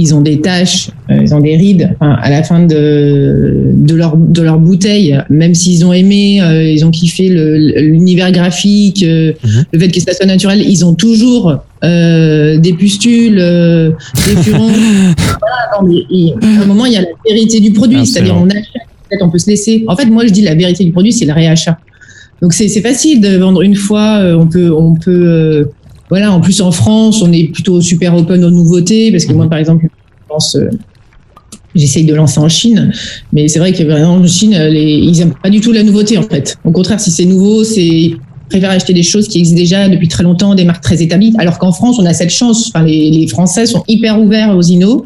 ils 0.00 0.14
ont 0.14 0.20
des 0.20 0.40
taches, 0.40 0.90
euh, 1.10 1.18
ils 1.24 1.34
ont 1.34 1.40
des 1.40 1.56
rides, 1.56 1.90
enfin, 1.98 2.12
à 2.22 2.30
la 2.30 2.42
fin 2.42 2.60
de 2.64 3.72
de 3.74 3.94
leur 3.94 4.16
de 4.16 4.42
leur 4.42 4.58
bouteille, 4.58 5.18
même 5.28 5.54
s'ils 5.54 5.84
ont 5.84 5.92
aimé, 5.92 6.40
euh, 6.40 6.62
ils 6.74 6.84
ont 6.86 6.90
kiffé 6.90 7.28
l'univers 7.28 8.30
graphique, 8.32 9.02
euh, 9.02 9.32
Mhm. 9.44 9.64
le 9.72 9.78
fait 9.80 9.88
que 9.88 10.00
ça 10.00 10.12
soit 10.14 10.26
naturel, 10.26 10.60
ils 10.74 10.84
ont 10.84 10.94
toujours 10.94 11.56
euh, 11.84 12.58
des 12.58 12.72
pustules, 12.72 13.36
des 14.26 14.36
furons. 14.42 14.70
Non, 15.80 15.86
mais 15.86 16.00
il- 16.10 16.34
à 16.60 16.62
un 16.62 16.66
moment, 16.66 16.86
il 16.86 16.92
y 16.94 16.96
a 16.96 17.02
la 17.02 17.08
vérité 17.28 17.60
du 17.60 17.70
produit, 17.72 17.98
Absolument. 18.00 18.06
c'est-à-dire 18.06 18.42
on 18.42 18.48
achète, 18.50 18.82
peut-être 19.08 19.24
on 19.24 19.30
peut 19.30 19.38
se 19.38 19.48
laisser. 19.50 19.84
En 19.86 19.94
fait, 19.96 20.06
moi, 20.06 20.26
je 20.26 20.32
dis 20.32 20.42
la 20.42 20.54
vérité 20.54 20.84
du 20.84 20.92
produit, 20.92 21.12
c'est 21.12 21.26
le 21.26 21.32
réachat. 21.32 21.78
Donc 22.40 22.52
c'est 22.52 22.68
facile 22.80 23.20
de 23.20 23.36
vendre 23.36 23.62
une 23.62 23.74
fois, 23.74 24.20
on 24.38 24.46
peut, 24.46 24.70
on 24.72 24.94
peut, 24.94 25.68
voilà. 26.10 26.32
En 26.32 26.40
plus 26.40 26.60
en 26.60 26.72
France, 26.72 27.22
on 27.22 27.32
est 27.32 27.52
plutôt 27.52 27.80
super 27.80 28.16
open 28.16 28.44
aux 28.44 28.50
nouveautés 28.50 29.10
parce 29.10 29.24
que 29.24 29.32
moi, 29.32 29.48
par 29.48 29.58
exemple, 29.58 29.86
je 29.86 30.28
pense, 30.28 30.56
euh, 30.56 30.68
j'essaye 31.74 32.04
de 32.04 32.14
lancer 32.14 32.38
en 32.38 32.48
Chine, 32.48 32.92
mais 33.32 33.48
c'est 33.48 33.58
vrai 33.58 33.72
que 33.72 33.82
par 33.84 33.98
exemple, 33.98 34.24
en 34.24 34.26
Chine, 34.26 34.54
euh, 34.54 34.68
les, 34.68 34.84
ils 34.84 35.20
aiment 35.20 35.34
pas 35.42 35.50
du 35.50 35.60
tout 35.60 35.72
la 35.72 35.82
nouveauté 35.82 36.18
en 36.18 36.22
fait. 36.22 36.56
Au 36.64 36.70
contraire, 36.72 37.00
si 37.00 37.10
c'est 37.10 37.24
nouveau, 37.24 37.64
c'est 37.64 38.16
ils 38.48 38.52
préfèrent 38.52 38.70
acheter 38.70 38.94
des 38.94 39.02
choses 39.02 39.28
qui 39.28 39.40
existent 39.40 39.60
déjà 39.60 39.88
depuis 39.90 40.08
très 40.08 40.22
longtemps, 40.22 40.54
des 40.54 40.64
marques 40.64 40.82
très 40.82 41.02
établies. 41.02 41.34
Alors 41.36 41.58
qu'en 41.58 41.70
France, 41.70 41.98
on 41.98 42.06
a 42.06 42.14
cette 42.14 42.30
chance. 42.30 42.72
Enfin, 42.74 42.82
les, 42.82 43.10
les 43.10 43.26
Français 43.26 43.66
sont 43.66 43.84
hyper 43.88 44.18
ouverts 44.18 44.56
aux 44.56 44.62
innos. 44.62 45.02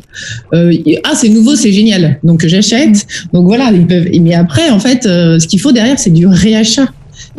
Euh, 0.54 0.72
ah, 1.02 1.14
c'est 1.16 1.28
nouveau, 1.28 1.56
c'est 1.56 1.72
génial. 1.72 2.20
Donc 2.22 2.46
j'achète. 2.46 3.04
Donc 3.32 3.46
voilà, 3.46 3.72
ils 3.72 3.84
peuvent. 3.84 4.06
Mais 4.20 4.34
après, 4.34 4.70
en 4.70 4.78
fait, 4.78 5.06
euh, 5.06 5.40
ce 5.40 5.48
qu'il 5.48 5.60
faut 5.60 5.72
derrière, 5.72 5.98
c'est 5.98 6.10
du 6.10 6.28
réachat. 6.28 6.86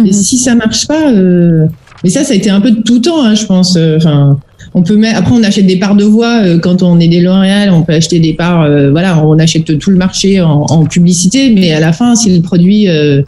Et 0.05 0.11
si 0.11 0.37
ça 0.37 0.55
marche 0.55 0.87
pas, 0.87 1.09
euh, 1.09 1.67
mais 2.03 2.09
ça, 2.09 2.23
ça 2.23 2.33
a 2.33 2.35
été 2.35 2.49
un 2.49 2.61
peu 2.61 2.71
de 2.71 2.81
tout 2.81 2.99
temps, 2.99 3.23
hein, 3.23 3.35
je 3.35 3.45
pense. 3.45 3.75
euh, 3.77 3.97
Enfin, 3.97 4.37
on 4.73 4.83
peut. 4.83 4.99
Après, 5.13 5.33
on 5.33 5.43
achète 5.43 5.67
des 5.67 5.77
parts 5.77 5.95
de 5.95 6.03
voix 6.03 6.41
euh, 6.43 6.59
quand 6.59 6.83
on 6.83 6.99
est 6.99 7.07
des 7.07 7.21
L'Oréal. 7.21 7.71
On 7.71 7.83
peut 7.83 7.93
acheter 7.93 8.19
des 8.19 8.33
parts. 8.33 8.63
euh, 8.63 8.91
voilà, 8.91 9.25
on 9.25 9.37
achète 9.39 9.77
tout 9.77 9.89
le 9.89 9.97
marché 9.97 10.41
en, 10.41 10.85
publicité, 10.85 11.51
mais 11.51 11.71
à 11.71 11.79
la 11.79 11.93
fin, 11.93 12.15
si 12.15 12.35
le 12.35 12.41
produit 12.41 12.87
euh, 12.87 13.21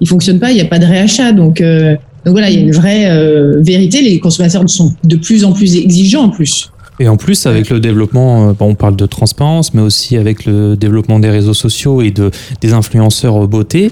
il 0.00 0.08
fonctionne 0.08 0.38
pas, 0.38 0.50
il 0.50 0.54
n'y 0.54 0.60
a 0.60 0.66
pas 0.66 0.78
de 0.78 0.86
réachat. 0.86 1.32
Donc, 1.32 1.62
donc 1.62 2.32
voilà, 2.32 2.50
il 2.50 2.56
y 2.56 2.58
a 2.58 2.62
une 2.62 2.72
vraie 2.72 3.08
vérité. 3.62 4.02
Les 4.02 4.18
consommateurs 4.18 4.68
sont 4.68 4.94
de 5.04 5.16
plus 5.16 5.44
en 5.44 5.52
plus 5.52 5.76
exigeants 5.76 6.24
en 6.24 6.28
plus. 6.28 6.70
Et 6.98 7.08
en 7.08 7.16
plus, 7.16 7.46
avec 7.46 7.70
le 7.70 7.80
développement, 7.80 8.54
on 8.58 8.74
parle 8.74 8.96
de 8.96 9.06
transparence, 9.06 9.72
mais 9.72 9.82
aussi 9.82 10.16
avec 10.16 10.44
le 10.44 10.76
développement 10.76 11.18
des 11.18 11.30
réseaux 11.30 11.54
sociaux 11.54 12.02
et 12.02 12.10
de, 12.10 12.30
des 12.60 12.72
influenceurs 12.74 13.48
beauté, 13.48 13.90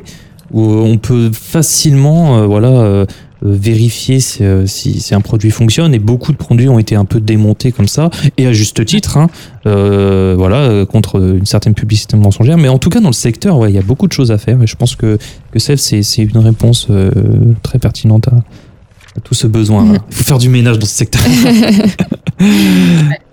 où 0.53 0.63
on 0.63 0.99
peut 0.99 1.31
facilement 1.33 2.47
voilà, 2.47 3.07
vérifier 3.45 4.21
si, 4.21 4.43
euh, 4.43 4.67
si, 4.67 5.01
si 5.01 5.15
un 5.15 5.21
produit 5.21 5.51
fonctionne. 5.51 5.95
Et 5.95 5.99
beaucoup 5.99 6.33
de 6.33 6.37
produits 6.37 6.69
ont 6.69 6.79
été 6.79 6.95
un 6.95 7.05
peu 7.05 7.21
démontés 7.21 7.73
comme 7.73 7.89
ça, 7.89 8.11
et 8.39 8.47
à 8.47 8.53
juste 8.53 8.85
titre, 8.85 9.17
hein, 9.17 9.29
euh, 9.67 10.35
voilà, 10.37 10.57
euh, 10.57 10.87
contre 10.87 11.21
une 11.21 11.47
certaine 11.47 11.75
publicité 11.75 12.17
mensongère. 12.17 12.59
Mais 12.59 12.69
en 12.69 12.79
tout 12.79 12.91
cas, 12.91 13.01
dans 13.01 13.09
le 13.09 13.15
secteur, 13.15 13.59
ouais, 13.59 13.71
il 13.71 13.75
y 13.75 13.79
a 13.79 13.83
beaucoup 13.83 14.09
de 14.09 14.13
choses 14.13 14.31
à 14.31 14.39
faire, 14.39 14.63
et 14.63 14.67
je 14.67 14.77
pense 14.77 14.97
que, 14.97 15.19
que 15.53 15.59
Sèvres, 15.59 15.81
c'est 15.81 16.03
une 16.23 16.39
réponse 16.39 16.89
euh, 16.91 17.11
très 17.63 17.79
pertinente 17.79 18.29
à, 18.29 18.37
à 19.17 19.21
tout 19.23 19.35
ce 19.35 19.47
besoin. 19.47 19.95
Il 19.95 20.01
faut 20.15 20.25
faire 20.25 20.39
du 20.39 20.49
ménage 20.49 20.79
dans 20.79 20.87
ce 20.87 20.95
secteur. 20.95 21.23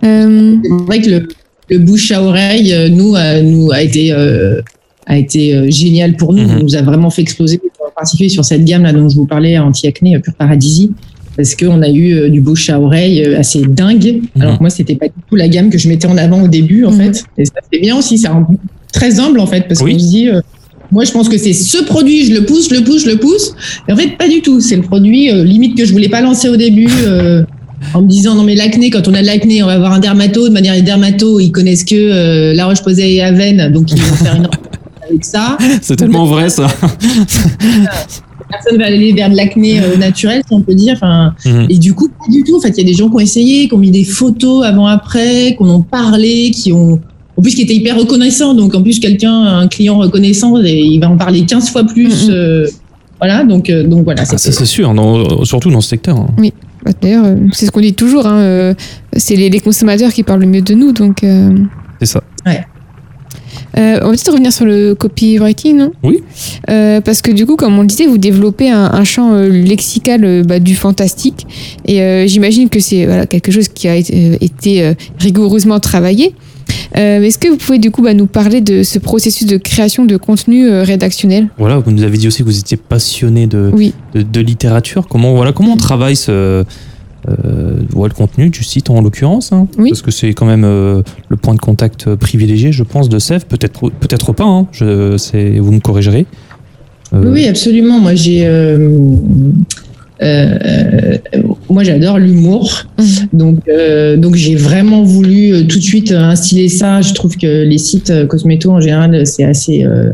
euh, 0.04 0.56
C'est 0.62 0.84
vrai 0.86 1.00
que 1.00 1.10
le, 1.10 1.28
le 1.72 1.78
bouche 1.78 2.10
à 2.10 2.22
oreille, 2.22 2.72
euh, 2.72 2.88
nous, 2.88 3.14
a, 3.16 3.40
nous 3.40 3.70
a 3.72 3.82
été, 3.82 4.12
euh, 4.12 4.60
a 5.06 5.16
été 5.18 5.54
euh, 5.54 5.70
génial 5.70 6.16
pour 6.16 6.32
nous. 6.32 6.46
Mhm. 6.46 6.60
Nous 6.60 6.76
a 6.76 6.82
vraiment 6.82 7.10
fait 7.10 7.22
exploser, 7.22 7.60
particulier 7.94 8.28
sur 8.28 8.44
cette 8.44 8.64
gamme 8.64 8.82
là 8.82 8.92
dont 8.92 9.08
je 9.08 9.16
vous 9.16 9.26
parlais, 9.26 9.58
anti-acné, 9.58 10.16
euh, 10.16 10.20
Pure 10.20 10.34
Paradisi, 10.34 10.92
parce 11.36 11.54
qu'on 11.54 11.80
a 11.82 11.88
eu 11.88 12.14
euh, 12.14 12.28
du 12.28 12.40
bouche 12.40 12.68
à 12.70 12.80
oreille 12.80 13.24
euh, 13.24 13.38
assez 13.38 13.62
dingue. 13.62 14.20
Mhm. 14.36 14.42
Alors 14.42 14.56
que 14.58 14.62
moi, 14.62 14.70
c'était 14.70 14.96
pas 14.96 15.06
du 15.06 15.14
tout 15.28 15.36
la 15.36 15.48
gamme 15.48 15.70
que 15.70 15.78
je 15.78 15.88
mettais 15.88 16.06
en 16.06 16.16
avant 16.18 16.42
au 16.42 16.48
début, 16.48 16.84
en 16.84 16.90
Mhm. 16.92 16.98
fait. 17.14 17.24
Et 17.38 17.44
ça, 17.44 17.54
c'est 17.72 17.80
bien 17.80 17.96
aussi, 17.96 18.18
c'est 18.18 18.28
très 18.92 19.18
humble, 19.20 19.40
en 19.40 19.46
fait, 19.46 19.66
parce 19.68 19.80
Oui. 19.80 19.92
qu'on 19.94 19.98
se 19.98 20.08
dit. 20.08 20.28
euh, 20.28 20.40
moi, 20.90 21.04
je 21.04 21.10
pense 21.12 21.30
que 21.30 21.38
c'est 21.38 21.54
ce 21.54 21.82
produit, 21.84 22.26
je 22.26 22.34
le 22.34 22.44
pousse, 22.44 22.68
je 22.68 22.74
le 22.74 22.84
pousse, 22.84 23.04
je 23.04 23.10
le 23.10 23.16
pousse. 23.16 23.54
Et 23.88 23.92
en 23.92 23.96
fait, 23.96 24.18
pas 24.18 24.28
du 24.28 24.42
tout. 24.42 24.60
C'est 24.60 24.76
le 24.76 24.82
produit 24.82 25.30
euh, 25.30 25.42
limite 25.42 25.74
que 25.74 25.86
je 25.86 25.92
voulais 25.92 26.10
pas 26.10 26.20
lancer 26.20 26.48
au 26.50 26.56
début. 26.56 26.88
euh, 27.06 27.44
en 27.94 28.02
me 28.02 28.06
disant 28.08 28.36
non 28.36 28.44
mais 28.44 28.54
l'acné 28.54 28.90
quand 28.90 29.08
on 29.08 29.12
a 29.14 29.22
de 29.22 29.26
l'acné 29.26 29.60
on 29.60 29.66
va 29.66 29.72
avoir 29.72 29.92
un 29.92 29.98
dermato 29.98 30.46
de 30.48 30.52
manière 30.54 30.72
les 30.72 30.82
dermatos 30.82 31.42
ils 31.42 31.50
connaissent 31.50 31.82
que 31.82 31.96
euh, 31.96 32.54
la 32.54 32.66
roche 32.66 32.80
posay 32.80 33.14
et 33.14 33.22
Aven 33.22 33.72
donc 33.72 33.90
ils 33.90 33.98
vont 34.00 34.14
faire 34.14 34.36
une 34.36 34.46
avec 35.12 35.24
ça 35.24 35.56
c'est 35.80 35.96
tellement 35.96 36.24
vrai, 36.26 36.48
ça. 36.48 36.66
personne 38.50 38.78
va 38.78 38.86
aller 38.86 39.12
vers 39.12 39.30
de 39.30 39.36
l'acné 39.36 39.80
euh, 39.80 39.96
naturel 39.96 40.42
si 40.46 40.54
on 40.54 40.60
peut 40.60 40.74
dire 40.74 40.94
enfin 40.96 41.34
Mhm. 41.46 41.66
et 41.70 41.78
du 41.78 41.94
coup 41.94 42.08
pas 42.08 42.30
du 42.30 42.42
tout 42.44 42.56
en 42.56 42.60
fait 42.60 42.70
il 42.70 42.78
y 42.78 42.80
a 42.82 42.84
des 42.90 42.94
gens 42.94 43.08
qui 43.08 43.14
ont 43.16 43.20
essayé 43.20 43.68
qui 43.68 43.74
ont 43.74 43.78
mis 43.78 43.90
des 43.90 44.04
photos 44.04 44.64
avant 44.64 44.86
après 44.86 45.54
qui 45.56 45.62
en 45.62 45.68
ont 45.68 45.82
parlé 45.82 46.50
qui 46.50 46.72
ont 46.72 47.00
en 47.36 47.42
plus 47.42 47.54
qui 47.54 47.62
étaient 47.62 47.74
hyper 47.74 47.96
reconnaissants 47.98 48.54
donc 48.54 48.74
en 48.74 48.82
plus 48.82 48.98
quelqu'un 49.00 49.32
un 49.34 49.68
client 49.68 49.96
reconnaissant 49.98 50.56
il 50.58 50.98
va 51.00 51.08
en 51.10 51.16
parler 51.16 51.44
15 51.46 51.70
fois 51.70 51.84
plus 51.84 52.28
Mhm. 52.28 52.34
euh, 52.34 52.66
voilà 53.20 53.44
donc 53.44 53.70
euh, 53.70 53.84
donc 53.86 54.04
voilà 54.04 54.22
Ah, 54.22 54.36
c'est 54.36 54.64
sûr, 54.66 54.92
dans- 54.94 55.44
surtout 55.44 55.70
dans 55.70 55.80
ce 55.80 55.88
secteur. 55.90 56.16
hein. 56.18 56.26
bah, 56.84 56.90
D'ailleurs, 57.00 57.24
euh, 57.24 57.36
c'est 57.52 57.66
ce 57.66 57.70
qu'on 57.70 57.80
dit 57.80 57.94
toujours. 57.94 58.26
hein, 58.26 58.38
euh, 58.40 58.74
c'est 59.16 59.36
les, 59.36 59.48
les 59.48 59.60
consommateurs 59.60 60.12
qui 60.12 60.24
parlent 60.24 60.40
le 60.40 60.48
mieux 60.48 60.60
de 60.60 60.74
nous. 60.74 60.90
Donc, 60.90 61.22
euh, 61.22 61.56
C'est 62.00 62.06
ça. 62.06 62.20
Euh, 63.78 63.98
on 64.02 64.06
va 64.06 64.10
peut-être 64.12 64.30
revenir 64.30 64.52
sur 64.52 64.64
le 64.64 64.94
copywriting, 64.94 65.76
non? 65.76 65.92
Oui. 66.02 66.22
Euh, 66.70 67.00
parce 67.00 67.22
que 67.22 67.30
du 67.30 67.46
coup, 67.46 67.56
comme 67.56 67.78
on 67.78 67.82
le 67.82 67.86
disait, 67.86 68.06
vous 68.06 68.18
développez 68.18 68.70
un, 68.70 68.84
un 68.92 69.04
champ 69.04 69.32
euh, 69.32 69.48
lexical 69.48 70.42
bah, 70.44 70.58
du 70.58 70.74
fantastique. 70.74 71.46
Et 71.86 72.26
j'imagine 72.28 72.68
que 72.68 72.80
c'est 72.80 73.06
voilà, 73.06 73.26
quelque 73.26 73.50
chose 73.50 73.68
qui 73.68 73.88
a 73.88 73.96
été, 73.96 74.38
été, 74.40 74.94
rigoureusement 75.18 75.80
travaillé. 75.80 76.34
Est-ce 76.94 77.38
que 77.38 77.48
vous 77.48 77.56
pouvez 77.56 77.78
du 77.78 77.90
coup 77.90 78.02
bah, 78.02 78.14
nous 78.14 78.26
parler 78.26 78.60
de 78.60 78.82
ce 78.82 78.98
processus 78.98 79.46
de 79.46 79.56
création 79.56 80.04
de 80.04 80.16
contenu 80.16 80.68
rédactionnel? 80.68 81.48
Voilà, 81.58 81.78
vous 81.78 81.90
nous 81.90 82.02
avez 82.02 82.18
dit 82.18 82.28
aussi 82.28 82.38
que 82.40 82.44
vous 82.44 82.58
étiez 82.58 82.76
passionné 82.76 83.46
de, 83.46 83.70
Oui. 83.74 83.94
de, 84.14 84.22
de 84.22 84.40
littérature. 84.40 85.06
Comment, 85.08 85.34
voilà, 85.34 85.52
comment 85.52 85.72
on 85.72 85.76
travaille 85.76 86.16
ce, 86.16 86.64
euh, 87.28 87.76
le 87.94 88.08
contenu 88.14 88.50
du 88.50 88.64
site 88.64 88.90
en 88.90 89.00
l'occurrence 89.00 89.52
hein 89.52 89.68
Oui. 89.78 89.90
Parce 89.90 90.02
que 90.02 90.10
c'est 90.10 90.32
quand 90.34 90.46
même 90.46 90.64
euh, 90.64 91.02
le 91.28 91.36
point 91.36 91.54
de 91.54 91.60
contact 91.60 92.06
euh, 92.08 92.16
privilégié, 92.16 92.72
je 92.72 92.82
pense, 92.82 93.08
de 93.08 93.18
Sèvres. 93.18 93.44
Peut-être 93.46 93.90
peut-être 93.90 94.32
pas, 94.32 94.44
hein, 94.44 94.66
je, 94.72 95.16
c'est- 95.18 95.58
vous 95.58 95.72
me 95.72 95.80
corrigerez. 95.80 96.26
Euh, 97.14 97.30
Oui, 97.32 97.46
absolument. 97.46 97.98
Moi, 98.00 98.14
j'ai. 98.14 98.46
euh, 98.46 98.96
euh, 100.22 100.58
euh, 101.34 101.42
moi, 101.68 101.84
j'adore 101.84 102.18
l'humour. 102.18 102.84
Mhm. 102.98 103.06
Donc, 103.32 103.58
euh, 103.68 104.16
donc 104.16 104.34
j'ai 104.36 104.54
vraiment 104.56 105.02
voulu 105.02 105.52
euh, 105.52 105.62
tout 105.64 105.78
de 105.78 105.82
suite 105.84 106.12
instiller 106.12 106.68
ça. 106.68 107.00
Je 107.02 107.12
trouve 107.14 107.36
que 107.36 107.64
les 107.64 107.78
sites 107.78 108.10
euh, 108.10 108.26
Cosmeto, 108.26 108.70
en 108.70 108.80
général, 108.80 109.26
c'est 109.26 109.44
assez 109.44 109.84
euh, 109.84 110.10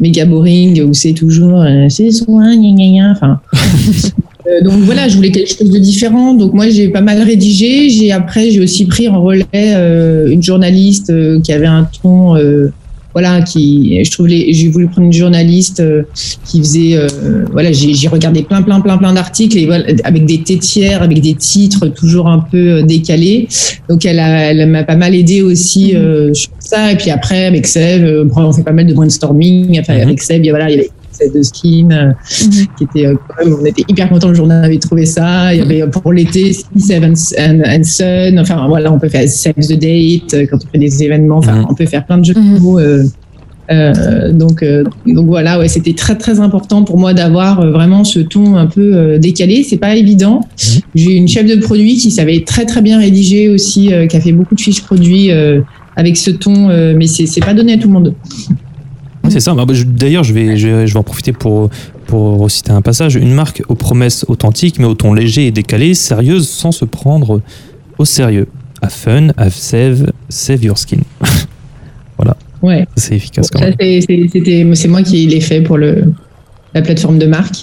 méga 0.00 0.24
boring, 0.26 0.82
où 0.84 0.94
c'est 0.94 1.12
toujours 1.12 1.60
euh, 1.62 1.86
c'est 1.88 2.10
soin, 2.10 2.56
gna 2.56 2.70
gna 2.72 2.88
gna. 2.92 3.10
Enfin. 3.12 3.40
euh, 4.48 4.62
donc 4.64 4.74
voilà, 4.80 5.08
je 5.08 5.16
voulais 5.16 5.30
quelque 5.30 5.48
chose 5.56 5.70
de 5.70 5.78
différent. 5.78 6.34
Donc 6.34 6.54
moi, 6.54 6.68
j'ai 6.70 6.88
pas 6.88 7.00
mal 7.02 7.20
rédigé. 7.22 7.90
J'ai 7.90 8.12
après, 8.12 8.50
j'ai 8.50 8.60
aussi 8.60 8.86
pris 8.86 9.08
en 9.08 9.22
relais 9.22 9.44
euh, 9.54 10.28
une 10.30 10.42
journaliste 10.42 11.10
euh, 11.10 11.40
qui 11.40 11.52
avait 11.52 11.66
un 11.66 11.88
ton. 12.02 12.36
euh, 12.36 12.72
voilà, 13.14 13.40
qui, 13.42 13.98
je 14.04 14.10
trouve, 14.12 14.28
les, 14.28 14.52
j'ai 14.52 14.68
voulu 14.68 14.86
prendre 14.86 15.06
une 15.06 15.12
journaliste 15.12 15.80
euh, 15.80 16.02
qui 16.44 16.58
faisait, 16.60 16.94
euh, 16.94 17.08
voilà, 17.50 17.72
j'ai, 17.72 18.06
regardé 18.06 18.42
plein, 18.42 18.62
plein, 18.62 18.80
plein, 18.80 18.96
plein 18.96 19.12
d'articles 19.12 19.58
et 19.58 19.66
voilà, 19.66 19.86
avec 20.04 20.24
des 20.24 20.42
tétières, 20.42 21.02
avec 21.02 21.20
des 21.20 21.34
titres 21.34 21.88
toujours 21.88 22.28
un 22.28 22.38
peu 22.38 22.82
décalés. 22.84 23.48
Donc 23.88 24.04
elle, 24.04 24.20
a, 24.20 24.50
elle 24.52 24.68
m'a 24.68 24.84
pas 24.84 24.94
mal 24.94 25.16
aidé 25.16 25.42
aussi 25.42 25.96
euh, 25.96 26.32
sur 26.34 26.50
ça. 26.60 26.92
Et 26.92 26.96
puis 26.96 27.10
après, 27.10 27.46
avec 27.46 27.66
Seb, 27.66 28.04
on 28.36 28.52
fait 28.52 28.62
pas 28.62 28.72
mal 28.72 28.86
de 28.86 28.94
brainstorming. 28.94 29.80
Enfin, 29.80 29.94
Mhm. 29.96 30.02
avec 30.02 30.22
Seb, 30.22 30.44
il 30.44 30.46
y 30.46 30.50
a- 30.50 30.52
voilà, 30.52 30.70
il 30.70 30.76
y 30.76 30.78
avait 30.78 30.90
de 31.34 31.42
Skin, 31.42 31.88
euh, 31.90 32.12
qui 32.76 32.84
était 32.84 33.06
euh, 33.06 33.14
quand 33.28 33.44
même, 33.44 33.56
on 33.60 33.64
était 33.64 33.84
hyper 33.88 34.08
contents 34.08 34.28
le 34.28 34.34
jour 34.34 34.46
où 34.46 34.48
on 34.48 34.52
avait 34.52 34.78
trouvé 34.78 35.06
ça. 35.06 35.54
Il 35.54 35.58
y 35.58 35.62
avait 35.62 35.82
euh, 35.82 35.86
pour 35.88 36.12
l'été 36.12 36.52
Seven 36.78 37.14
and, 37.38 37.62
and 37.66 37.84
Sun. 37.84 38.38
Enfin 38.38 38.66
voilà, 38.68 38.92
on 38.92 38.98
peut 38.98 39.08
faire 39.08 39.28
Save 39.28 39.54
the 39.54 39.72
Date 39.78 40.34
euh, 40.34 40.46
quand 40.50 40.58
on 40.64 40.68
fait 40.72 40.78
des 40.78 41.02
événements. 41.02 41.38
Enfin, 41.38 41.56
Mhm. 41.60 41.66
on 41.70 41.74
peut 41.74 41.86
faire 41.86 42.04
plein 42.06 42.18
de 42.18 42.24
jeux 42.24 42.34
de 42.34 42.40
Mhm. 42.40 42.58
mots. 42.60 42.78
euh, 42.78 43.04
euh, 43.70 44.32
donc, 44.32 44.62
euh, 44.62 44.82
donc 45.06 45.26
voilà, 45.26 45.58
ouais, 45.58 45.68
c'était 45.68 45.92
très 45.92 46.16
très 46.16 46.40
important 46.40 46.84
pour 46.84 46.98
moi 46.98 47.12
d'avoir 47.12 47.60
euh, 47.60 47.70
vraiment 47.70 48.02
ce 48.02 48.18
ton 48.20 48.56
un 48.56 48.66
peu 48.66 48.94
euh, 48.94 49.18
décalé. 49.18 49.62
C'est 49.62 49.76
pas 49.76 49.94
évident. 49.94 50.40
Mhm. 50.40 50.80
J'ai 50.94 51.12
une 51.16 51.28
chef 51.28 51.46
de 51.46 51.56
produit 51.60 51.96
qui 51.96 52.10
savait 52.10 52.44
très 52.46 52.64
très 52.64 52.80
bien 52.80 52.98
rédiger 52.98 53.50
aussi, 53.50 53.92
euh, 53.92 54.06
qui 54.06 54.16
a 54.16 54.20
fait 54.20 54.32
beaucoup 54.32 54.54
de 54.54 54.60
fiches 54.60 54.82
produits 54.82 55.30
euh, 55.30 55.60
avec 55.96 56.16
ce 56.16 56.30
ton, 56.30 56.70
euh, 56.70 56.94
mais 56.96 57.06
c'est 57.06 57.26
c'est 57.26 57.40
pas 57.44 57.52
donné 57.54 57.74
à 57.74 57.76
tout 57.76 57.88
le 57.88 57.92
monde. 57.94 58.14
C'est 59.30 59.40
ça. 59.40 59.54
Bah, 59.54 59.64
je- 59.72 59.84
D'ailleurs, 59.84 60.24
je 60.24 60.32
vais, 60.32 60.56
je, 60.56 60.86
je 60.86 60.92
vais 60.92 60.98
en 60.98 61.02
profiter 61.02 61.32
pour, 61.32 61.70
pour 62.06 62.38
reciter 62.38 62.70
un 62.72 62.82
passage. 62.82 63.16
Une 63.16 63.32
marque 63.34 63.62
aux 63.68 63.74
promesses 63.74 64.24
authentiques, 64.28 64.78
mais 64.78 64.86
au 64.86 64.94
ton 64.94 65.12
léger 65.12 65.46
et 65.46 65.50
décalé, 65.50 65.94
sérieuse 65.94 66.48
sans 66.48 66.72
se 66.72 66.84
prendre 66.84 67.40
au 67.98 68.04
sérieux. 68.04 68.46
Have 68.82 68.90
fun, 68.92 69.28
have 69.36 69.52
save, 69.54 70.12
save 70.28 70.64
your 70.64 70.78
skin. 70.78 70.98
Ouais. 72.60 72.86
C'est 72.96 73.14
efficace 73.14 73.50
quand 73.50 73.60
même. 73.60 73.74
c'est- 73.78 74.88
moi 74.88 75.02
qui 75.04 75.28
l'ai 75.28 75.40
fait 75.40 75.60
pour 75.60 75.76
le, 75.78 76.12
la 76.74 76.82
plateforme 76.82 77.20
de 77.20 77.26
marque. 77.26 77.54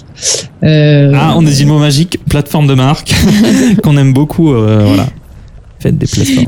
Euh, 0.62 1.12
Ah, 1.14 1.34
on 1.36 1.44
a 1.46 1.50
dit 1.50 1.64
le 1.64 1.68
mot 1.68 1.78
magique, 1.78 2.18
plateforme 2.30 2.66
de 2.66 2.72
marque, 2.72 3.12
qu'on 3.82 3.98
aime 3.98 4.14
beaucoup. 4.14 4.54
euh, 4.54 4.84
voilà. 4.86 5.06
Faites 5.80 5.98
des 5.98 6.06
plateformes. 6.06 6.46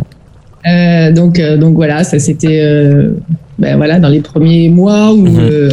euh, 0.67 1.13
donc, 1.13 1.39
donc 1.59 1.75
voilà, 1.75 2.05
ça 2.05 2.19
c'était, 2.19 2.59
ben 3.59 3.77
voilà, 3.77 3.99
dans 3.99 4.09
les 4.09 4.21
premiers 4.21 4.69
mois 4.69 5.13
où 5.13 5.23
Mhm. 5.27 5.39
euh, 5.39 5.71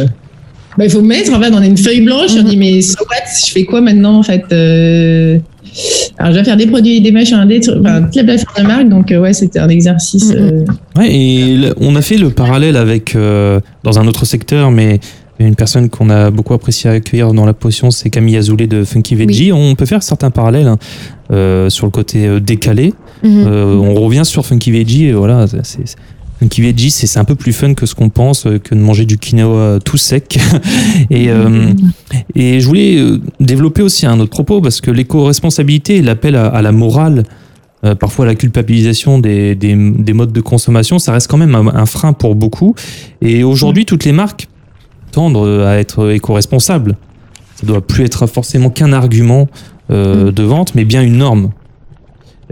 ben, 0.78 0.84
il 0.84 0.90
faut 0.90 1.02
mettre, 1.02 1.32
en 1.32 1.40
fait, 1.40 1.50
on 1.52 1.58
a 1.58 1.66
une 1.66 1.76
feuille 1.76 2.02
blanche, 2.02 2.30
on 2.36 2.42
Mhm. 2.42 2.48
dit 2.48 2.56
mais 2.56 2.80
so 2.82 2.98
what, 3.08 3.16
je 3.46 3.52
fais 3.52 3.64
quoi 3.64 3.80
maintenant 3.80 4.18
en 4.18 4.22
fait 4.22 4.44
euh, 4.52 5.38
Alors 6.18 6.32
je 6.32 6.38
vais 6.38 6.44
faire 6.44 6.56
des 6.56 6.66
produits, 6.66 7.00
des 7.00 7.12
machins, 7.12 7.44
des 7.46 7.60
trucs, 7.60 7.76
enfin, 7.80 8.02
toute 8.04 8.16
la 8.16 8.24
plateforme 8.24 8.62
de 8.62 8.66
marque. 8.68 8.88
Donc 8.88 9.12
euh, 9.12 9.20
ouais, 9.20 9.32
c'était 9.32 9.58
un 9.58 9.68
exercice. 9.68 10.30
Mhm. 10.32 10.36
euh, 10.38 10.64
Ouais, 10.98 11.08
et 11.14 11.58
on 11.80 11.94
a 11.96 12.02
fait 12.02 12.16
le 12.16 12.30
parallèle 12.30 12.76
avec, 12.76 13.14
euh, 13.14 13.60
dans 13.84 13.98
un 13.98 14.06
autre 14.06 14.24
secteur, 14.24 14.70
mais 14.70 15.00
une 15.38 15.54
personne 15.54 15.90
qu'on 15.90 16.08
a 16.08 16.30
beaucoup 16.30 16.54
apprécié 16.54 16.88
accueillir 16.88 17.34
dans 17.34 17.44
la 17.44 17.52
potion, 17.52 17.90
c'est 17.90 18.08
Camille 18.08 18.38
Azoulay 18.38 18.66
de 18.66 18.84
Funky 18.84 19.14
Veggie. 19.14 19.52
On 19.52 19.74
peut 19.74 19.84
faire 19.84 20.02
certains 20.02 20.30
parallèles 20.30 20.66
hein, 20.68 21.68
sur 21.68 21.84
le 21.84 21.90
côté 21.90 22.40
décalé. 22.40 22.94
Mhm. 23.22 23.46
On 23.46 23.94
revient 23.94 24.24
sur 24.24 24.46
Funky 24.46 24.70
Veggie, 24.70 25.06
et 25.08 25.12
voilà, 25.12 25.46
c'est- 25.62 25.94
Funky 26.38 26.60
Veggie, 26.60 26.90
c'est 26.90 27.06
c'est 27.06 27.18
un 27.18 27.24
peu 27.24 27.34
plus 27.34 27.52
fun 27.52 27.74
que 27.74 27.86
ce 27.86 27.94
qu'on 27.94 28.08
pense, 28.08 28.46
euh, 28.46 28.58
que 28.58 28.74
de 28.74 28.80
manger 28.80 29.06
du 29.06 29.18
quinoa 29.18 29.78
tout 29.84 29.96
sec. 29.96 30.38
et, 31.10 31.30
euh, 31.30 31.72
et 32.34 32.60
je 32.60 32.66
voulais 32.66 32.98
euh, 32.98 33.20
développer 33.40 33.82
aussi 33.82 34.06
un 34.06 34.20
autre 34.20 34.30
propos, 34.30 34.60
parce 34.60 34.80
que 34.80 34.90
l'éco-responsabilité 34.90 36.02
l'appel 36.02 36.36
à, 36.36 36.46
à 36.46 36.62
la 36.62 36.72
morale, 36.72 37.24
euh, 37.84 37.94
parfois 37.94 38.26
la 38.26 38.34
culpabilisation 38.34 39.18
des, 39.18 39.54
des, 39.54 39.74
des 39.76 40.12
modes 40.12 40.32
de 40.32 40.40
consommation, 40.40 40.98
ça 40.98 41.12
reste 41.12 41.28
quand 41.30 41.36
même 41.36 41.54
un, 41.54 41.66
un 41.68 41.86
frein 41.86 42.12
pour 42.12 42.34
beaucoup. 42.34 42.74
Et 43.20 43.44
aujourd'hui, 43.44 43.84
toutes 43.84 44.04
les 44.04 44.12
marques 44.12 44.48
tendent 45.12 45.36
euh, 45.36 45.66
à 45.66 45.76
être 45.78 46.10
éco-responsables. 46.10 46.96
Ça 47.54 47.66
doit 47.66 47.86
plus 47.86 48.04
être 48.04 48.26
forcément 48.26 48.70
qu'un 48.70 48.92
argument 48.92 49.48
euh, 49.90 50.32
de 50.32 50.42
vente, 50.42 50.74
mais 50.74 50.84
bien 50.84 51.02
une 51.02 51.18
norme. 51.18 51.50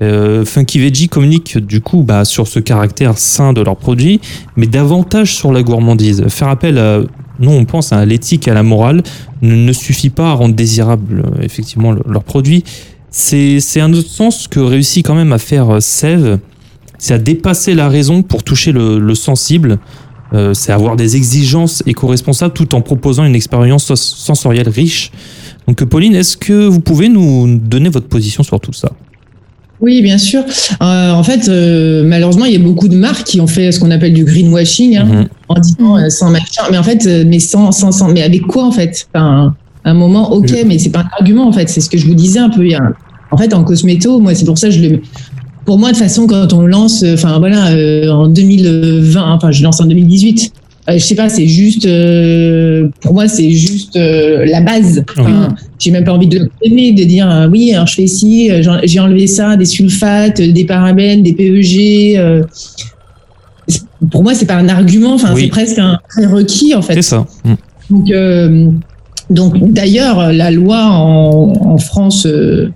Euh, 0.02 0.44
Funky 0.44 0.80
Veggie 0.80 1.08
communique 1.08 1.56
du 1.56 1.80
coup 1.80 2.02
bah, 2.02 2.24
sur 2.24 2.48
ce 2.48 2.58
caractère 2.58 3.16
sain 3.16 3.52
de 3.52 3.60
leurs 3.60 3.76
produits, 3.76 4.20
mais 4.56 4.66
davantage 4.66 5.34
sur 5.36 5.52
la 5.52 5.62
gourmandise. 5.62 6.24
Faire 6.28 6.48
appel 6.48 6.78
à, 6.78 7.00
nous 7.38 7.50
on 7.50 7.64
pense 7.64 7.92
à 7.92 8.04
l'éthique 8.04 8.48
à 8.48 8.54
la 8.54 8.64
morale, 8.64 9.02
ne, 9.42 9.72
suffit 9.72 10.10
pas 10.10 10.30
à 10.30 10.32
rendre 10.32 10.54
désirable 10.56 11.22
euh, 11.24 11.42
effectivement 11.42 11.92
le- 11.92 12.02
leurs 12.08 12.24
produits. 12.24 12.64
C'est 13.10 13.80
un 13.80 13.92
autre 13.92 14.08
sens 14.10 14.48
que 14.48 14.58
réussit 14.58 15.06
quand 15.06 15.14
même 15.14 15.32
à 15.32 15.38
faire 15.38 15.74
euh, 15.76 15.80
Sève, 15.80 16.40
c'est 16.98 17.14
à 17.14 17.18
dépasser 17.18 17.74
la 17.74 17.88
raison 17.88 18.22
pour 18.22 18.42
toucher 18.42 18.72
le, 18.72 18.98
le 18.98 19.14
sensible. 19.14 19.78
Euh, 20.32 20.54
c'est 20.54 20.72
avoir 20.72 20.96
des 20.96 21.14
exigences 21.14 21.84
éco-responsables 21.86 22.54
tout 22.54 22.74
en 22.74 22.80
proposant 22.80 23.24
une 23.24 23.36
expérience 23.36 23.94
sensorielle 23.94 24.68
riche. 24.68 25.12
Donc 25.68 25.84
Pauline, 25.84 26.16
est-ce 26.16 26.36
que 26.36 26.66
vous 26.66 26.80
pouvez 26.80 27.08
nous 27.08 27.58
donner 27.58 27.88
votre 27.90 28.08
position 28.08 28.42
sur 28.42 28.58
tout 28.58 28.72
ça? 28.72 28.90
Oui, 29.80 30.00
bien 30.02 30.18
sûr. 30.18 30.42
Euh, 30.82 31.10
en 31.12 31.22
fait, 31.22 31.48
euh, 31.48 32.04
malheureusement, 32.06 32.44
il 32.46 32.52
y 32.52 32.56
a 32.56 32.60
beaucoup 32.60 32.88
de 32.88 32.96
marques 32.96 33.24
qui 33.24 33.40
ont 33.40 33.46
fait 33.46 33.70
ce 33.72 33.80
qu'on 33.80 33.90
appelle 33.90 34.12
du 34.14 34.24
greenwashing 34.24 34.96
hein, 34.96 35.04
Mhm. 35.04 35.26
en 35.48 35.60
disant 35.60 35.96
Mhm. 35.98 36.04
euh, 36.04 36.10
sans 36.10 36.30
machin. 36.30 36.62
Mais 36.70 36.78
en 36.78 36.82
fait, 36.82 37.06
euh, 37.06 37.24
mais 37.26 37.38
sans, 37.40 37.70
sans, 37.72 37.92
sans, 37.92 38.08
mais 38.08 38.22
avec 38.22 38.42
quoi 38.42 38.64
en 38.64 38.70
fait? 38.72 39.08
Enfin, 39.12 39.54
un 39.84 39.94
moment, 39.94 40.32
ok, 40.32 40.48
Je- 40.48 40.64
mais 40.66 40.78
c'est 40.78 40.90
pas 40.90 41.00
un 41.00 41.10
argument 41.18 41.46
en 41.48 41.52
fait. 41.52 41.68
C'est 41.68 41.80
ce 41.80 41.90
que 41.90 41.98
je 41.98 42.06
vous 42.06 42.14
disais 42.14 42.38
un 42.38 42.48
peu. 42.50 42.64
Il 42.64 42.70
y 42.72 42.74
a 42.74 42.82
un- 42.82 42.94
En 43.30 43.36
fait, 43.36 43.52
en 43.52 43.64
cosméto, 43.64 44.20
moi, 44.20 44.32
c'est 44.34 44.44
pour 44.44 44.56
ça 44.58 44.68
que 44.68 44.74
je 44.74 44.80
le. 44.80 45.00
Pour 45.66 45.78
moi, 45.78 45.88
de 45.90 45.94
toute 45.96 46.04
façon, 46.04 46.26
quand 46.28 46.52
on 46.52 46.60
lance, 46.66 47.02
euh, 47.02 47.14
enfin 47.14 47.38
voilà, 47.40 47.68
euh, 47.72 48.08
en 48.10 48.28
2020, 48.28 49.32
enfin, 49.32 49.50
je 49.50 49.62
lance 49.64 49.80
en 49.80 49.86
2018. 49.86 50.52
Euh, 50.88 50.94
je 50.94 50.98
sais 50.98 51.14
pas, 51.14 51.30
c'est 51.30 51.46
juste, 51.46 51.86
euh, 51.86 52.88
pour 53.00 53.14
moi, 53.14 53.26
c'est 53.26 53.50
juste 53.50 53.96
euh, 53.96 54.44
la 54.44 54.60
base. 54.60 55.02
Enfin, 55.18 55.48
J'ai 55.78 55.90
même 55.90 56.04
pas 56.04 56.12
envie 56.12 56.26
de 56.26 56.38
le 56.38 56.44
de 56.94 57.04
dire 57.04 57.48
oui, 57.50 57.72
alors 57.72 57.86
je 57.86 57.94
fais 57.94 58.06
ci, 58.06 58.50
j'en- 58.62 58.80
j'ai 58.82 59.00
enlevé 59.00 59.26
ça, 59.26 59.56
des 59.56 59.64
sulfates, 59.64 60.40
des 60.42 60.64
parabènes, 60.64 61.22
des 61.22 61.32
PEG. 61.32 62.16
euh, 62.18 62.42
pour 64.10 64.22
moi, 64.22 64.34
c'est 64.34 64.44
pas 64.46 64.56
un 64.56 64.68
argument, 64.68 65.14
enfin, 65.14 65.32
Oui. 65.34 65.42
c'est 65.42 65.48
presque 65.48 65.78
un 65.78 65.98
prérequis 66.10 66.74
en 66.74 66.82
fait. 66.82 66.94
C'est 66.94 67.02
ça. 67.02 67.26
Mm. 67.44 67.54
Donc, 67.90 68.10
euh, 68.10 68.68
donc 69.30 69.72
d'ailleurs, 69.72 70.32
la 70.32 70.50
loi 70.50 70.84
en, 70.84 71.52
en 71.60 71.78
France, 71.78 72.26
euh, 72.26 72.68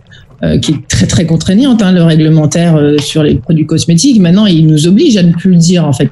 euh, 0.43 0.59
qui 0.59 0.73
est 0.73 0.89
très 0.89 1.07
très 1.07 1.27
contraignante, 1.27 1.83
hein, 1.83 1.93
le 1.93 2.03
réglementaire 2.03 2.77
euh, 2.77 2.97
sur 2.99 3.23
les 3.23 3.35
produits 3.35 3.67
cosmétiques, 3.67 4.21
maintenant, 4.21 4.47
il 4.47 4.67
nous 4.67 4.87
oblige 4.87 5.17
à 5.19 5.23
ne 5.23 5.33
plus 5.33 5.51
le 5.51 5.57
dire 5.57 5.85
en 5.87 5.93
fait. 5.93 6.09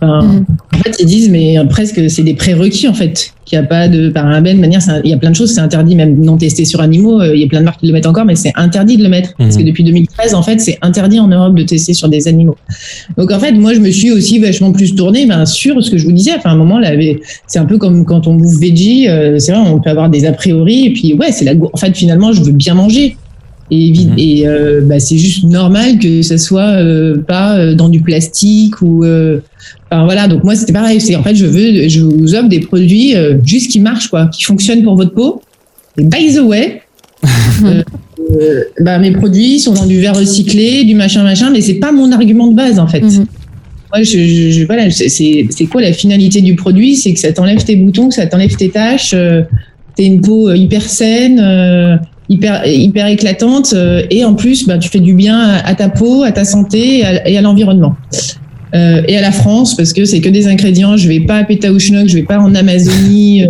Enfin, 0.00 0.22
Mhm. 0.22 0.44
En 0.74 0.78
fait, 0.78 0.96
ils 1.00 1.06
disent, 1.06 1.30
mais 1.30 1.58
euh, 1.58 1.64
presque, 1.64 2.10
c'est 2.10 2.22
des 2.22 2.34
prérequis 2.34 2.88
en 2.88 2.94
fait, 2.94 3.30
qu'il 3.46 3.58
n'y 3.58 3.64
a 3.64 3.68
pas 3.68 3.88
de 3.88 4.08
parabènes. 4.10 4.56
De 4.56 4.60
manière, 4.60 4.80
il 5.04 5.10
y 5.10 5.14
a 5.14 5.16
plein 5.16 5.30
de 5.30 5.36
choses, 5.36 5.52
c'est 5.54 5.60
interdit, 5.60 5.94
même 5.96 6.20
non 6.20 6.36
testé 6.36 6.64
sur 6.64 6.80
animaux. 6.80 7.20
euh, 7.20 7.34
Il 7.34 7.40
y 7.40 7.44
a 7.44 7.46
plein 7.48 7.60
de 7.60 7.64
marques 7.64 7.80
qui 7.80 7.86
le 7.86 7.92
mettent 7.92 8.06
encore, 8.06 8.24
mais 8.24 8.34
c'est 8.34 8.52
interdit 8.56 8.96
de 8.96 9.02
le 9.02 9.08
mettre. 9.08 9.34
Parce 9.38 9.56
que 9.56 9.62
Mhm. 9.62 9.68
depuis 9.68 9.84
2013, 9.84 10.34
en 10.34 10.42
fait, 10.42 10.60
c'est 10.60 10.78
interdit 10.82 11.20
en 11.20 11.28
Europe 11.28 11.54
de 11.54 11.62
tester 11.62 11.94
sur 11.94 12.08
des 12.08 12.26
animaux. 12.28 12.56
Donc 13.16 13.30
en 13.30 13.38
fait, 13.38 13.52
moi, 13.52 13.72
je 13.74 13.80
me 13.80 13.90
suis 13.90 14.10
aussi 14.10 14.38
vachement 14.38 14.72
plus 14.72 14.94
tournée 14.94 15.26
ben, 15.26 15.46
sur 15.46 15.82
ce 15.82 15.90
que 15.90 15.96
je 15.98 16.04
vous 16.04 16.12
disais. 16.12 16.32
Enfin, 16.36 16.50
à 16.50 16.52
un 16.52 16.56
moment, 16.56 16.80
c'est 17.46 17.58
un 17.58 17.64
peu 17.66 17.78
comme 17.78 18.04
quand 18.04 18.26
on 18.26 18.34
bouffe 18.34 18.58
veggie. 18.60 19.08
euh, 19.08 19.38
c'est 19.38 19.52
vrai, 19.52 19.60
on 19.66 19.80
peut 19.80 19.90
avoir 19.90 20.08
des 20.10 20.24
a 20.26 20.32
priori. 20.32 20.86
Et 20.86 20.92
puis, 20.92 21.14
ouais, 21.14 21.30
c'est 21.32 21.44
la. 21.44 21.52
En 21.72 21.76
fait, 21.76 21.96
finalement, 21.96 22.32
je 22.32 22.42
veux 22.42 22.52
bien 22.52 22.74
manger. 22.74 23.16
Et, 23.70 23.92
Mhm. 23.92 24.14
et 24.18 24.46
euh, 24.46 24.80
bah, 24.84 25.00
c'est 25.00 25.16
juste 25.16 25.44
normal 25.44 25.98
que 25.98 26.20
ça 26.22 26.36
soit 26.38 26.68
euh, 26.82 27.16
pas 27.18 27.56
euh, 27.56 27.74
dans 27.74 27.88
du 27.88 28.00
plastique 28.00 28.80
ou. 28.82 29.04
euh, 29.04 29.38
Enfin 29.90 30.04
voilà, 30.04 30.26
donc 30.28 30.42
moi 30.44 30.54
c'était 30.56 30.72
pareil. 30.72 31.00
C'est 31.00 31.14
en 31.16 31.22
fait 31.22 31.34
je 31.36 31.46
veux, 31.46 31.88
je 31.88 32.00
vous 32.00 32.34
offre 32.34 32.48
des 32.48 32.60
produits 32.60 33.14
euh, 33.16 33.38
juste 33.44 33.70
qui 33.70 33.80
marchent 33.80 34.08
quoi, 34.08 34.26
qui 34.26 34.42
fonctionnent 34.44 34.82
pour 34.82 34.96
votre 34.96 35.12
peau. 35.14 35.40
Et 35.98 36.02
by 36.04 36.34
the 36.34 36.40
way, 36.40 36.82
euh, 37.64 37.82
bah, 38.80 38.98
mes 38.98 39.12
produits 39.12 39.60
sont 39.60 39.72
dans 39.72 39.86
du 39.86 40.00
verre 40.00 40.16
recyclé, 40.16 40.84
du 40.84 40.94
machin 40.94 41.22
machin, 41.22 41.50
mais 41.50 41.60
c'est 41.60 41.74
pas 41.74 41.92
mon 41.92 42.10
argument 42.12 42.48
de 42.48 42.54
base 42.56 42.78
en 42.78 42.86
fait. 42.86 43.00
Mhm. 43.00 43.26
Moi, 43.94 44.02
je, 44.02 44.18
je, 44.18 44.50
je- 44.50 44.64
voilà, 44.64 44.90
c'est- 44.90 45.46
quoi 45.70 45.80
la 45.80 45.92
finalité 45.92 46.40
du 46.40 46.56
produit? 46.56 46.96
C'est 46.96 47.12
que 47.12 47.20
ça 47.20 47.32
t'enlève 47.32 47.62
tes 47.64 47.76
boutons, 47.76 48.08
que 48.08 48.14
ça 48.14 48.26
t'enlève 48.26 48.54
tes 48.56 48.70
taches, 48.70 49.12
euh, 49.14 49.42
t'as 49.96 50.02
une 50.02 50.20
peau 50.20 50.52
hyper 50.52 50.82
saine, 50.82 51.38
euh, 51.38 51.96
hyper 52.28 52.66
hyper 52.66 53.06
éclatante, 53.06 53.72
euh, 53.74 54.02
et 54.10 54.24
en 54.24 54.34
plus, 54.34 54.66
bah, 54.66 54.78
tu 54.78 54.88
fais 54.88 55.00
du 55.00 55.14
bien 55.14 55.40
à, 55.64 55.74
ta 55.74 55.88
peau, 55.88 56.22
à 56.22 56.32
ta 56.32 56.44
santé 56.44 57.04
et 57.26 57.36
à, 57.36 57.40
l'environnement. 57.42 57.96
Euh, 58.74 59.02
et 59.06 59.16
à 59.16 59.20
la 59.20 59.30
France, 59.30 59.76
parce 59.76 59.92
que 59.92 60.04
c'est 60.04 60.20
que 60.20 60.28
des 60.28 60.48
ingrédients. 60.48 60.96
Je 60.96 61.06
vais 61.06 61.20
pas 61.20 61.36
à 61.36 61.44
Pétaouchnok, 61.44 62.08
je 62.08 62.14
vais 62.14 62.24
pas 62.24 62.40
en 62.40 62.54
Amazonie, 62.56 63.44
euh, 63.44 63.48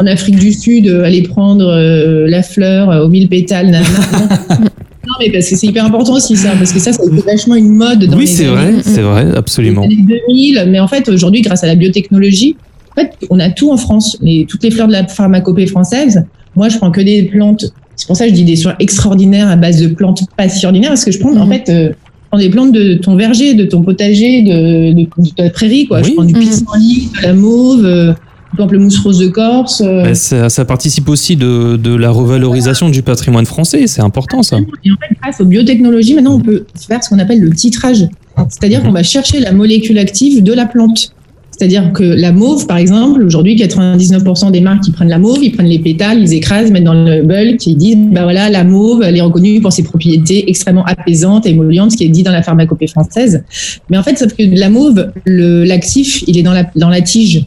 en 0.00 0.06
Afrique 0.06 0.36
du 0.36 0.52
Sud, 0.52 0.88
euh, 0.88 1.04
aller 1.04 1.22
prendre 1.22 1.66
euh, 1.66 2.26
la 2.28 2.42
fleur 2.42 2.90
euh, 2.90 3.04
aux 3.04 3.08
mille 3.08 3.28
pétales. 3.28 3.70
Non. 3.70 3.78
Non, 5.06 5.12
mais 5.20 5.30
parce 5.30 5.50
que 5.50 5.56
c'est 5.56 5.66
hyper 5.66 5.84
important 5.84 6.14
aussi 6.14 6.34
ça, 6.34 6.52
parce 6.58 6.72
que 6.72 6.78
ça, 6.78 6.90
ça 6.94 7.02
a 7.02 7.06
été 7.06 7.20
vachement 7.20 7.56
une 7.56 7.68
mode 7.68 8.06
dans 8.06 8.16
Oui, 8.16 8.24
les 8.24 8.26
c'est 8.26 8.46
vrai, 8.46 8.72
c'est 8.80 9.02
vrai, 9.02 9.26
les 9.26 9.36
absolument. 9.36 9.82
années 9.82 9.98
2000, 9.98 10.64
mais 10.68 10.80
en 10.80 10.88
fait, 10.88 11.06
aujourd'hui, 11.10 11.42
grâce 11.42 11.62
à 11.62 11.66
la 11.66 11.74
biotechnologie, 11.74 12.56
en 12.90 13.02
fait, 13.02 13.12
on 13.28 13.38
a 13.38 13.50
tout 13.50 13.70
en 13.70 13.76
France. 13.76 14.16
Les, 14.22 14.46
toutes 14.48 14.64
les 14.64 14.70
fleurs 14.70 14.88
de 14.88 14.92
la 14.92 15.06
pharmacopée 15.06 15.66
française, 15.66 16.24
moi, 16.56 16.70
je 16.70 16.78
prends 16.78 16.90
que 16.90 17.02
des 17.02 17.24
plantes. 17.24 17.66
C'est 17.96 18.06
pour 18.06 18.16
ça 18.16 18.24
que 18.24 18.30
je 18.30 18.34
dis 18.34 18.44
des 18.44 18.56
soins 18.56 18.74
extraordinaires 18.80 19.48
à 19.48 19.56
base 19.56 19.80
de 19.80 19.88
plantes 19.88 20.22
pas 20.36 20.48
si 20.48 20.64
ordinaires, 20.66 20.90
parce 20.90 21.04
que 21.04 21.12
je 21.12 21.18
prends, 21.18 21.32
en 21.36 21.46
Mhm. 21.46 21.52
fait, 21.52 21.68
euh, 21.70 21.92
prends 22.30 22.38
des 22.40 22.50
plantes 22.50 22.72
de 22.72 22.94
ton 22.94 23.14
verger, 23.16 23.54
de 23.54 23.64
ton 23.64 23.82
potager, 23.82 24.42
de, 24.42 24.92
de, 24.92 25.02
de 25.02 25.30
ta 25.36 25.50
prairie, 25.50 25.86
quoi. 25.86 26.02
Je 26.02 26.08
Oui. 26.08 26.14
prends 26.16 26.24
du 26.24 26.34
Mhm. 26.34 26.40
pissenlit, 26.40 27.10
de 27.16 27.22
la 27.22 27.34
mauve, 27.34 27.84
euh, 27.84 28.12
pamplemousse 28.56 28.98
rose 29.00 29.18
de 29.18 29.28
Corse. 29.28 29.80
euh, 29.84 30.02
Bah, 30.04 30.14
ça, 30.14 30.48
ça 30.48 30.64
participe 30.64 31.08
aussi 31.08 31.34
de, 31.36 31.76
de 31.76 31.94
la 31.94 32.10
revalorisation 32.10 32.88
du 32.88 33.02
patrimoine 33.02 33.46
français, 33.46 33.86
c'est 33.86 34.00
important 34.02 34.42
ça. 34.42 34.56
Et 34.58 34.90
en 34.90 34.94
fait, 34.96 35.16
grâce 35.22 35.40
aux 35.40 35.44
biotechnologies, 35.44 36.14
maintenant, 36.14 36.34
on 36.36 36.40
peut 36.40 36.64
faire 36.88 37.02
ce 37.02 37.08
qu'on 37.08 37.18
appelle 37.18 37.40
le 37.40 37.50
titrage. 37.52 38.06
C'est-à-dire 38.48 38.82
qu'on 38.82 38.92
va 38.92 39.02
chercher 39.04 39.38
la 39.40 39.52
molécule 39.52 39.98
active 39.98 40.42
de 40.42 40.52
la 40.52 40.66
plante. 40.66 41.10
C'est-à-dire 41.56 41.92
que 41.92 42.02
la 42.02 42.32
mauve, 42.32 42.66
par 42.66 42.78
exemple, 42.78 43.22
aujourd'hui, 43.22 43.54
99% 43.54 44.50
des 44.50 44.60
marques 44.60 44.82
qui 44.82 44.90
prennent 44.90 45.08
la 45.08 45.20
mauve, 45.20 45.38
ils 45.40 45.52
prennent 45.52 45.68
les 45.68 45.78
pétales, 45.78 46.20
ils 46.20 46.32
écrasent, 46.34 46.72
mettent 46.72 46.84
dans 46.84 46.94
le 46.94 47.22
bulk, 47.22 47.64
ils 47.66 47.76
disent, 47.76 47.96
bah 48.10 48.24
voilà, 48.24 48.50
la 48.50 48.64
mauve, 48.64 49.02
elle 49.04 49.16
est 49.16 49.20
reconnue 49.20 49.60
pour 49.60 49.72
ses 49.72 49.84
propriétés 49.84 50.48
extrêmement 50.50 50.84
apaisantes, 50.84 51.46
émollientes, 51.46 51.92
ce 51.92 51.96
qui 51.96 52.04
est 52.04 52.08
dit 52.08 52.24
dans 52.24 52.32
la 52.32 52.42
pharmacopée 52.42 52.88
française. 52.88 53.44
Mais 53.88 53.96
en 53.96 54.02
fait, 54.02 54.18
sauf 54.18 54.32
que 54.34 54.42
la 54.42 54.68
mauve, 54.68 55.12
le 55.24 55.64
l'actif, 55.64 56.24
il 56.26 56.36
est 56.38 56.42
dans 56.42 56.52
la, 56.52 56.64
dans 56.74 56.88
la 56.88 57.00
tige. 57.00 57.46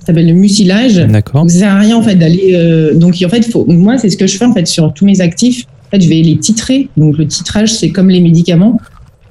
Ça 0.00 0.08
s'appelle 0.08 0.26
le 0.26 0.34
mucilage. 0.34 0.96
D'accord. 0.96 1.40
Donc, 1.40 1.50
ça 1.50 1.60
sert 1.60 1.72
à 1.72 1.78
rien 1.78 1.96
en 1.96 2.02
fait 2.02 2.14
d'aller. 2.14 2.52
euh, 2.54 2.94
donc 2.94 3.16
en 3.24 3.28
fait, 3.28 3.42
faut, 3.50 3.64
moi 3.66 3.98
c'est 3.98 4.10
ce 4.10 4.16
que 4.16 4.26
je 4.26 4.36
fais 4.36 4.44
en 4.44 4.52
fait 4.52 4.66
sur 4.66 4.92
tous 4.92 5.04
mes 5.04 5.20
actifs. 5.20 5.64
En 5.86 5.96
fait, 5.96 6.02
je 6.02 6.08
vais 6.08 6.16
les 6.16 6.36
titrer. 6.36 6.88
Donc 6.96 7.16
le 7.16 7.26
titrage, 7.26 7.72
c'est 7.72 7.90
comme 7.90 8.10
les 8.10 8.20
médicaments. 8.20 8.78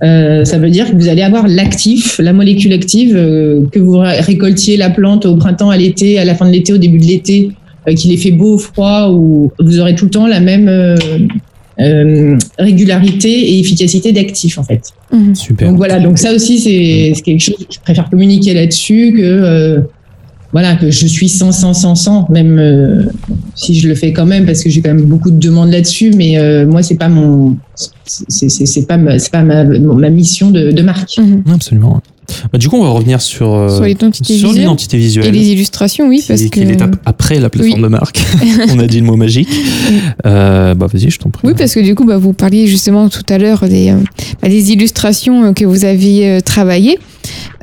Euh, 0.03 0.43
ça 0.43 0.57
veut 0.57 0.69
dire 0.69 0.89
que 0.91 0.95
vous 0.95 1.07
allez 1.07 1.21
avoir 1.21 1.47
l'actif, 1.47 2.19
la 2.19 2.33
molécule 2.33 2.73
active, 2.73 3.13
euh, 3.15 3.61
que 3.71 3.79
vous 3.79 3.97
ré- 3.97 4.19
récoltiez 4.19 4.75
la 4.77 4.89
plante 4.89 5.25
au 5.25 5.35
printemps, 5.37 5.69
à 5.69 5.77
l'été, 5.77 6.19
à 6.19 6.25
la 6.25 6.35
fin 6.35 6.45
de 6.45 6.51
l'été, 6.51 6.73
au 6.73 6.77
début 6.77 6.97
de 6.99 7.05
l'été, 7.05 7.49
euh, 7.87 7.93
qu'il 7.93 8.11
ait 8.11 8.17
fait 8.17 8.31
beau 8.31 8.55
ou 8.55 8.57
froid, 8.57 9.09
ou 9.11 9.51
vous 9.59 9.79
aurez 9.79 9.95
tout 9.95 10.05
le 10.05 10.11
temps 10.11 10.27
la 10.27 10.41
même 10.41 10.67
euh, 10.67 10.95
euh, 11.79 12.37
régularité 12.59 13.29
et 13.29 13.59
efficacité 13.59 14.11
d'actif 14.11 14.57
en 14.57 14.63
fait. 14.63 14.81
Mhm. 15.11 15.35
Super. 15.35 15.69
Donc 15.69 15.77
voilà, 15.77 15.99
donc 15.99 16.17
ça 16.17 16.33
aussi 16.33 16.59
c'est 16.59 17.13
c'est 17.15 17.21
quelque 17.21 17.41
chose. 17.41 17.55
Je 17.73 17.79
préfère 17.79 18.09
communiquer 18.09 18.53
là-dessus 18.53 19.13
que 19.15 19.21
euh, 19.23 19.79
voilà 20.55 20.77
que 20.77 20.89
je 20.89 21.05
suis 21.05 21.27
sans 21.27 21.51
sans 21.51 21.73
sans 21.73 21.95
sans 21.95 22.29
même 22.29 22.57
euh, 22.59 23.03
si 23.55 23.77
je 23.77 23.89
le 23.89 23.93
fais 23.93 24.13
quand 24.13 24.25
même 24.25 24.45
parce 24.45 24.63
que 24.63 24.69
j'ai 24.69 24.81
quand 24.81 24.93
même 24.93 25.03
beaucoup 25.03 25.29
de 25.29 25.37
demandes 25.37 25.69
là-dessus, 25.69 26.13
mais 26.15 26.37
euh, 26.37 26.65
moi 26.65 26.81
c'est 26.81 26.95
pas 26.95 27.09
mon 27.09 27.57
c'est 27.75 28.47
c'est 28.47 28.65
c'est 28.65 28.85
pas 28.87 28.95
ma, 28.95 29.19
c'est 29.19 29.33
pas 29.33 29.43
ma, 29.43 29.65
ma 29.65 30.09
mission 30.09 30.51
de, 30.51 30.71
de 30.71 30.81
marque. 30.81 31.17
Mhm. 31.17 31.43
Absolument. 31.53 32.01
Bah, 32.51 32.57
du 32.57 32.69
coup, 32.69 32.77
on 32.77 32.83
va 32.83 32.89
revenir 32.89 33.21
sur, 33.21 33.53
euh, 33.53 33.69
Sur 33.69 33.83
l'identité 34.53 34.97
visuelle. 34.97 35.27
Et 35.27 35.31
les 35.31 35.49
illustrations, 35.49 36.07
oui, 36.07 36.19
qui, 36.19 36.27
parce 36.27 36.41
qui 36.41 36.49
que. 36.49 36.59
est 36.59 36.65
l'étape 36.65 36.95
après 37.05 37.39
la 37.39 37.49
plateforme 37.49 37.81
de 37.81 37.87
marque. 37.87 38.19
on 38.69 38.79
a 38.79 38.87
dit 38.87 38.99
le 38.99 39.05
mot 39.05 39.15
magique. 39.15 39.49
Euh, 40.25 40.73
bah 40.73 40.87
vas-y, 40.91 41.09
je 41.09 41.19
t'en 41.19 41.29
prie. 41.29 41.47
Oui, 41.47 41.53
parce 41.57 41.73
que 41.73 41.79
du 41.79 41.95
coup, 41.95 42.05
bah, 42.05 42.17
vous 42.17 42.33
parliez 42.33 42.67
justement 42.67 43.09
tout 43.09 43.25
à 43.29 43.37
l'heure 43.37 43.67
des, 43.67 43.89
euh, 43.91 43.97
bah, 44.41 44.49
des 44.49 44.71
illustrations 44.71 45.53
que 45.53 45.65
vous 45.65 45.85
aviez 45.85 46.41
travaillées, 46.41 46.99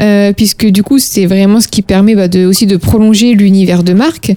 euh, 0.01 0.33
puisque 0.33 0.67
du 0.67 0.83
coup, 0.83 0.99
c'est 0.99 1.27
vraiment 1.27 1.61
ce 1.61 1.69
qui 1.69 1.83
permet 1.83 2.15
bah, 2.15 2.29
de, 2.29 2.47
aussi 2.47 2.67
de 2.67 2.77
prolonger 2.77 3.35
l'univers 3.35 3.83
de 3.83 3.93
marque. 3.93 4.35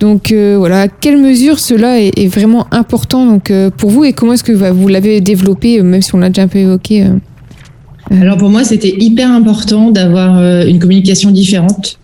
Donc 0.00 0.32
voilà, 0.32 0.82
à 0.82 0.88
quelle 0.88 1.18
mesure 1.18 1.58
cela 1.58 2.00
est, 2.00 2.16
est 2.16 2.28
vraiment 2.28 2.66
important 2.70 3.26
donc, 3.26 3.52
pour 3.76 3.90
vous 3.90 4.04
et 4.04 4.12
comment 4.12 4.34
est-ce 4.34 4.44
que 4.44 4.52
bah, 4.52 4.70
vous 4.70 4.88
l'avez 4.88 5.20
développé, 5.20 5.82
même 5.82 6.02
si 6.02 6.14
on 6.14 6.18
l'a 6.18 6.28
déjà 6.28 6.42
un 6.42 6.48
peu 6.48 6.58
évoqué. 6.58 7.06
Alors 8.10 8.36
pour 8.38 8.48
moi, 8.48 8.64
c'était 8.64 8.94
hyper 8.98 9.30
important 9.30 9.90
d'avoir 9.90 10.38
euh, 10.38 10.66
une 10.66 10.78
communication 10.78 11.30
différente. 11.30 11.98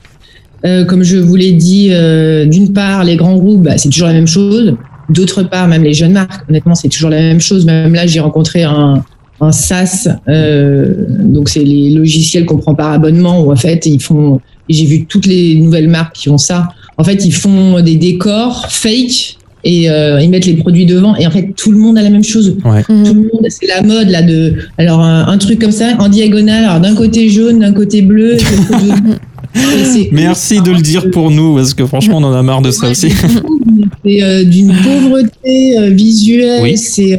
Euh, 0.65 0.85
comme 0.85 1.03
je 1.03 1.17
vous 1.17 1.37
l'ai 1.37 1.53
dit, 1.53 1.89
euh, 1.91 2.47
d'une 2.47 2.73
part, 2.73 3.05
les 3.05 3.17
grands 3.17 3.37
groupes, 3.37 3.63
bah, 3.63 3.77
c'est 3.77 3.91
toujours 3.91 4.09
la 4.09 4.15
même 4.15 4.27
chose. 4.27 4.77
D'autre 5.11 5.43
part, 5.43 5.69
même 5.69 5.83
les 5.83 5.93
jeunes 5.93 6.13
marques, 6.13 6.49
honnêtement, 6.49 6.75
c'est 6.75 6.89
toujours 6.89 7.11
la 7.11 7.21
même 7.21 7.41
chose. 7.41 7.67
Même 7.67 7.95
là, 7.95 8.07
j'ai 8.07 8.21
rencontré 8.21 8.63
un, 8.63 9.05
un 9.41 9.53
SaaS, 9.53 10.09
euh, 10.29 11.07
donc 11.09 11.51
c'est 11.51 11.65
les 11.65 11.91
logiciels 11.91 12.47
qu'on 12.47 12.57
prend 12.57 12.75
par 12.75 12.93
abonnement, 12.93 13.43
où 13.43 13.53
en 13.53 13.57
fait, 13.57 13.85
ils 13.87 14.01
font. 14.01 14.41
J'ai 14.71 14.87
vu 14.87 15.05
toutes 15.05 15.27
les 15.27 15.57
nouvelles 15.57 15.89
marques 15.89 16.17
qui 16.17 16.31
ont 16.31 16.39
ça. 16.39 16.69
En 16.97 17.05
fait, 17.05 17.27
ils 17.27 17.35
font 17.35 17.81
des 17.81 17.97
décors 17.97 18.71
fake 18.71 19.37
et 19.65 19.89
euh, 19.91 20.21
ils 20.21 20.29
mettent 20.31 20.47
les 20.47 20.55
produits 20.57 20.87
devant. 20.87 21.17
Et 21.17 21.27
en 21.27 21.31
fait, 21.31 21.53
tout 21.57 21.73
le 21.73 21.79
monde 21.79 21.97
a 21.99 22.03
la 22.03 22.11
même 22.11 22.25
chose 22.25 22.57
Ouais. 22.65 22.83
tout 22.83 22.93
le 22.93 23.15
monde, 23.15 23.47
c'est 23.49 23.67
la 23.67 23.83
mode 23.83 24.09
là 24.11 24.23
de, 24.23 24.55
alors 24.79 25.01
un, 25.01 25.27
un 25.27 25.39
truc 25.39 25.59
comme 25.61 25.73
ça 25.73 25.95
en 25.99 26.09
diagonale, 26.09 26.65
alors 26.65 26.81
d'un 26.81 26.95
côté 26.95 27.29
jaune, 27.29 27.61
d'un 27.61 27.73
côté 27.73 28.03
bleu. 28.03 28.37
Merci 30.13 30.61
de 30.61 30.71
le 30.73 30.81
dire 30.81 31.11
pour 31.11 31.31
nous, 31.31 31.55
parce 31.55 31.75
que 31.75 31.87
franchement, 31.87 32.19
on 32.19 32.25
en 32.25 32.33
a 32.33 32.43
marre 32.43 32.63
de 32.63 32.71
ça 32.71 32.89
aussi. 32.91 33.09
C'est 34.05 34.23
euh, 34.23 34.45
d'une 34.45 34.73
pauvreté 34.75 35.79
euh, 35.79 35.91
visuelle. 35.91 36.61
Oui. 36.63 36.77
C'est. 36.77 37.15
euh, 37.15 37.19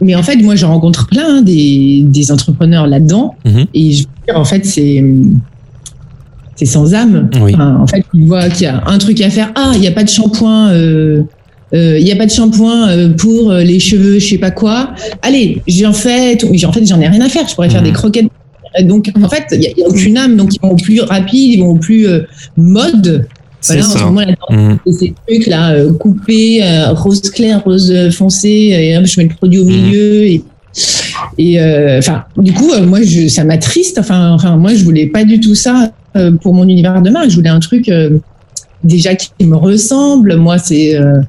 mais 0.00 0.14
en 0.16 0.22
fait, 0.22 0.36
moi, 0.36 0.56
je 0.56 0.66
rencontre 0.66 1.06
plein 1.06 1.36
hein, 1.38 1.42
des, 1.42 2.02
des 2.06 2.32
entrepreneurs 2.32 2.86
là-dedans, 2.88 3.36
Mhm. 3.44 3.66
et 3.72 3.92
je 3.92 3.98
veux 4.02 4.08
dire, 4.26 4.36
en 4.38 4.44
fait, 4.44 4.66
c'est 4.66 5.02
c'est 6.56 6.66
sans 6.66 6.94
âme. 6.94 7.30
Oui. 7.40 7.52
Enfin, 7.54 7.76
en 7.80 7.86
fait, 7.86 8.04
ils 8.14 8.26
voient 8.26 8.48
qu'il 8.48 8.64
y 8.64 8.66
a 8.66 8.82
un 8.86 8.98
truc 8.98 9.20
à 9.20 9.30
faire. 9.30 9.52
Ah, 9.54 9.72
il 9.74 9.80
n'y 9.80 9.88
a 9.88 9.92
pas 9.92 10.04
de 10.04 10.08
shampoing. 10.08 10.70
euh, 10.70 11.22
euh, 11.74 11.98
il 11.98 12.04
n'y 12.04 12.12
a 12.12 12.16
pas 12.16 12.26
de 12.26 12.30
shampoing 12.30 12.88
euh, 12.88 13.08
pour 13.14 13.50
euh, 13.50 13.62
les 13.62 13.80
cheveux, 13.80 14.18
je 14.18 14.26
sais 14.28 14.38
pas 14.38 14.50
quoi. 14.50 14.90
Allez, 15.22 15.62
j'en 15.66 15.92
fais. 15.94 16.36
tout. 16.36 16.48
Mais 16.50 16.62
En 16.66 16.72
fait, 16.72 16.84
j'en 16.86 17.00
ai 17.00 17.08
rien 17.08 17.20
à 17.22 17.28
faire. 17.28 17.48
Je 17.48 17.54
pourrais 17.54 17.70
faire 17.70 17.82
des 17.82 17.92
croquettes. 17.92 18.26
Euh, 18.78 18.82
Donc, 18.82 19.10
en 19.22 19.28
fait, 19.28 19.44
il 19.52 19.58
n'y 19.60 19.66
a, 19.66 19.70
il 19.76 19.84
aucune 19.86 20.18
âme. 20.18 20.36
Donc, 20.36 20.54
ils 20.54 20.60
vont 20.60 20.72
au 20.72 20.76
plus 20.76 21.00
rapide, 21.00 21.52
ils 21.54 21.60
vont 21.60 21.70
au 21.70 21.74
plus 21.78 22.06
euh, 22.06 22.20
mode. 22.56 23.26
Voilà, 23.64 23.82
en 23.86 23.90
ce 23.90 23.98
ça. 23.98 24.04
moment, 24.06 24.22
Mhm. 24.50 24.78
et 24.86 24.92
ces 24.92 25.14
trucs 25.28 25.46
là 25.46 25.70
euh, 25.70 25.92
coupés 25.92 26.60
euh, 26.64 26.90
rose 26.94 27.20
clair 27.30 27.62
rose 27.64 27.94
foncé 28.10 28.48
et 28.48 28.98
hop, 28.98 29.06
je 29.06 29.20
mets 29.20 29.28
le 29.28 29.34
produit 29.36 29.60
au 29.60 29.64
Mhm. 29.64 29.70
milieu 29.70 30.24
et 30.24 30.42
et 31.38 31.60
euh, 31.60 31.98
enfin 32.00 32.24
du 32.38 32.52
coup 32.52 32.72
euh, 32.72 32.84
moi 32.84 33.02
je 33.02 33.28
ça 33.28 33.44
m'attriste 33.44 33.98
enfin 33.98 34.32
enfin 34.32 34.56
moi 34.56 34.74
je 34.74 34.82
voulais 34.82 35.06
pas 35.06 35.24
du 35.24 35.38
tout 35.38 35.54
ça 35.54 35.82
euh, 35.84 35.86
pour 36.40 36.54
mon 36.54 36.68
univers 36.68 37.00
de 37.02 37.10
marque 37.10 37.30
je 37.30 37.36
voulais 37.36 37.48
un 37.48 37.60
truc 37.60 37.88
euh, 37.88 38.18
déjà 38.84 39.14
qui 39.14 39.30
me 39.44 39.56
ressemble 39.56 40.36
moi 40.36 40.58
c'est 40.58 40.94
euh, 40.96 41.20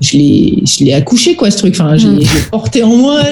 je 0.00 0.16
l'ai 0.16 0.62
je 0.64 0.84
l'ai 0.84 0.92
accouché 0.92 1.34
quoi 1.34 1.50
ce 1.50 1.58
truc 1.58 1.74
enfin 1.74 1.96
je 1.96 2.06
l'ai 2.08 2.14
Mhm. 2.18 2.22
je 2.22 2.34
l'ai 2.34 2.40
porté 2.50 2.82
en 2.84 2.94
moi 2.96 3.22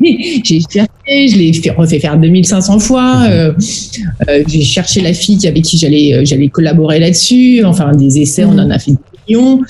j'ai 0.00 0.40
j'ai 0.44 0.60
cherché 0.60 1.28
je 1.28 1.36
l'ai 1.36 1.52
fait 1.52 1.70
refait 1.70 2.00
faire 2.00 2.16
2500 2.16 2.78
fois 2.78 3.18
Mhm. 3.24 3.32
euh, 3.32 3.52
euh, 4.28 4.42
j'ai 4.46 4.62
cherché 4.62 5.00
la 5.02 5.12
fille 5.12 5.46
avec 5.46 5.64
qui 5.64 5.76
j'allais 5.76 6.14
euh, 6.14 6.24
j'allais 6.24 6.48
collaborer 6.48 6.98
là-dessus. 6.98 7.62
Enfin, 7.64 7.92
des 7.94 8.18
essais, 8.20 8.44
on 8.44 8.52
Mhm. 8.52 8.60
en 8.60 8.70
a 8.70 8.78
fait 8.78 8.92
des 8.92 8.98
millions. 9.28 9.60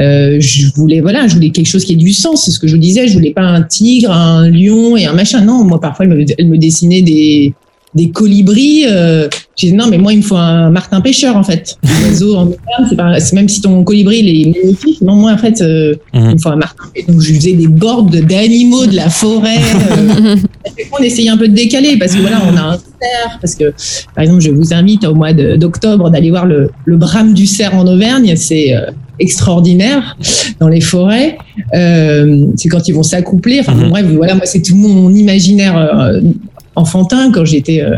Euh, 0.00 0.36
je 0.38 0.66
voulais 0.74 1.00
voilà, 1.00 1.26
je 1.28 1.34
voulais 1.34 1.50
quelque 1.50 1.66
chose 1.66 1.84
qui 1.86 1.94
ait 1.94 1.96
du 1.96 2.12
sens. 2.12 2.44
C'est 2.44 2.50
ce 2.50 2.58
que 2.58 2.66
je 2.68 2.74
vous 2.74 2.80
disais. 2.80 3.08
Je 3.08 3.14
voulais 3.14 3.32
pas 3.32 3.42
un 3.42 3.62
tigre, 3.62 4.10
un 4.10 4.48
lion 4.50 4.96
et 4.98 5.06
un 5.06 5.14
machin. 5.14 5.40
Non, 5.42 5.64
moi 5.64 5.80
parfois 5.80 6.04
elle 6.04 6.12
me, 6.14 6.24
elle 6.36 6.48
me 6.48 6.58
dessinait 6.58 7.00
des 7.02 7.54
des 7.94 8.10
colibris. 8.10 8.84
Euh, 8.88 9.28
je 9.58 9.66
disais 9.66 9.76
non, 9.76 9.86
mais 9.88 9.98
moi 9.98 10.12
il 10.12 10.18
me 10.18 10.22
faut 10.22 10.36
un 10.36 10.70
Martin 10.70 11.00
pêcheur 11.00 11.36
en 11.36 11.42
fait. 11.42 11.76
L'oiseau 11.82 12.36
en 12.36 12.44
moderne, 12.46 13.16
c'est 13.20 13.32
même 13.34 13.48
si 13.48 13.60
ton 13.60 13.84
colibri 13.84 14.20
il 14.20 14.28
est 14.48 14.62
magnifique. 14.62 15.00
Non, 15.02 15.14
moi 15.14 15.32
en 15.32 15.38
fait 15.38 15.60
euh, 15.60 15.94
Mhm. 16.14 16.28
il 16.30 16.34
me 16.34 16.38
faut 16.38 16.48
un 16.48 16.56
Martin. 16.56 16.84
Et 16.96 17.02
donc 17.04 17.20
je 17.20 17.32
faisais 17.34 17.52
des 17.52 17.68
boards 17.68 18.04
d'animaux 18.04 18.86
de 18.86 18.96
la 18.96 19.10
forêt. 19.10 19.58
euh, 19.98 20.36
on 20.98 21.02
essayait 21.02 21.30
un 21.30 21.36
peu 21.36 21.48
de 21.48 21.54
décaler 21.54 21.96
parce 21.98 22.14
que 22.14 22.20
voilà, 22.20 22.40
on 22.50 22.56
a 22.56 22.60
un 22.60 22.78
cerf. 22.78 23.38
Parce 23.40 23.54
que, 23.56 23.72
par 24.14 24.22
exemple, 24.24 24.40
je 24.40 24.50
vous 24.50 24.72
invite 24.72 25.04
au 25.04 25.14
mois 25.14 25.32
d'octobre 25.32 26.08
d'aller 26.10 26.30
voir 26.30 26.46
le, 26.46 26.70
le 26.84 26.96
brame 26.96 27.34
du 27.34 27.46
cerf 27.46 27.74
en 27.76 27.86
Auvergne. 27.86 28.34
C'est 28.36 28.74
euh, 28.74 28.90
extraordinaire 29.18 30.16
dans 30.60 30.68
les 30.68 30.80
forêts. 30.80 31.36
Euh, 31.74 32.46
c'est 32.56 32.68
quand 32.68 32.86
ils 32.88 32.94
vont 32.94 33.02
s'accoupler. 33.02 33.60
Enfin, 33.60 33.74
Mhm. 33.74 33.88
bref, 33.90 34.06
voilà, 34.16 34.34
moi, 34.34 34.46
c'est 34.46 34.62
tout 34.62 34.76
mon 34.76 35.12
imaginaire 35.14 35.76
euh, 35.76 36.20
enfantin 36.76 37.30
quand 37.32 37.44
j'étais. 37.44 37.80
euh, 37.82 37.96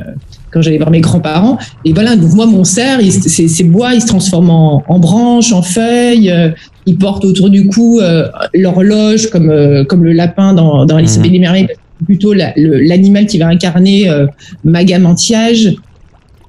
quand 0.50 0.62
j'allais 0.62 0.78
voir 0.78 0.92
mes 0.92 1.00
grands-parents. 1.00 1.58
Et 1.84 1.92
voilà, 1.92 2.14
donc 2.14 2.32
moi, 2.32 2.46
mon 2.46 2.62
cerf, 2.62 3.00
il- 3.02 3.10
ces, 3.10 3.64
bois, 3.64 3.92
ils 3.92 4.00
se 4.00 4.06
transforment 4.06 4.50
en, 4.50 4.84
en 4.86 4.98
branches, 5.00 5.52
en 5.52 5.62
feuilles. 5.62 6.30
euh, 6.30 6.50
ils 6.86 6.96
portent 6.96 7.24
autour 7.24 7.50
du 7.50 7.66
cou 7.66 7.98
euh, 8.00 8.28
l'horloge, 8.54 9.30
comme, 9.30 9.50
euh, 9.50 9.82
comme 9.84 10.04
le 10.04 10.12
lapin 10.12 10.54
dans, 10.54 10.86
dans 10.86 10.94
Alice 10.96 11.18
Mhm. 11.18 11.40
Merveilles. 11.40 11.66
C'est 11.98 12.04
plutôt 12.06 12.32
la- 12.34 12.52
l'animal 12.56 13.26
qui 13.26 13.38
va 13.38 13.48
incarner 13.48 14.08
euh, 14.08 14.26
Magamantiage. 14.62 15.74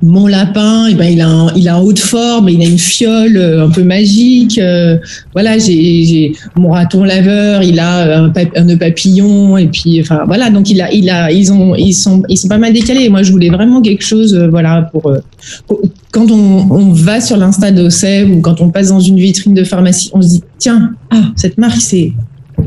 Mon 0.06 0.28
lapin, 0.28 0.86
eh 0.88 0.94
ben, 0.94 1.06
il, 1.06 1.20
a 1.20 1.28
un, 1.28 1.52
il 1.56 1.68
a 1.68 1.76
un 1.78 1.80
haut 1.80 1.92
de 1.92 2.00
forme, 2.00 2.48
il 2.48 2.62
a 2.62 2.66
une 2.66 2.78
fiole 2.78 3.38
euh, 3.38 3.66
un 3.66 3.72
peu 3.72 3.84
magique. 3.84 4.60
euh, 4.60 4.98
voilà, 5.34 5.58
j'ai 5.58 6.32
mon 6.56 6.70
raton 6.70 7.04
laveur, 7.04 7.64
il 7.64 7.80
a 7.80 8.20
un, 8.24 8.30
pap- 8.30 8.56
un 8.56 8.66
nœud 8.66 8.78
papillon 8.78 9.58
et 9.58 9.68
puis 9.68 10.00
enfin 10.02 10.22
voilà, 10.28 10.52
donc 10.52 10.70
il 10.70 10.80
a, 10.80 10.94
il 10.94 11.12
ils 11.32 11.52
ont, 11.52 11.74
ils 11.76 11.94
sont, 11.94 12.22
ils 12.30 12.38
sont 12.38 12.48
pas 12.48 12.60
mal 12.60 12.72
décalés. 12.72 13.10
Moi, 13.10 13.24
je 13.24 13.32
voulais 13.32 13.50
vraiment 13.50 13.82
quelque 13.82 14.04
chose, 14.04 14.36
euh, 14.36 14.48
voilà, 14.48 14.84
pour, 14.92 15.10
euh, 15.10 15.20
quand 16.12 16.30
on, 16.30 16.92
va 16.94 17.20
sur 17.20 17.38
l'insta 17.38 17.72
d'Ossève 17.72 18.30
ou 18.32 18.42
quand 18.42 18.62
on 18.62 18.70
passe 18.70 18.90
dans 18.90 19.00
une 19.00 19.18
vitrine 19.18 19.56
de 19.56 19.64
pharmacie, 19.64 20.12
on 20.14 20.22
se 20.22 20.30
dit 20.30 20.44
tiens, 20.60 20.92
ah 21.10 21.24
cette 21.36 21.58
marque 21.58 21.82
c'est, 21.82 22.14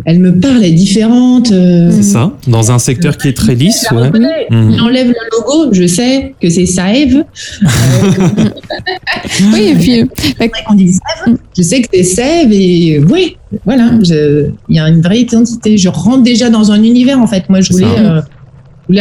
elle 0.04 0.18
me 0.20 0.32
parle, 0.38 0.58
elle 0.58 0.64
est 0.70 0.72
différente. 0.72 1.50
euh, 1.52 1.90
C'est 1.92 2.02
ça. 2.02 2.32
Dans 2.46 2.70
un 2.72 2.78
secteur 2.78 3.16
qui 3.16 3.28
est 3.28 3.32
très 3.36 3.54
lisse, 3.54 3.86
je 3.90 3.94
ouais. 3.94 4.02
reconnais. 4.06 4.46
Mhm. 4.50 4.76
J'enlève 4.78 5.08
le 5.08 5.14
logo, 5.32 5.72
je 5.72 5.86
sais 5.86 6.34
que 6.40 6.48
c'est 6.50 6.66
Saev. 6.66 7.24
oui, 9.52 9.62
et 9.68 9.74
puis, 9.74 10.00
euh, 10.00 10.04
C'est 10.16 10.36
vrai 10.36 10.50
qu'on 10.66 10.74
dit 10.74 10.92
Sève, 10.92 11.36
je 11.56 11.62
sais 11.62 11.80
que 11.82 11.88
c'est 11.92 12.02
Sève 12.02 12.52
et 12.52 13.00
oui, 13.10 13.36
voilà, 13.64 13.90
je- 14.02 14.50
il 14.68 14.76
y 14.76 14.78
a 14.78 14.88
une 14.88 15.00
vraie 15.00 15.20
identité. 15.20 15.76
Je 15.78 15.88
rentre 15.88 16.22
déjà 16.22 16.50
dans 16.50 16.70
un 16.72 16.82
univers 16.82 17.18
en 17.18 17.26
fait. 17.26 17.48
Moi, 17.48 17.60
je 17.60 17.72
voulais, 17.72 17.86
euh, 17.98 18.20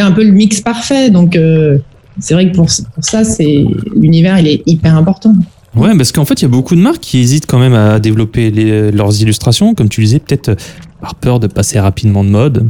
un 0.00 0.12
peu 0.12 0.24
le 0.24 0.32
mix 0.32 0.60
parfait. 0.60 1.10
Donc, 1.10 1.36
euh, 1.36 1.78
c'est 2.20 2.34
vrai 2.34 2.50
que 2.50 2.54
pour, 2.56 2.66
pour 2.94 3.04
ça, 3.04 3.24
c'est 3.24 3.64
l'univers, 3.94 4.38
il 4.38 4.48
est 4.48 4.62
hyper 4.66 4.96
important. 4.96 5.34
Ouais, 5.78 5.96
parce 5.96 6.12
qu'en 6.12 6.24
fait, 6.24 6.34
il 6.40 6.42
y 6.42 6.46
a 6.46 6.48
beaucoup 6.48 6.74
de 6.74 6.80
marques 6.80 7.00
qui 7.00 7.18
hésitent 7.18 7.46
quand 7.46 7.58
même 7.58 7.74
à 7.74 7.98
développer 8.00 8.50
les- 8.50 8.90
leurs 8.90 9.20
illustrations, 9.22 9.74
comme 9.74 9.88
tu 9.88 10.00
le 10.00 10.06
disais, 10.06 10.18
peut-être 10.18 10.50
euh, 10.50 10.54
par 11.00 11.14
peur 11.14 11.40
de 11.40 11.46
passer 11.46 11.78
rapidement 11.78 12.24
de 12.24 12.30
mode. 12.30 12.68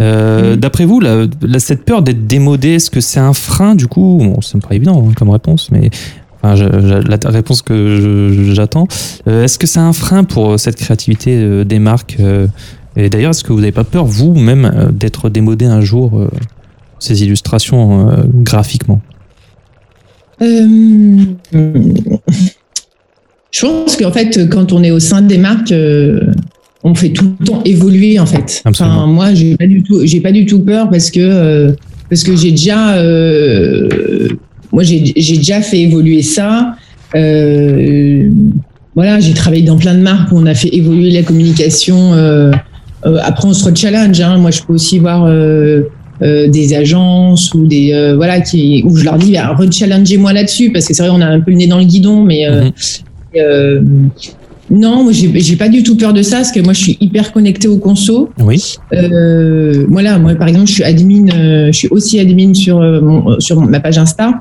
Euh, 0.00 0.54
Mm. 0.54 0.56
D'après 0.56 0.84
vous, 0.84 1.00
la- 1.00 1.26
la- 1.40 1.58
cette 1.58 1.84
peur 1.84 2.02
d'être 2.02 2.26
démodé, 2.26 2.70
est-ce 2.74 2.90
que 2.90 3.00
c'est 3.00 3.20
un 3.20 3.32
frein 3.32 3.74
du 3.74 3.86
coup? 3.86 4.18
Bon, 4.20 4.40
ça 4.42 4.58
me 4.58 4.60
paraît 4.62 4.76
évident 4.76 5.02
hein, 5.08 5.12
comme 5.16 5.30
réponse, 5.30 5.70
mais 5.70 5.88
enfin, 6.42 6.54
je- 6.54 6.64
je- 6.64 7.08
la 7.08 7.30
réponse 7.30 7.62
que 7.62 8.50
j'attends, 8.52 8.88
euh, 9.26 9.44
est-ce 9.44 9.58
que 9.58 9.66
c'est 9.66 9.80
un 9.80 9.94
frein 9.94 10.24
pour 10.24 10.50
euh, 10.52 10.56
cette 10.58 10.76
créativité 10.76 11.34
euh, 11.36 11.64
des 11.64 11.78
marques 11.78 12.16
euh, 12.20 12.46
Et 12.96 13.08
d'ailleurs, 13.10 13.30
est-ce 13.30 13.44
que 13.44 13.52
vous 13.52 13.60
n'avez 13.60 13.72
pas 13.72 13.84
peur, 13.84 14.04
vous-même, 14.04 14.64
euh, 14.64 14.90
d'être 14.90 15.28
démodé 15.30 15.64
un 15.66 15.80
jour 15.82 16.18
euh, 16.18 16.28
ces 16.98 17.22
illustrations 17.22 18.08
euh, 18.10 18.22
graphiquement? 18.34 19.00
Euh, 20.42 21.24
je 23.50 23.60
pense 23.60 23.96
qu'en 23.96 24.12
fait, 24.12 24.48
quand 24.50 24.72
on 24.72 24.82
est 24.82 24.90
au 24.90 25.00
sein 25.00 25.22
des 25.22 25.38
marques, 25.38 25.72
euh, 25.72 26.20
on 26.84 26.94
fait 26.94 27.10
tout 27.10 27.34
le 27.40 27.46
temps 27.46 27.62
évoluer 27.64 28.18
en 28.18 28.26
fait. 28.26 28.62
Absolument. 28.64 28.96
Enfin, 28.96 29.06
moi, 29.06 29.34
j'ai 29.34 29.56
pas 29.56 29.66
du 29.66 29.82
tout, 29.82 30.04
j'ai 30.04 30.20
pas 30.20 30.32
du 30.32 30.46
tout 30.46 30.60
peur 30.60 30.90
parce 30.90 31.10
que 31.10 31.20
euh, 31.20 31.72
parce 32.08 32.22
que 32.22 32.36
j'ai 32.36 32.50
déjà, 32.52 32.94
moi, 34.72 34.82
j'ai 34.82 35.12
déjà 35.12 35.60
fait 35.60 35.80
évoluer 35.80 36.22
ça. 36.22 36.76
Voilà, 38.94 39.20
j'ai 39.20 39.34
travaillé 39.34 39.62
dans 39.62 39.76
plein 39.76 39.94
de 39.94 40.00
marques 40.00 40.32
où 40.32 40.36
on 40.36 40.46
a 40.46 40.54
fait 40.54 40.74
évoluer 40.74 41.10
la 41.10 41.22
communication. 41.22 42.12
après, 43.02 43.48
on 43.48 43.52
se 43.52 43.68
re-challenge. 43.68 44.20
Hein. 44.20 44.38
Moi, 44.38 44.50
je 44.52 44.62
peux 44.62 44.74
aussi 44.74 44.98
voir. 45.00 45.26
Euh, 46.22 46.48
des 46.48 46.74
agences 46.74 47.52
ou 47.52 47.66
des 47.66 47.92
euh, 47.92 48.16
voilà 48.16 48.40
qui 48.40 48.82
où 48.86 48.96
je 48.96 49.04
leur 49.04 49.18
dis 49.18 49.32
bah, 49.32 49.54
re-challengez-moi 49.54 50.32
là-dessus 50.32 50.72
parce 50.72 50.86
que 50.86 50.94
c'est 50.94 51.02
vrai 51.02 51.12
on 51.14 51.20
a 51.20 51.26
un 51.26 51.40
peu 51.40 51.50
le 51.50 51.58
nez 51.58 51.66
dans 51.66 51.78
le 51.78 51.84
guidon 51.84 52.22
mais 52.22 52.46
euh, 52.46 52.70
euh, 53.36 53.82
non 54.70 55.08
j'ai 55.10 55.56
pas 55.56 55.68
du 55.68 55.82
tout 55.82 55.96
peur 55.96 56.14
de 56.14 56.22
ça 56.22 56.36
parce 56.36 56.52
que 56.52 56.60
moi 56.60 56.72
je 56.72 56.80
suis 56.80 56.98
hyper 57.00 57.32
connectée 57.32 57.68
au 57.68 57.76
conso. 57.76 58.30
Oui. 58.38 58.76
voilà 59.88 60.18
moi 60.18 60.34
par 60.34 60.48
exemple 60.48 60.68
je 60.68 60.72
suis 60.72 60.84
admin 60.84 61.26
je 61.70 61.76
suis 61.76 61.88
aussi 61.88 62.18
admin 62.18 62.54
sur 62.54 62.80
mon, 62.80 63.38
sur 63.38 63.60
ma 63.60 63.80
page 63.80 63.98
Insta. 63.98 64.40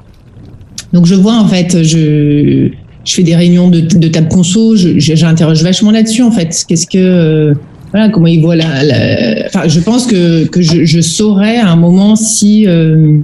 Donc 0.93 1.05
je 1.05 1.15
vois 1.15 1.37
en 1.37 1.47
fait 1.47 1.83
je 1.83 2.69
je 3.03 3.13
fais 3.13 3.23
des 3.23 3.35
réunions 3.35 3.69
de, 3.69 3.81
de 3.81 4.07
table 4.07 4.29
conso 4.29 4.75
j'interroge 4.75 5.61
vachement 5.61 5.91
là-dessus 5.91 6.23
en 6.23 6.31
fait. 6.31 6.63
Qu'est-ce 6.67 6.87
que 6.87 7.53
voilà 7.91 8.09
comment 8.09 8.27
ils 8.27 8.41
voient 8.41 8.55
la, 8.55 8.83
la- 8.83 9.45
enfin 9.47 9.67
je 9.67 9.79
pense 9.79 10.05
que 10.05 10.45
que 10.45 10.61
je, 10.61 10.85
je 10.85 11.01
saurais 11.01 11.57
à 11.57 11.69
un 11.69 11.75
moment 11.75 12.15
si 12.15 12.67
euh, 12.67 13.19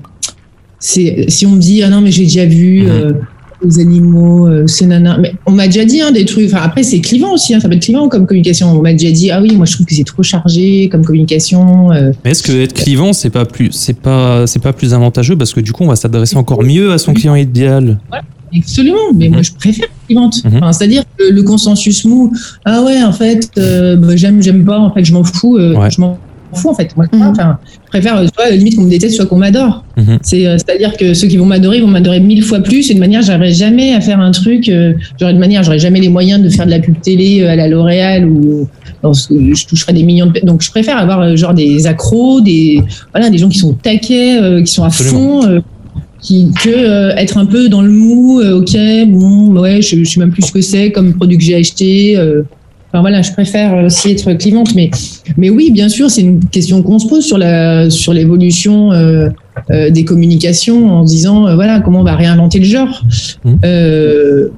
si 0.79 1.45
on 1.45 1.51
me 1.51 1.59
dit 1.59 1.83
ah 1.83 1.89
non 1.89 2.01
mais 2.01 2.11
j'ai 2.11 2.23
déjà 2.23 2.45
vu 2.45 2.83
Mhm. 2.83 2.89
euh, 2.89 3.13
les 3.63 3.79
animaux 3.79 4.47
euh, 4.47 4.65
c'est 4.65 4.87
nana 4.87 5.19
mais 5.19 5.33
on 5.45 5.51
m'a 5.51 5.67
déjà 5.67 5.85
dit 5.85 6.01
hein, 6.01 6.11
des 6.11 6.25
trucs. 6.25 6.47
Enfin 6.51 6.63
après 6.63 6.81
c'est 6.81 6.99
clivant 6.99 7.33
aussi 7.33 7.53
hein, 7.53 7.59
ça 7.59 7.69
peut 7.69 7.75
être 7.75 7.83
clivant 7.83 8.09
comme 8.09 8.25
communication. 8.25 8.71
On 8.75 8.81
m'a 8.81 8.91
déjà 8.93 9.11
dit 9.11 9.29
ah 9.29 9.39
oui 9.39 9.55
moi 9.55 9.67
je 9.67 9.73
trouve 9.73 9.85
que 9.85 9.93
c'est 9.93 10.03
trop 10.03 10.23
chargé 10.23 10.89
comme 10.89 11.05
communication 11.05 11.91
euh, 11.91 12.11
Mais 12.25 12.31
est-ce 12.31 12.41
que 12.41 12.51
être 12.63 12.73
clivant, 12.73 13.13
c'est 13.13 13.29
pas 13.29 13.45
plus, 13.45 13.71
c'est 13.71 13.99
pas, 13.99 14.47
c'est 14.47 14.61
pas 14.63 14.73
plus 14.73 14.95
avantageux 14.95 15.37
parce 15.37 15.53
que 15.53 15.59
du 15.59 15.73
coup, 15.73 15.83
on 15.83 15.87
va 15.89 15.95
s'adresser 15.95 16.37
encore 16.37 16.63
mieux 16.63 16.91
à 16.91 16.97
son 16.97 17.13
client 17.13 17.35
idéal? 17.35 17.99
Absolument, 18.57 18.97
mais 19.15 19.27
Mhm. 19.27 19.33
moi 19.33 19.41
je 19.43 19.51
préfère 19.53 19.87
clivante. 20.07 20.43
Mhm. 20.43 20.57
Enfin, 20.57 20.73
C'est-à-dire 20.73 21.03
que 21.17 21.23
le 21.31 21.43
consensus 21.43 22.05
mou, 22.05 22.33
ah 22.65 22.81
ouais, 22.83 23.01
en 23.03 23.13
fait, 23.13 23.49
euh, 23.57 23.95
bah, 23.95 24.15
j'aime, 24.15 24.41
j'aime 24.41 24.65
pas, 24.65 24.77
en 24.79 24.93
fait, 24.93 25.03
je 25.05 25.13
m'en 25.13 25.23
fous, 25.23 25.57
euh, 25.57 25.75
Ouais. 25.75 25.89
je 25.89 26.01
m'en 26.01 26.17
fous 26.53 26.69
en 26.69 26.73
fait. 26.73 26.95
Moi, 26.97 27.05
Mhm. 27.13 27.21
enfin, 27.21 27.57
je 27.85 27.89
préfère 27.89 28.17
euh, 28.17 28.27
soit 28.35 28.49
limite 28.51 28.75
qu'on 28.75 28.83
me 28.83 28.89
déteste, 28.89 29.15
soit 29.15 29.25
qu'on 29.25 29.37
m'adore. 29.37 29.85
Mhm. 29.95 30.19
C'est, 30.21 30.45
euh, 30.47 30.57
c'est-à-dire 30.57 30.97
que 30.97 31.13
ceux 31.13 31.27
qui 31.29 31.37
vont 31.37 31.45
m'adorer 31.45 31.79
vont 31.79 31.87
m'adorer 31.87 32.19
mille 32.19 32.43
fois 32.43 32.59
plus. 32.59 32.91
Et 32.91 32.93
de 32.93 32.99
manière, 32.99 33.21
j'arriverai 33.21 33.53
jamais 33.53 33.93
à 33.93 34.01
faire 34.01 34.19
un 34.19 34.31
truc. 34.31 34.67
Euh, 34.67 34.93
j'aurais 35.17 35.33
de 35.33 35.39
manière, 35.39 35.63
j'aurais 35.63 35.79
jamais 35.79 36.01
les 36.01 36.09
moyens 36.09 36.43
de 36.43 36.49
faire 36.49 36.65
de 36.65 36.71
la 36.71 36.79
pub 36.79 36.99
télé 36.99 37.43
à 37.45 37.55
la 37.55 37.69
L'Oréal 37.69 38.25
ou 38.27 38.67
dans 39.01 39.13
ce- 39.13 39.33
je 39.53 39.65
toucherais 39.65 39.93
des 39.93 40.03
millions 40.03 40.25
de. 40.27 40.41
Donc, 40.45 40.61
je 40.61 40.69
préfère 40.71 40.97
avoir 40.97 41.37
genre 41.37 41.53
des 41.53 41.87
accros, 41.87 42.41
des 42.41 42.83
voilà, 43.13 43.29
des 43.29 43.37
gens 43.37 43.47
qui 43.47 43.57
sont 43.59 43.69
au 43.69 43.77
taquet, 43.81 44.37
euh, 44.41 44.61
qui 44.61 44.73
sont 44.73 44.83
à 44.83 44.87
Absolument. 44.87 45.41
fond. 45.41 45.47
euh, 45.47 45.61
qui, 46.21 46.49
que 46.63 46.69
euh, 46.69 47.15
être 47.15 47.37
un 47.37 47.45
peu 47.45 47.67
dans 47.69 47.81
le 47.81 47.91
mou, 47.91 48.39
euh, 48.41 48.59
ok, 48.59 48.75
bon, 49.09 49.59
ouais, 49.59 49.81
je, 49.81 50.03
je 50.03 50.09
sais 50.09 50.19
même 50.19 50.31
plus 50.31 50.43
ce 50.43 50.51
que 50.51 50.61
c'est 50.61 50.91
comme 50.91 51.13
produit 51.13 51.37
que 51.37 51.43
j'ai 51.43 51.55
acheté. 51.55 52.15
euh, 52.17 52.43
enfin 52.89 53.01
voilà, 53.01 53.21
je 53.21 53.31
préfère 53.31 53.85
aussi 53.85 54.11
être 54.11 54.33
clivante, 54.33 54.75
mais 54.75 54.91
mais 55.37 55.49
oui, 55.49 55.71
bien 55.71 55.89
sûr, 55.89 56.09
c'est 56.11 56.21
une 56.21 56.43
question 56.45 56.83
qu'on 56.83 56.99
se 56.99 57.07
pose 57.07 57.25
sur 57.25 57.37
la 57.37 57.89
sur 57.89 58.13
l'évolution 58.13 58.91
euh, 58.91 59.29
euh, 59.71 59.89
des 59.89 60.03
communications 60.05 60.91
en 60.91 61.07
se 61.07 61.13
disant 61.13 61.47
euh, 61.47 61.55
voilà 61.55 61.79
comment 61.79 62.01
on 62.01 62.03
va 62.03 62.15
réinventer 62.15 62.59
le 62.59 62.65
genre. 62.65 63.01
Euh, 63.65 64.49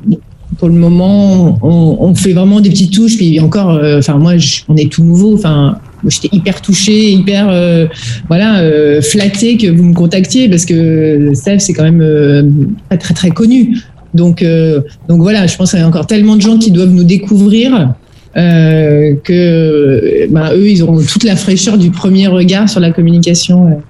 pour 0.60 0.68
le 0.68 0.76
moment, 0.76 1.58
on, 1.64 1.98
on 2.00 2.14
fait 2.16 2.34
vraiment 2.34 2.60
des 2.62 2.70
petites 2.70 2.94
touches, 2.94 3.18
puis 3.18 3.40
encore, 3.40 3.72
euh, 3.72 4.00
enfin 4.00 4.18
moi, 4.18 4.38
je- 4.38 4.62
on 4.70 4.76
est 4.76 4.92
tout 4.92 5.04
nouveau, 5.04 5.34
enfin. 5.36 5.78
J'étais 6.08 6.36
hyper 6.36 6.62
touchée, 6.62 7.12
hyper 7.12 7.48
euh, 7.50 7.88
voilà 8.28 8.60
euh, 8.60 9.02
flattée 9.02 9.58
que 9.58 9.68
vous 9.68 9.84
me 9.84 9.94
contactiez 9.94 10.50
parce 10.50 10.66
que 10.66 11.32
Steph 11.34 11.60
c'est 11.60 11.74
quand 11.74 11.84
même 11.84 12.02
euh, 12.02 12.44
pas 12.90 12.98
très 12.98 13.14
très 13.14 13.32
connu. 13.32 13.78
Donc 14.14 14.42
euh, 14.42 14.82
donc 15.08 15.22
voilà, 15.22 15.48
je 15.48 15.56
pense 15.56 15.72
qu'il 15.72 15.80
y 15.80 15.84
a 15.84 15.88
encore 15.88 16.08
tellement 16.08 16.36
de 16.36 16.42
gens 16.42 16.58
qui 16.58 16.72
doivent 16.72 16.92
nous 16.92 17.04
découvrir 17.04 17.94
euh, 18.36 19.16
que 19.24 20.28
ben, 20.30 20.52
eux 20.54 20.70
ils 20.70 20.84
auront 20.84 21.02
toute 21.02 21.24
la 21.24 21.36
fraîcheur 21.36 21.78
du 21.78 21.92
premier 21.92 22.28
regard 22.28 22.68
sur 22.70 22.80
la 22.80 22.92
communication 22.92 23.82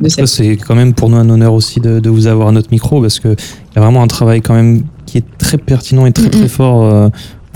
de 0.00 0.08
Steph. 0.08 0.26
c'est 0.26 0.56
quand 0.56 0.74
même 0.74 0.94
pour 0.94 1.10
nous 1.10 1.16
un 1.16 1.28
honneur 1.28 1.52
aussi 1.52 1.80
de, 1.80 2.00
de 2.00 2.10
vous 2.10 2.26
avoir 2.26 2.48
à 2.48 2.52
notre 2.52 2.70
micro 2.70 3.00
parce 3.00 3.20
que 3.20 3.28
il 3.28 3.76
y 3.76 3.78
a 3.78 3.82
vraiment 3.82 4.02
un 4.02 4.08
travail 4.08 4.40
quand 4.40 4.54
même 4.54 4.82
qui 5.06 5.18
est 5.18 5.24
très 5.38 5.58
pertinent 5.58 6.06
et 6.06 6.12
très 6.12 6.30
très 6.30 6.48
fort 6.48 7.10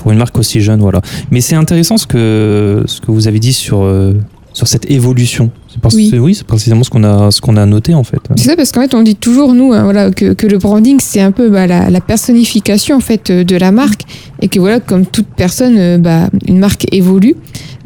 pour 0.07 0.13
une 0.13 0.19
marque 0.19 0.39
aussi 0.39 0.61
jeune, 0.61 0.79
voilà. 0.79 1.01
Mais 1.31 1.41
c'est 1.41 1.55
intéressant 1.55 1.97
ce 1.97 2.07
que 2.07 2.81
ce 2.85 3.01
que 3.01 3.11
vous 3.11 3.27
avez 3.27 3.39
dit 3.39 3.51
sur 3.51 3.81
euh, 3.83 4.13
sur 4.53 4.65
cette 4.65 4.89
évolution. 4.89 5.51
Parce 5.81 5.95
Oui. 5.95 6.33
c'est 6.33 6.47
précisément 6.47 6.83
ce 6.85 6.89
qu'on 6.89 7.03
a 7.03 7.29
ce 7.29 7.41
qu'on 7.41 7.57
a 7.57 7.65
noté 7.65 7.93
en 7.93 8.05
fait. 8.05 8.19
C'est 8.37 8.45
ça 8.51 8.55
parce 8.55 8.71
qu'en 8.71 8.79
fait 8.83 8.93
on 8.95 9.03
dit 9.03 9.17
toujours 9.17 9.53
nous 9.53 9.73
hein, 9.73 9.83
voilà 9.83 10.09
que, 10.11 10.31
que 10.31 10.47
le 10.47 10.59
branding 10.59 10.97
c'est 11.01 11.19
un 11.19 11.31
peu 11.33 11.49
bah, 11.49 11.67
la, 11.67 11.89
la 11.89 11.99
personnification 11.99 12.95
en 12.95 12.99
fait 13.01 13.29
euh, 13.29 13.43
de 13.43 13.57
la 13.57 13.73
marque 13.73 14.03
et 14.41 14.47
que 14.47 14.59
voilà 14.61 14.79
comme 14.79 15.05
toute 15.05 15.27
personne 15.27 15.75
euh, 15.77 15.97
bah, 15.97 16.29
une 16.47 16.57
marque 16.57 16.87
évolue 16.93 17.35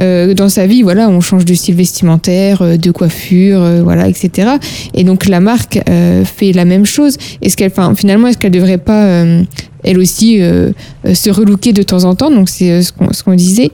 Euh, 0.01 0.33
dans 0.33 0.49
sa 0.49 0.65
vie 0.65 0.81
voilà 0.81 1.09
on 1.09 1.21
change 1.21 1.45
de 1.45 1.53
style 1.53 1.75
vestimentaire 1.75 2.61
euh, 2.61 2.77
de 2.77 2.91
coiffure 2.91 3.61
euh, 3.61 3.83
voilà 3.83 4.07
etc 4.07 4.57
et 4.93 5.03
donc 5.03 5.27
la 5.27 5.39
marque 5.39 5.79
euh, 5.89 6.25
fait 6.25 6.51
la 6.51 6.65
même 6.65 6.85
chose. 6.85 7.17
Est-ce 7.41 7.57
qu'elle 7.57 7.71
finalement 7.95 8.27
est-ce 8.27 8.37
qu'elle 8.37 8.51
devrait 8.51 8.77
pas 8.77 9.05
euh, 9.05 9.43
elle 9.83 9.99
aussi 9.99 10.41
euh, 10.41 10.71
se 11.13 11.29
relooker 11.29 11.73
de 11.73 11.83
temps 11.83 12.03
en 12.03 12.15
temps? 12.15 12.31
Donc 12.31 12.49
c'est 12.49 12.81
ce 12.81 12.91
qu'on 12.91 13.11
ce 13.13 13.23
qu'on 13.23 13.33
disait 13.33 13.71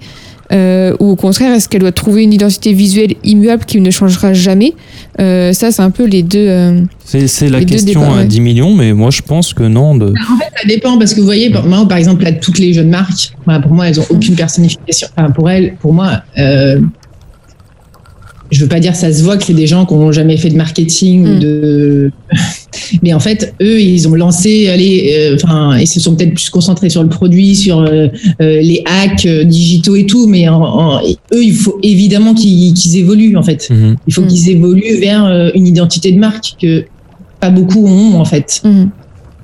euh, 0.54 0.96
ou 1.00 1.12
au 1.12 1.16
contraire, 1.16 1.54
est-ce 1.54 1.68
qu'elle 1.68 1.82
doit 1.82 1.92
trouver 1.92 2.24
une 2.24 2.34
identité 2.34 2.72
visuelle 2.74 3.16
immuable 3.24 3.66
qui 3.66 3.82
ne 3.82 3.92
changera 3.92 4.34
jamais 4.34 4.74
Euh, 5.20 5.52
Ça, 5.54 5.72
c'est 5.72 5.82
un 5.82 5.90
peu 5.92 6.06
les 6.06 6.24
deux. 6.24 6.48
euh, 6.48 6.82
C'est 7.04 7.50
la 7.50 7.64
question 7.64 8.02
débats, 8.02 8.14
à 8.14 8.16
ouais. 8.18 8.26
10 8.26 8.40
millions, 8.42 8.74
mais 8.74 8.94
moi 8.94 9.10
je 9.12 9.22
pense 9.22 9.54
que 9.54 9.64
non. 9.64 9.96
De... 9.98 10.14
Ça 10.62 10.68
dépend 10.68 10.98
parce 10.98 11.14
que 11.14 11.20
vous 11.20 11.26
voyez, 11.26 11.50
par- 11.50 11.66
moi, 11.66 11.86
par 11.88 11.98
exemple, 11.98 12.24
là, 12.24 12.32
toutes 12.32 12.60
les 12.60 12.72
jeunes 12.74 12.90
marques, 12.90 13.34
pour 13.64 13.72
moi, 13.74 13.90
elles 13.90 14.00
ont 14.00 14.06
aucune 14.10 14.36
personnification. 14.36 15.08
Enfin, 15.18 15.32
pour 15.32 15.50
elles, 15.50 15.76
pour 15.82 15.94
moi, 15.94 16.22
euh, 16.38 16.80
je 18.52 18.62
veux 18.64 18.70
pas 18.70 18.80
dire 18.80 18.96
ça 18.96 19.12
se 19.12 19.24
voit 19.24 19.36
que 19.38 19.44
c'est 19.44 19.54
des 19.54 19.68
gens 19.68 19.86
qui 19.86 19.94
n'ont 19.94 20.12
jamais 20.14 20.38
fait 20.38 20.50
de 20.50 20.56
marketing 20.56 21.26
ou 21.28 21.36
Mm. 21.36 21.40
de. 21.40 22.12
Mais 23.04 23.14
en 23.14 23.20
fait, 23.20 23.54
eux, 23.62 23.80
ils 23.82 24.08
ont 24.08 24.16
lancé, 24.16 24.68
allez, 24.70 25.14
euh, 25.18 25.36
enfin, 25.42 25.78
ils 25.80 25.88
se 25.88 26.00
sont 26.00 26.16
peut-être 26.16 26.34
plus 26.34 26.50
concentrés 26.50 26.90
sur 26.90 27.04
le 27.04 27.10
produit, 27.10 27.56
sur 27.56 27.80
euh, 27.80 28.08
euh, 28.42 28.62
les 28.62 28.84
hacks 28.86 29.26
euh, 29.26 29.44
digitaux 29.44 29.96
et 29.96 30.06
tout. 30.06 30.28
Mais 30.28 30.48
en- 30.50 30.62
en- 30.62 31.00
et 31.02 31.18
eux, 31.34 31.44
il 31.44 31.54
faut 31.54 31.80
évidemment 31.84 32.34
qu'ils 32.34 32.74
qu'ils 32.74 32.98
évoluent 32.98 33.38
en 33.38 33.44
fait. 33.44 33.68
Mhm. 33.70 33.96
Il 34.08 34.14
faut 34.14 34.22
Mm. 34.22 34.28
qu'ils 34.28 34.50
évoluent 34.50 35.00
vers 35.00 35.26
euh, 35.26 35.50
une 35.56 35.68
identité 35.68 36.12
de 36.12 36.20
marque 36.20 36.54
que 36.62 36.86
pas 37.40 37.50
beaucoup 37.50 37.86
ont 37.88 38.16
en 38.20 38.26
fait. 38.26 38.62
mhm. 38.64 38.90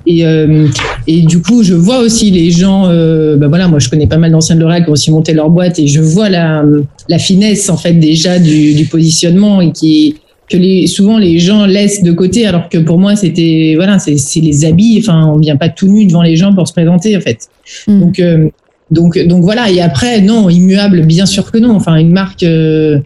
Et, 0.06 0.26
euh, 0.26 0.66
et 1.06 1.22
du 1.22 1.40
coup, 1.40 1.62
je 1.62 1.72
vois 1.72 2.00
aussi 2.00 2.30
les 2.30 2.50
gens. 2.50 2.84
Euh, 2.88 3.36
ben 3.38 3.48
voilà, 3.48 3.68
moi, 3.68 3.78
je 3.78 3.88
connais 3.88 4.06
pas 4.06 4.18
mal 4.18 4.32
d'anciens 4.32 4.54
de 4.54 4.60
L'Oréal 4.60 4.84
qui 4.84 4.90
ont 4.90 4.92
aussi 4.92 5.10
monté 5.10 5.32
leur 5.32 5.48
boîte, 5.48 5.78
et 5.78 5.86
je 5.86 6.02
vois 6.02 6.28
la, 6.28 6.62
la 7.08 7.18
finesse 7.18 7.70
en 7.70 7.78
fait 7.78 7.94
déjà 7.94 8.38
du, 8.38 8.74
du 8.74 8.84
positionnement 8.84 9.62
et 9.62 9.72
qui 9.72 10.16
que 10.50 10.56
les, 10.56 10.86
souvent 10.86 11.16
les 11.18 11.38
gens 11.38 11.64
laissent 11.66 12.02
de 12.02 12.12
côté, 12.12 12.46
alors 12.46 12.68
que 12.68 12.78
pour 12.78 12.98
moi, 12.98 13.16
c'était 13.16 13.72
voilà, 13.76 13.98
c'est 13.98 14.16
c'est 14.18 14.40
les 14.40 14.64
habits. 14.64 14.98
Enfin, 15.00 15.26
on 15.34 15.38
vient 15.38 15.56
pas 15.56 15.68
tout 15.70 15.88
nu 15.88 16.04
devant 16.06 16.22
les 16.22 16.36
gens 16.36 16.54
pour 16.54 16.68
se 16.68 16.72
présenter 16.72 17.16
en 17.16 17.20
fait. 17.20 17.48
Mm. 17.88 18.00
Donc 18.00 18.18
euh, 18.18 18.48
donc 18.90 19.18
donc 19.26 19.42
voilà. 19.42 19.70
Et 19.70 19.80
après, 19.80 20.20
non, 20.20 20.48
immuable, 20.50 21.06
bien 21.06 21.26
sûr 21.26 21.50
que 21.50 21.58
non. 21.58 21.74
Enfin, 21.74 21.96
une 21.96 22.12
marque. 22.12 22.42
euh, 22.42 22.98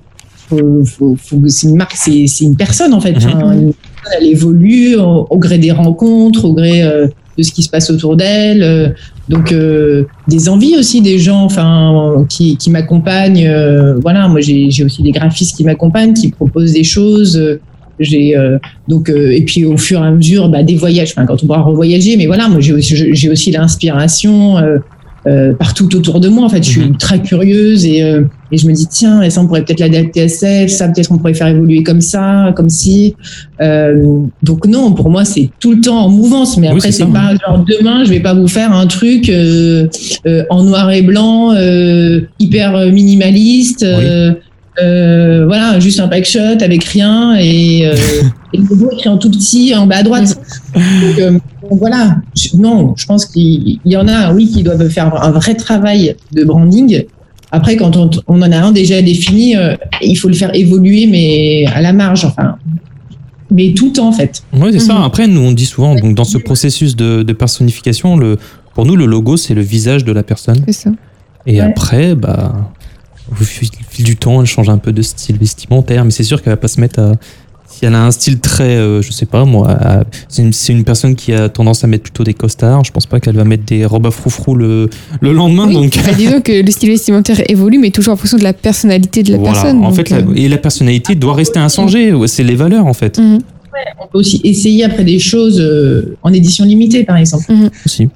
faut, 0.48 0.82
faut, 0.84 1.16
faut- 1.22 1.42
c'est 1.48 1.68
une 1.68 1.76
marque, 1.76 1.92
c'est 1.94 2.26
c'est 2.26 2.44
une 2.44 2.56
personne 2.56 2.92
en 2.94 3.00
fait. 3.00 3.14
Enfin, 3.16 3.28
Mhm. 3.54 3.60
une 3.60 3.72
personne, 3.74 4.18
elle 4.20 4.26
évolue 4.26 4.96
au, 4.96 5.26
au 5.30 5.38
gré 5.38 5.58
des 5.58 5.70
rencontres, 5.72 6.44
au 6.46 6.54
gré 6.54 6.82
euh, 6.82 7.06
de 7.36 7.42
ce 7.42 7.52
qui 7.52 7.62
se 7.62 7.68
passe 7.68 7.90
autour 7.90 8.16
d'elle. 8.16 8.94
Donc 9.28 9.52
euh, 9.52 10.04
des 10.26 10.48
envies 10.48 10.76
aussi 10.78 11.00
des 11.02 11.18
gens, 11.18 11.42
enfin 11.44 12.24
qui, 12.28 12.56
qui 12.56 12.70
m'accompagnent. 12.70 13.46
euh, 13.46 13.94
voilà, 14.00 14.28
moi 14.28 14.40
j'ai 14.40 14.70
j'ai 14.70 14.84
aussi 14.84 15.02
des 15.02 15.12
graphistes 15.12 15.56
qui 15.56 15.64
m'accompagnent, 15.64 16.14
qui 16.14 16.30
proposent 16.30 16.72
des 16.72 16.84
choses. 16.84 17.36
euh, 17.36 17.60
J'ai 18.00 18.36
euh, 18.36 18.58
donc 18.86 19.10
euh, 19.10 19.32
et 19.36 19.42
puis 19.42 19.64
au 19.64 19.76
fur 19.76 19.98
et 20.02 20.06
à 20.06 20.10
mesure 20.12 20.48
bah, 20.48 20.62
des 20.62 20.76
voyages, 20.76 21.10
enfin, 21.14 21.26
quand 21.26 21.42
on 21.42 21.46
pourra 21.46 21.62
revoyager, 21.62 22.16
mais 22.16 22.26
voilà, 22.26 22.48
moi 22.48 22.60
j'ai 22.60 22.72
aussi, 22.72 22.94
j'ai 23.14 23.28
aussi 23.28 23.50
l'inspiration 23.50 24.56
euh, 24.58 24.78
euh, 25.26 25.52
partout 25.54 25.88
autour 25.96 26.20
de 26.20 26.28
moi. 26.28 26.44
En 26.46 26.48
fait, 26.48 26.62
je 26.62 26.70
suis 26.70 26.80
Mhm. 26.90 26.96
très 26.96 27.20
curieuse 27.20 27.84
et, 27.84 28.02
euh, 28.02 28.22
et 28.50 28.56
je 28.58 28.66
me 28.66 28.72
dis 28.72 28.86
tiens, 28.86 29.22
et 29.22 29.30
ça 29.30 29.40
on 29.40 29.46
pourrait 29.46 29.64
peut-être 29.64 29.80
l'adapter 29.80 30.22
à 30.22 30.28
ça, 30.28 30.68
ça 30.68 30.88
peut-être 30.88 31.12
on 31.12 31.18
pourrait 31.18 31.34
faire 31.34 31.48
évoluer 31.48 31.82
comme 31.82 32.00
ça, 32.00 32.52
comme 32.56 32.68
si. 32.70 33.14
Euh, 33.60 34.20
donc 34.42 34.66
non, 34.66 34.92
pour 34.92 35.10
moi 35.10 35.24
c'est 35.24 35.50
tout 35.60 35.72
le 35.72 35.80
temps 35.80 35.98
en 35.98 36.08
mouvance, 36.08 36.56
mais 36.56 36.68
Oui, 36.68 36.76
après 36.76 36.92
c'est 36.92 37.06
pas 37.06 37.32
genre 37.46 37.64
demain 37.68 38.04
je 38.04 38.10
vais 38.10 38.20
pas 38.20 38.34
vous 38.34 38.48
faire 38.48 38.72
un 38.72 38.86
truc 38.86 39.28
euh, 39.28 39.88
euh, 40.26 40.44
en 40.50 40.62
noir 40.64 40.90
et 40.90 41.02
blanc, 41.02 41.52
euh, 41.54 42.20
hyper 42.38 42.72
minimaliste. 42.92 43.82
euh, 43.82 44.32
euh, 44.80 45.44
voilà, 45.46 45.80
juste 45.80 45.98
un 45.98 46.06
pack 46.06 46.24
shot 46.24 46.62
avec 46.62 46.84
rien 46.84 47.34
et, 47.36 47.84
euh, 47.84 47.94
et 48.52 48.58
le 48.58 48.64
logo 48.64 48.90
écrit 48.92 49.08
en 49.08 49.18
tout 49.18 49.28
petit 49.30 49.74
en 49.74 49.88
bas 49.88 49.96
à 49.96 50.02
droite. 50.04 50.38
Donc, 50.74 51.18
euh, 51.18 51.38
voilà, 51.72 52.18
non, 52.54 52.94
je 52.96 53.04
pense 53.06 53.26
qu'il 53.26 53.80
y 53.84 53.96
en 53.96 54.06
a, 54.06 54.32
oui, 54.32 54.46
qui 54.48 54.62
doivent 54.62 54.88
faire 54.88 55.20
un 55.20 55.32
vrai 55.32 55.54
travail 55.56 56.14
de 56.32 56.44
branding. 56.44 57.04
Après, 57.50 57.76
quand 57.76 57.96
on, 57.96 58.10
on 58.26 58.42
en 58.42 58.52
a 58.52 58.58
un 58.58 58.72
déjà 58.72 59.00
défini, 59.02 59.56
euh, 59.56 59.74
il 60.02 60.16
faut 60.16 60.28
le 60.28 60.34
faire 60.34 60.54
évoluer, 60.54 61.06
mais 61.06 61.64
à 61.74 61.80
la 61.80 61.92
marge, 61.92 62.24
enfin, 62.26 62.56
mais 63.50 63.72
tout 63.74 63.86
le 63.86 63.92
temps 63.92 64.08
en 64.08 64.12
fait. 64.12 64.42
Ouais, 64.52 64.70
c'est 64.72 64.78
ça. 64.80 64.94
Mhm. 64.94 65.02
Après, 65.02 65.26
nous, 65.26 65.40
on 65.40 65.52
dit 65.52 65.64
souvent, 65.66 65.94
donc, 65.94 66.14
dans 66.14 66.24
ce 66.24 66.36
processus 66.38 66.94
de, 66.96 67.22
de 67.22 67.32
personnification, 67.32 68.16
le, 68.16 68.36
pour 68.74 68.84
nous, 68.84 68.96
le 68.96 69.06
logo, 69.06 69.36
c'est 69.36 69.54
le 69.54 69.62
visage 69.62 70.04
de 70.04 70.12
la 70.12 70.22
personne. 70.22 70.62
C'est 70.66 70.72
ça. 70.72 70.90
Et 71.46 71.54
Ouais. 71.54 71.60
après, 71.60 72.14
bah, 72.14 72.70
au 73.30 73.42
fil, 73.42 73.68
fil 73.88 74.04
du 74.04 74.16
temps, 74.16 74.40
elle 74.42 74.46
change 74.46 74.68
un 74.68 74.78
peu 74.78 74.92
de 74.92 75.00
style 75.02 75.38
vestimentaire, 75.38 76.04
mais 76.04 76.10
c'est 76.10 76.22
sûr 76.24 76.42
qu'elle 76.42 76.52
va 76.52 76.56
pas 76.58 76.68
se 76.68 76.80
mettre 76.80 77.00
à. 77.00 77.12
Si 77.78 77.84
elle 77.86 77.94
a 77.94 78.02
un 78.04 78.10
style 78.10 78.40
très, 78.40 78.76
euh, 78.76 79.02
je 79.02 79.12
sais 79.12 79.24
pas 79.24 79.44
moi, 79.44 79.78
c'est 80.28 80.72
une, 80.72 80.82
personne 80.82 81.14
qui 81.14 81.32
a 81.32 81.48
tendance 81.48 81.84
à 81.84 81.86
mettre 81.86 82.02
plutôt 82.02 82.24
des 82.24 82.34
costards. 82.34 82.82
Je 82.82 82.90
pense 82.90 83.06
pas 83.06 83.20
qu'elle 83.20 83.36
va 83.36 83.44
mettre 83.44 83.64
des 83.66 83.84
robes 83.86 84.06
à 84.06 84.10
froufrou 84.10 84.56
le, 84.56 84.90
le 85.20 85.32
lendemain. 85.32 85.68
Oui. 85.68 85.74
Donc, 85.74 85.94
Bah, 86.04 86.12
disons 86.12 86.40
que 86.40 86.60
le 86.60 86.70
style 86.72 86.88
vestimentaire 86.88 87.40
évolue, 87.48 87.78
mais 87.78 87.90
toujours 87.92 88.14
en 88.14 88.16
fonction 88.16 88.36
de 88.36 88.42
la 88.42 88.52
personnalité 88.52 89.22
de 89.22 89.30
la 89.30 89.38
voilà. 89.38 89.52
personne. 89.52 89.78
en 89.78 89.90
donc, 89.90 89.94
fait, 89.94 90.10
la- 90.10 90.16
euh, 90.16 90.34
et 90.34 90.48
la 90.48 90.56
personnalité 90.56 91.14
doit 91.14 91.34
rester 91.34 91.60
inchangée. 91.60 92.12
Ouais, 92.12 92.26
C'est 92.26 92.42
les 92.42 92.56
valeurs, 92.56 92.84
en 92.84 92.94
fait. 92.94 93.16
mhm. 93.18 93.38
On 94.02 94.08
peut 94.08 94.18
aussi 94.18 94.40
essayer 94.42 94.82
après 94.84 95.04
des 95.04 95.20
choses 95.20 95.60
euh, 95.60 96.16
en 96.24 96.32
édition 96.32 96.64
limitée, 96.64 97.04
par 97.04 97.16
exemple. 97.16 97.44
aussi. 97.86 98.08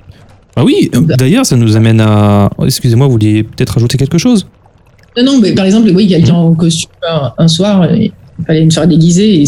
Ah 0.56 0.64
oui, 0.64 0.90
euh, 0.96 1.00
d'ailleurs, 1.02 1.46
ça 1.46 1.54
nous 1.54 1.76
amène 1.76 2.00
à. 2.00 2.50
oh, 2.58 2.64
Excusez-moi, 2.66 3.06
vous 3.06 3.12
vouliez 3.12 3.44
peut-être 3.44 3.74
rajouter 3.74 3.96
quelque 3.96 4.18
chose? 4.18 4.44
Non, 5.16 5.22
non, 5.24 5.38
mais 5.40 5.52
par 5.54 5.66
exemple, 5.66 5.88
oui, 5.94 6.08
quelqu'un 6.08 6.34
en 6.34 6.52
costume 6.54 6.90
un, 7.08 7.32
un 7.38 7.46
soir, 7.46 7.86
fallait 8.46 8.62
une 8.62 8.70
soirée 8.70 8.88
déguisée 8.88 9.42
et 9.42 9.44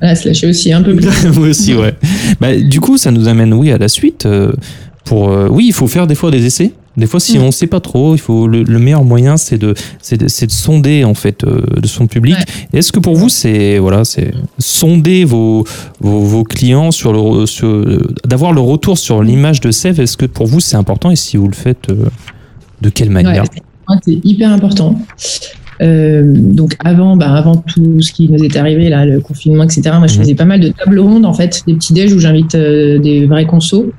voilà, 0.00 0.14
se 0.14 0.28
lâcher 0.28 0.46
aussi 0.48 0.72
un 0.72 0.82
peu 0.82 0.94
plus. 0.94 1.08
Moi 1.38 1.48
aussi, 1.48 1.74
ouais. 1.74 1.94
Bah, 2.40 2.56
du 2.56 2.80
coup, 2.80 2.96
ça 2.98 3.10
nous 3.10 3.26
amène, 3.28 3.52
oui, 3.54 3.70
à 3.72 3.78
la 3.78 3.88
suite. 3.88 4.26
euh, 4.26 4.52
pour, 5.04 5.30
euh, 5.30 5.48
oui, 5.50 5.64
il 5.68 5.72
faut 5.72 5.86
faire 5.88 6.06
des 6.06 6.14
fois 6.14 6.30
des 6.30 6.44
essais. 6.44 6.72
Des 6.98 7.06
fois, 7.06 7.18
si 7.20 7.38
Mm. 7.38 7.42
on 7.42 7.50
sait 7.52 7.66
pas 7.68 7.80
trop, 7.80 8.14
il 8.14 8.18
faut 8.20 8.46
le, 8.48 8.62
le 8.64 8.78
meilleur 8.80 9.04
moyen, 9.04 9.36
c'est 9.36 9.56
de, 9.56 9.72
c'est 10.02 10.16
de, 10.18 10.24
de 10.26 10.50
sonder 10.50 11.04
en 11.04 11.14
fait 11.14 11.44
euh, 11.44 11.62
de 11.80 11.86
son 11.86 12.06
public. 12.08 12.36
Ouais. 12.36 12.78
Est-ce 12.78 12.90
que 12.92 12.98
pour 13.00 13.14
vous, 13.16 13.28
c'est 13.28 13.78
voilà, 13.78 14.04
c'est 14.04 14.32
sonder 14.58 15.24
vos, 15.24 15.64
vos, 16.00 16.20
vos 16.20 16.42
clients 16.44 16.90
sur 16.90 17.12
le, 17.12 17.46
sur, 17.46 17.84
d'avoir 18.26 18.52
le 18.52 18.60
retour 18.60 18.98
sur 18.98 19.22
l'image 19.22 19.60
de 19.60 19.70
Sève 19.70 20.00
Est-ce 20.00 20.16
que 20.16 20.26
pour 20.26 20.46
vous 20.48 20.58
c'est 20.60 20.76
important? 20.76 21.10
Et 21.12 21.16
si 21.16 21.36
vous 21.36 21.46
le 21.48 21.54
faites, 21.54 21.86
de 22.82 22.88
quelle 22.90 23.10
manière? 23.10 23.44
ouais, 23.88 23.96
c'est 24.04 24.18
hyper 24.24 24.50
important. 24.52 25.00
Euh, 25.80 26.22
donc 26.34 26.74
avant, 26.84 27.16
bah, 27.16 27.32
avant 27.34 27.56
tout 27.56 28.00
ce 28.00 28.12
qui 28.12 28.28
nous 28.28 28.42
est 28.42 28.56
arrivé, 28.56 28.88
là, 28.88 29.06
le 29.06 29.20
confinement, 29.20 29.64
etc. 29.64 29.82
Moi, 29.98 30.06
je 30.08 30.14
Mhm. 30.14 30.20
faisais 30.22 30.34
pas 30.34 30.44
mal 30.44 30.60
de 30.60 30.68
tables 30.68 30.98
rondes 30.98 31.24
en 31.26 31.32
fait, 31.32 31.62
des 31.66 31.74
petits 31.74 31.92
déj 31.92 32.12
où 32.12 32.18
j'invite 32.18 32.54
euh, 32.54 32.98
des 32.98 33.26
vrais 33.26 33.46
consos. 33.46 33.92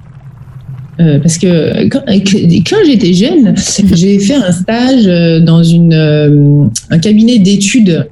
Euh, 1.00 1.18
parce 1.20 1.38
que 1.38 1.88
quand, 1.88 2.02
quand 2.06 2.76
j'étais 2.86 3.14
jeune, 3.14 3.56
j'ai 3.94 4.20
fait 4.20 4.36
un 4.36 4.52
stage 4.52 5.08
euh, 5.08 5.40
dans 5.40 5.64
une, 5.64 6.70
un 6.90 7.00
cabinet 7.00 7.40
d'études, 7.40 8.06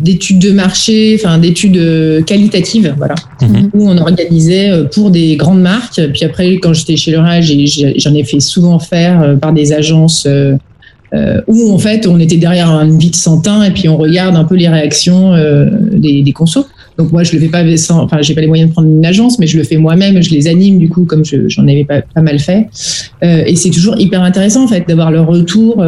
d'études 0.00 0.40
de 0.40 0.50
marché, 0.50 1.16
enfin 1.18 1.38
d'études 1.38 1.76
euh, 1.76 2.22
qualitatives, 2.22 2.94
voilà 2.96 3.14
Mhm. 3.42 3.70
où 3.74 3.88
on 3.88 3.96
organisait 3.98 4.70
euh, 4.70 4.84
pour 4.84 5.10
des 5.10 5.36
grandes 5.36 5.60
marques. 5.62 6.00
Puis 6.12 6.24
après, 6.24 6.54
quand 6.54 6.72
j'étais 6.74 6.96
chez 6.96 7.12
j'ai- 7.40 7.94
j'en 7.98 8.14
ai 8.14 8.24
fait 8.24 8.40
souvent 8.40 8.78
faire 8.78 9.22
euh, 9.22 9.36
par 9.36 9.52
des 9.52 9.72
agences 9.72 10.24
euh, 10.26 10.54
euh, 11.14 11.40
où 11.46 11.72
en 11.72 11.78
fait 11.78 12.08
on 12.08 12.18
était 12.18 12.36
derrière 12.38 12.68
un 12.70 12.88
vide 12.98 13.14
sans 13.14 13.40
teint 13.40 13.62
et 13.62 13.70
puis 13.70 13.88
on 13.88 13.96
regarde 13.96 14.34
un 14.34 14.42
peu 14.44 14.56
les 14.56 14.68
réactions 14.68 15.32
euh, 15.34 15.68
des, 15.92 16.22
des 16.22 16.32
consos. 16.32 16.66
Donc 16.98 17.12
moi 17.12 17.22
je 17.22 17.32
le 17.32 17.38
fais 17.40 17.48
pas 17.48 17.62
sans, 17.76 18.02
enfin 18.02 18.18
j'ai 18.20 18.34
pas 18.34 18.40
les 18.40 18.46
moyens 18.48 18.70
de 18.70 18.72
prendre 18.72 18.88
une 18.88 19.04
agence, 19.06 19.38
mais 19.38 19.46
je 19.46 19.56
le 19.56 19.62
fais 19.64 19.76
moi-même, 19.76 20.20
je 20.22 20.30
les 20.30 20.48
anime 20.48 20.78
du 20.78 20.88
coup 20.88 21.04
comme 21.04 21.24
je- 21.24 21.48
j'en 21.48 21.62
avais 21.68 21.84
pas, 21.84 22.02
pas 22.02 22.22
mal 22.22 22.38
fait. 22.40 22.66
Euh, 23.22 23.44
et 23.46 23.54
c'est 23.54 23.70
toujours 23.70 23.96
hyper 23.98 24.22
intéressant 24.22 24.64
en 24.64 24.68
fait 24.68 24.84
d'avoir 24.88 25.12
leur 25.12 25.26
retour. 25.28 25.80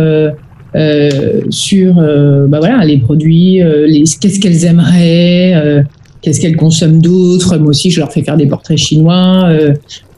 Euh, 0.77 1.41
sur 1.49 1.99
euh, 1.99 2.47
bah 2.49 2.59
voilà 2.59 2.85
les 2.85 2.99
produits, 2.99 3.63
euh, 3.63 3.87
les 3.87 4.05
qu'est-ce 4.21 4.39
qu'elles 4.39 4.65
aimeraient, 4.65 5.85
qu'est-ce 6.21 6.41
qu'elles 6.41 6.57
consomment 6.57 7.01
d'autres. 7.01 7.57
Moi 7.57 7.71
aussi, 7.71 7.91
je 7.91 8.01
leur 8.01 8.13
fais 8.13 8.23
faire 8.23 8.37
des 8.37 8.47
portraits 8.47 8.77
chinois. 8.77 9.51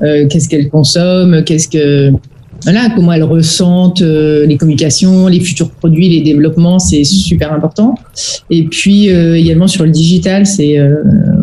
qu'est-ce 0.01 0.49
qu'elles 0.49 0.69
consomment, 0.69 1.45
qu'est-ce 1.45 1.69
que 1.69 2.13
voilà, 2.65 2.89
comment 2.93 3.13
elles 3.13 3.23
ressentent 3.23 4.01
les 4.01 4.57
communications, 4.57 5.29
les 5.29 5.39
futurs 5.39 5.71
produits, 5.71 6.09
les 6.09 6.23
développements, 6.23 6.81
c'est 6.81 7.05
super 7.05 7.53
important. 7.53 7.95
Et 8.51 8.65
puis 8.65 9.07
également 9.07 9.69
sur 9.69 9.85
le 9.85 9.91
digital, 9.91 10.45
c'est 10.45 10.77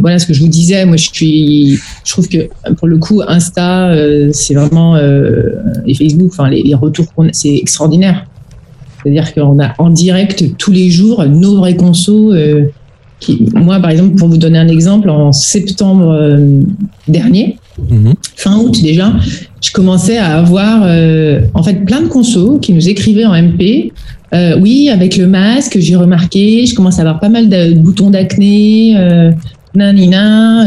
voilà 0.02 0.20
ce 0.20 0.26
que 0.26 0.34
je 0.34 0.42
vous 0.42 0.50
disais. 0.50 0.86
Moi, 0.86 0.98
je 0.98 1.10
suis, 1.10 1.80
je 2.04 2.12
trouve 2.12 2.28
que 2.28 2.50
pour 2.78 2.90
le 2.90 2.98
coup, 2.98 3.22
Insta, 3.26 3.96
c'est 4.34 4.56
vraiment 4.56 4.98
et 4.98 5.94
Facebook, 5.94 6.34
les, 6.50 6.76
retours 6.76 7.06
c'est 7.32 7.56
extraordinaire. 7.56 8.26
C'est-à-dire 9.06 9.34
qu'on 9.36 9.60
a 9.62 9.74
en 9.78 9.92
direct 9.92 10.44
tous 10.58 10.72
les 10.72 10.90
jours 10.90 11.24
nos 11.26 11.58
vrais 11.58 11.76
consos. 11.76 12.34
euh, 12.34 12.64
qui, 13.22 13.48
moi, 13.56 13.80
par 13.80 13.92
exemple, 13.92 14.16
pour 14.16 14.28
vous 14.28 14.38
donner 14.38 14.58
un 14.60 14.68
exemple, 14.68 15.10
en 15.10 15.32
septembre 15.32 16.10
euh, 16.12 16.60
dernier, 17.08 17.58
Mhm. 17.90 18.14
fin 18.36 18.58
août 18.58 18.82
déjà, 18.82 19.14
je 19.62 19.72
commençais 19.72 20.18
à 20.18 20.38
avoir 20.38 20.84
euh, 20.86 21.42
en 21.54 21.64
fait 21.64 21.86
plein 21.86 22.02
de 22.02 22.08
consos 22.08 22.60
qui 22.62 22.74
nous 22.74 22.88
écrivaient 22.90 23.26
en 23.26 23.34
MP. 23.34 23.92
Oui, 24.62 24.90
avec 24.90 25.16
le 25.16 25.28
masque, 25.28 25.78
j'ai 25.80 25.96
remarqué, 25.96 26.66
je 26.66 26.76
commence 26.76 27.00
à 27.00 27.04
avoir 27.04 27.22
pas 27.22 27.30
mal 27.30 27.48
de 27.48 27.74
boutons 27.76 28.10
d'acné, 28.10 28.98
nanina. 29.74 30.66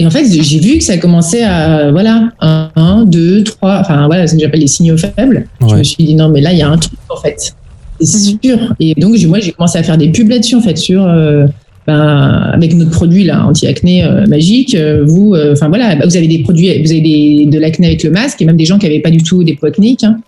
Et 0.00 0.06
en 0.06 0.10
fait, 0.10 0.24
j'ai 0.30 0.60
vu 0.60 0.78
que 0.78 0.84
ça 0.84 0.96
commençait 0.96 1.42
à, 1.42 1.90
voilà, 1.90 2.30
un, 2.40 2.70
un, 2.76 3.04
deux, 3.04 3.42
trois, 3.42 3.78
enfin 3.80 4.06
voilà, 4.06 4.28
ce 4.28 4.34
que 4.36 4.40
j'appelle 4.40 4.60
les 4.60 4.68
signaux 4.68 4.96
faibles. 4.96 5.48
Je 5.68 5.74
me 5.74 5.82
suis 5.82 6.04
dit, 6.04 6.14
non, 6.14 6.28
mais 6.28 6.40
là, 6.40 6.52
il 6.52 6.58
y 6.60 6.62
a 6.62 6.68
un 6.68 6.78
truc, 6.78 6.96
en 7.08 7.16
fait. 7.20 7.52
C'est 8.00 8.32
Mhm. 8.34 8.38
sûr. 8.44 8.74
Et 8.78 8.94
donc, 8.94 9.16
moi, 9.26 9.40
j'ai 9.40 9.50
commencé 9.50 9.76
à 9.76 9.82
faire 9.82 9.98
des 9.98 10.10
pubs 10.10 10.28
là-dessus, 10.28 10.54
en 10.54 10.60
fait, 10.60 10.78
sur, 10.78 11.02
euh, 11.04 11.48
ben, 11.88 12.50
avec 12.52 12.74
notre 12.74 12.90
produit, 12.90 13.24
là, 13.24 13.46
anti-acné 13.46 14.04
euh, 14.04 14.26
magique. 14.26 14.74
euh, 14.74 15.04
vous, 15.06 15.34
euh, 15.34 15.54
enfin, 15.54 15.68
voilà, 15.68 15.96
bah, 15.96 16.04
vous 16.06 16.16
avez 16.18 16.28
des 16.28 16.40
produits, 16.40 16.68
vous 16.82 16.90
avez 16.92 17.00
des, 17.00 17.46
de 17.50 17.58
l'acné 17.58 17.86
avec 17.86 18.04
le 18.04 18.10
masque, 18.10 18.42
et 18.42 18.44
même 18.44 18.58
des 18.58 18.66
gens 18.66 18.78
qui 18.78 18.84
n'avaient 18.86 19.00
pas 19.00 19.10
du 19.10 19.22
tout 19.22 19.42
des 19.42 19.54
peaux 19.54 19.66
acnéiques. 19.66 20.04
hein. 20.04 20.18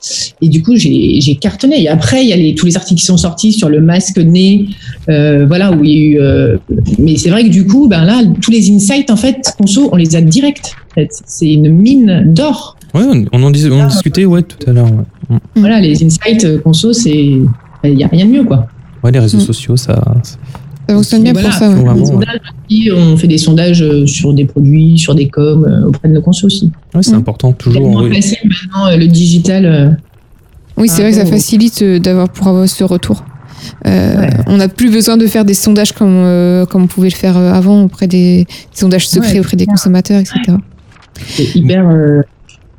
Et 0.41 0.49
du 0.49 0.63
coup, 0.63 0.75
j'ai 0.77 1.21
j'ai 1.21 1.35
cartonné. 1.37 1.83
Et 1.83 1.89
après, 1.89 2.23
il 2.25 2.29
y 2.31 2.33
a 2.33 2.37
les, 2.37 2.55
tous 2.55 2.65
les 2.67 2.77
articles 2.77 2.99
qui 2.99 3.05
sont 3.07 3.19
sortis 3.19 3.53
sur 3.53 3.69
le 3.69 3.81
masque 3.83 4.17
nez, 4.19 4.67
euh, 5.11 5.45
voilà, 5.47 5.71
où 5.71 5.85
il 5.85 5.91
y 5.91 5.95
a 5.95 6.01
eu. 6.07 6.19
euh, 6.21 6.57
mais 6.99 7.17
c'est 7.17 7.29
vrai 7.31 7.45
que 7.45 7.51
du 7.51 7.67
coup, 7.67 7.89
ben 7.89 8.05
là, 8.05 8.23
tous 8.41 8.51
les 8.51 8.71
insights, 8.73 9.11
en 9.11 9.17
fait, 9.17 9.53
conso, 9.59 9.91
on 9.93 9.97
les 9.97 10.17
a 10.17 10.23
direct. 10.23 10.73
En 10.93 10.95
fait. 10.95 11.11
C'est 11.27 11.53
une 11.53 11.69
mine 11.69 12.25
d'or. 12.35 12.77
Ouais, 12.95 13.03
on, 13.33 13.43
en 13.43 13.51
dis- 13.51 13.69
on 13.71 13.81
en 13.81 13.87
discutait 13.87 14.25
ouais, 14.25 14.43
tout 14.43 14.59
à 14.69 14.73
l'heure. 14.73 14.87
Ouais. 15.31 15.37
Mm. 15.37 15.39
Voilà, 15.57 15.79
les 15.81 16.03
insights 16.03 16.63
conso, 16.63 16.93
c'est. 16.95 17.33
Il 17.85 17.95
n'y 17.95 18.03
a 18.05 18.09
rien 18.09 18.25
de 18.27 18.31
mieux, 18.31 18.45
quoi. 18.45 18.67
Ouais, 19.05 19.13
les 19.13 19.21
réseaux 19.21 19.39
Mm. 19.39 19.53
sociaux, 19.53 19.77
ça. 19.77 20.03
Ça 20.91 20.97
fonctionne 20.97 21.23
bien 21.23 21.33
Voilà, 21.33 21.49
pour 21.51 21.59
ça. 21.59 21.69
ouais. 21.71 21.77
faut 21.77 21.83
vraiment, 21.83 21.95
Des 21.95 22.01
ouais. 22.01 22.07
sondages 22.09 22.41
aussi, 22.69 22.91
on 22.93 23.17
fait 23.17 23.27
des 23.29 23.39
sondages 23.39 23.83
euh, 23.83 24.07
sur 24.07 24.33
des 24.35 24.45
produits, 24.45 24.99
sur 24.99 25.15
des 25.15 25.29
coms, 25.29 25.65
euh, 25.65 25.87
auprès 25.89 26.09
de 26.09 26.15
nos 26.15 26.21
consos 26.23 26.45
aussi. 26.47 26.71
Ouais, 26.95 27.03
c'est 27.03 27.13
Mm. 27.13 27.19
important, 27.19 27.55
C'est 27.59 27.65
toujours. 27.65 28.03
oui. 28.03 28.15
facile 28.15 28.39
maintenant, 28.45 28.87
euh, 28.89 28.97
le 28.97 29.07
digital. 29.07 29.65
euh, 29.67 29.91
Oui, 30.77 30.89
c'est 30.89 31.03
vrai 31.03 31.11
que 31.11 31.17
ça 31.17 31.27
facilite 31.27 31.83
euh, 31.83 31.99
d'avoir 31.99 32.29
pour 32.29 32.49
avoir 32.49 32.69
ce 32.69 32.83
retour. 32.85 33.25
Euh, 33.87 34.17
Ouais. 34.21 34.31
On 34.47 34.57
n'a 34.57 34.69
plus 34.69 34.91
besoin 34.91 35.17
de 35.17 35.27
faire 35.27 35.45
des 35.45 35.55
sondages 35.55 35.93
comme, 35.93 36.09
euh, 36.11 36.65
comme 36.67 36.83
on 36.85 36.87
pouvait 36.87 37.11
le 37.11 37.15
faire 37.15 37.37
euh, 37.37 37.53
avant 37.53 37.83
auprès 37.85 38.07
des, 38.07 38.45
des 38.45 38.47
sondages 38.73 39.07
secrets 39.09 39.35
Ouais, 39.35 39.41
auprès 39.41 39.57
des 39.57 39.67
consommateurs, 39.67 40.19
etc. 40.19 40.57
C'est 41.27 41.55
hyper 41.55 41.87
euh, 41.89 42.23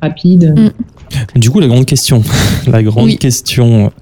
rapide. 0.02 0.54
Mm. 0.56 1.38
Du 1.38 1.50
coup, 1.50 1.60
la 1.60 1.68
grande 1.68 1.86
question, 1.86 2.22
la 2.66 2.82
grande 2.82 3.04
Oui. 3.06 3.16
question 3.18 3.92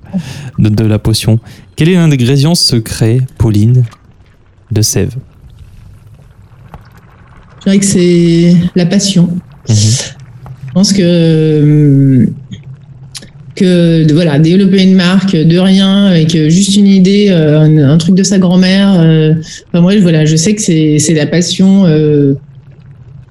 de, 0.59 0.69
de 0.71 0.85
la 0.85 0.99
potion. 0.99 1.39
Quel 1.77 1.89
est 1.91 1.95
l'ingrédient 1.95 2.55
secret, 2.55 3.21
Pauline, 3.39 3.85
de 4.71 4.83
Sève 4.83 5.15
Je 7.59 7.65
dirais 7.65 7.79
que 7.79 7.85
c'est 7.85 8.55
la 8.77 8.87
passion. 8.87 9.29
Mhm. 9.69 9.75
Je 10.69 10.73
pense 10.73 10.93
que, 10.93 11.03
euh, 11.03 12.27
que 13.57 14.05
de, 14.07 14.13
voilà 14.15 14.39
développer 14.39 14.83
une 14.83 14.95
marque 14.95 15.35
de 15.37 15.59
rien 15.59 16.07
avec 16.07 16.31
juste 16.49 16.77
une 16.77 16.87
idée, 16.87 17.27
euh, 17.31 17.61
un, 17.61 17.77
un 17.91 17.99
truc 17.99 18.15
de 18.15 18.23
sa 18.23 18.39
grand-mère. 18.39 18.99
euh, 19.01 19.35
enfin 19.69 19.81
moi 19.83 19.97
voilà, 20.01 20.25
je 20.25 20.37
sais 20.37 20.55
que 20.55 20.63
c'est 20.63 20.99
c'est 20.99 21.15
la 21.15 21.27
passion. 21.27 21.87
euh, 21.87 22.35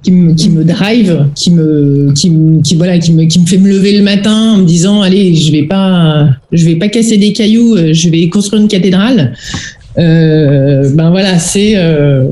qui 0.02 0.14
me, 0.14 0.34
qui 0.34 0.50
me 0.50 0.64
drive, 0.64 1.26
qui 1.36 1.52
me, 1.52 2.14
qui, 2.16 2.30
me- 2.30 2.62
qui, 2.62 2.76
voilà, 2.78 2.98
qui 3.00 3.12
me, 3.12 3.26
qui 3.26 3.38
me 3.42 3.46
fait 3.46 3.58
me 3.58 3.68
lever 3.68 3.98
le 3.98 4.02
matin 4.02 4.54
en 4.54 4.58
me 4.60 4.64
disant 4.66 5.02
allez, 5.02 5.36
je 5.36 5.52
vais 5.52 5.64
pas, 5.64 6.30
je 6.54 6.66
vais 6.66 6.78
pas 6.78 6.88
casser 6.88 7.18
des 7.18 7.34
cailloux, 7.34 7.76
je 7.92 8.10
vais 8.10 8.30
construire 8.30 8.62
une 8.62 8.70
cathédrale. 8.70 9.34
Euh, 9.98 10.90
ben 10.94 11.10
voilà, 11.10 11.40
c'est 11.40 11.74
euh, 11.76 12.24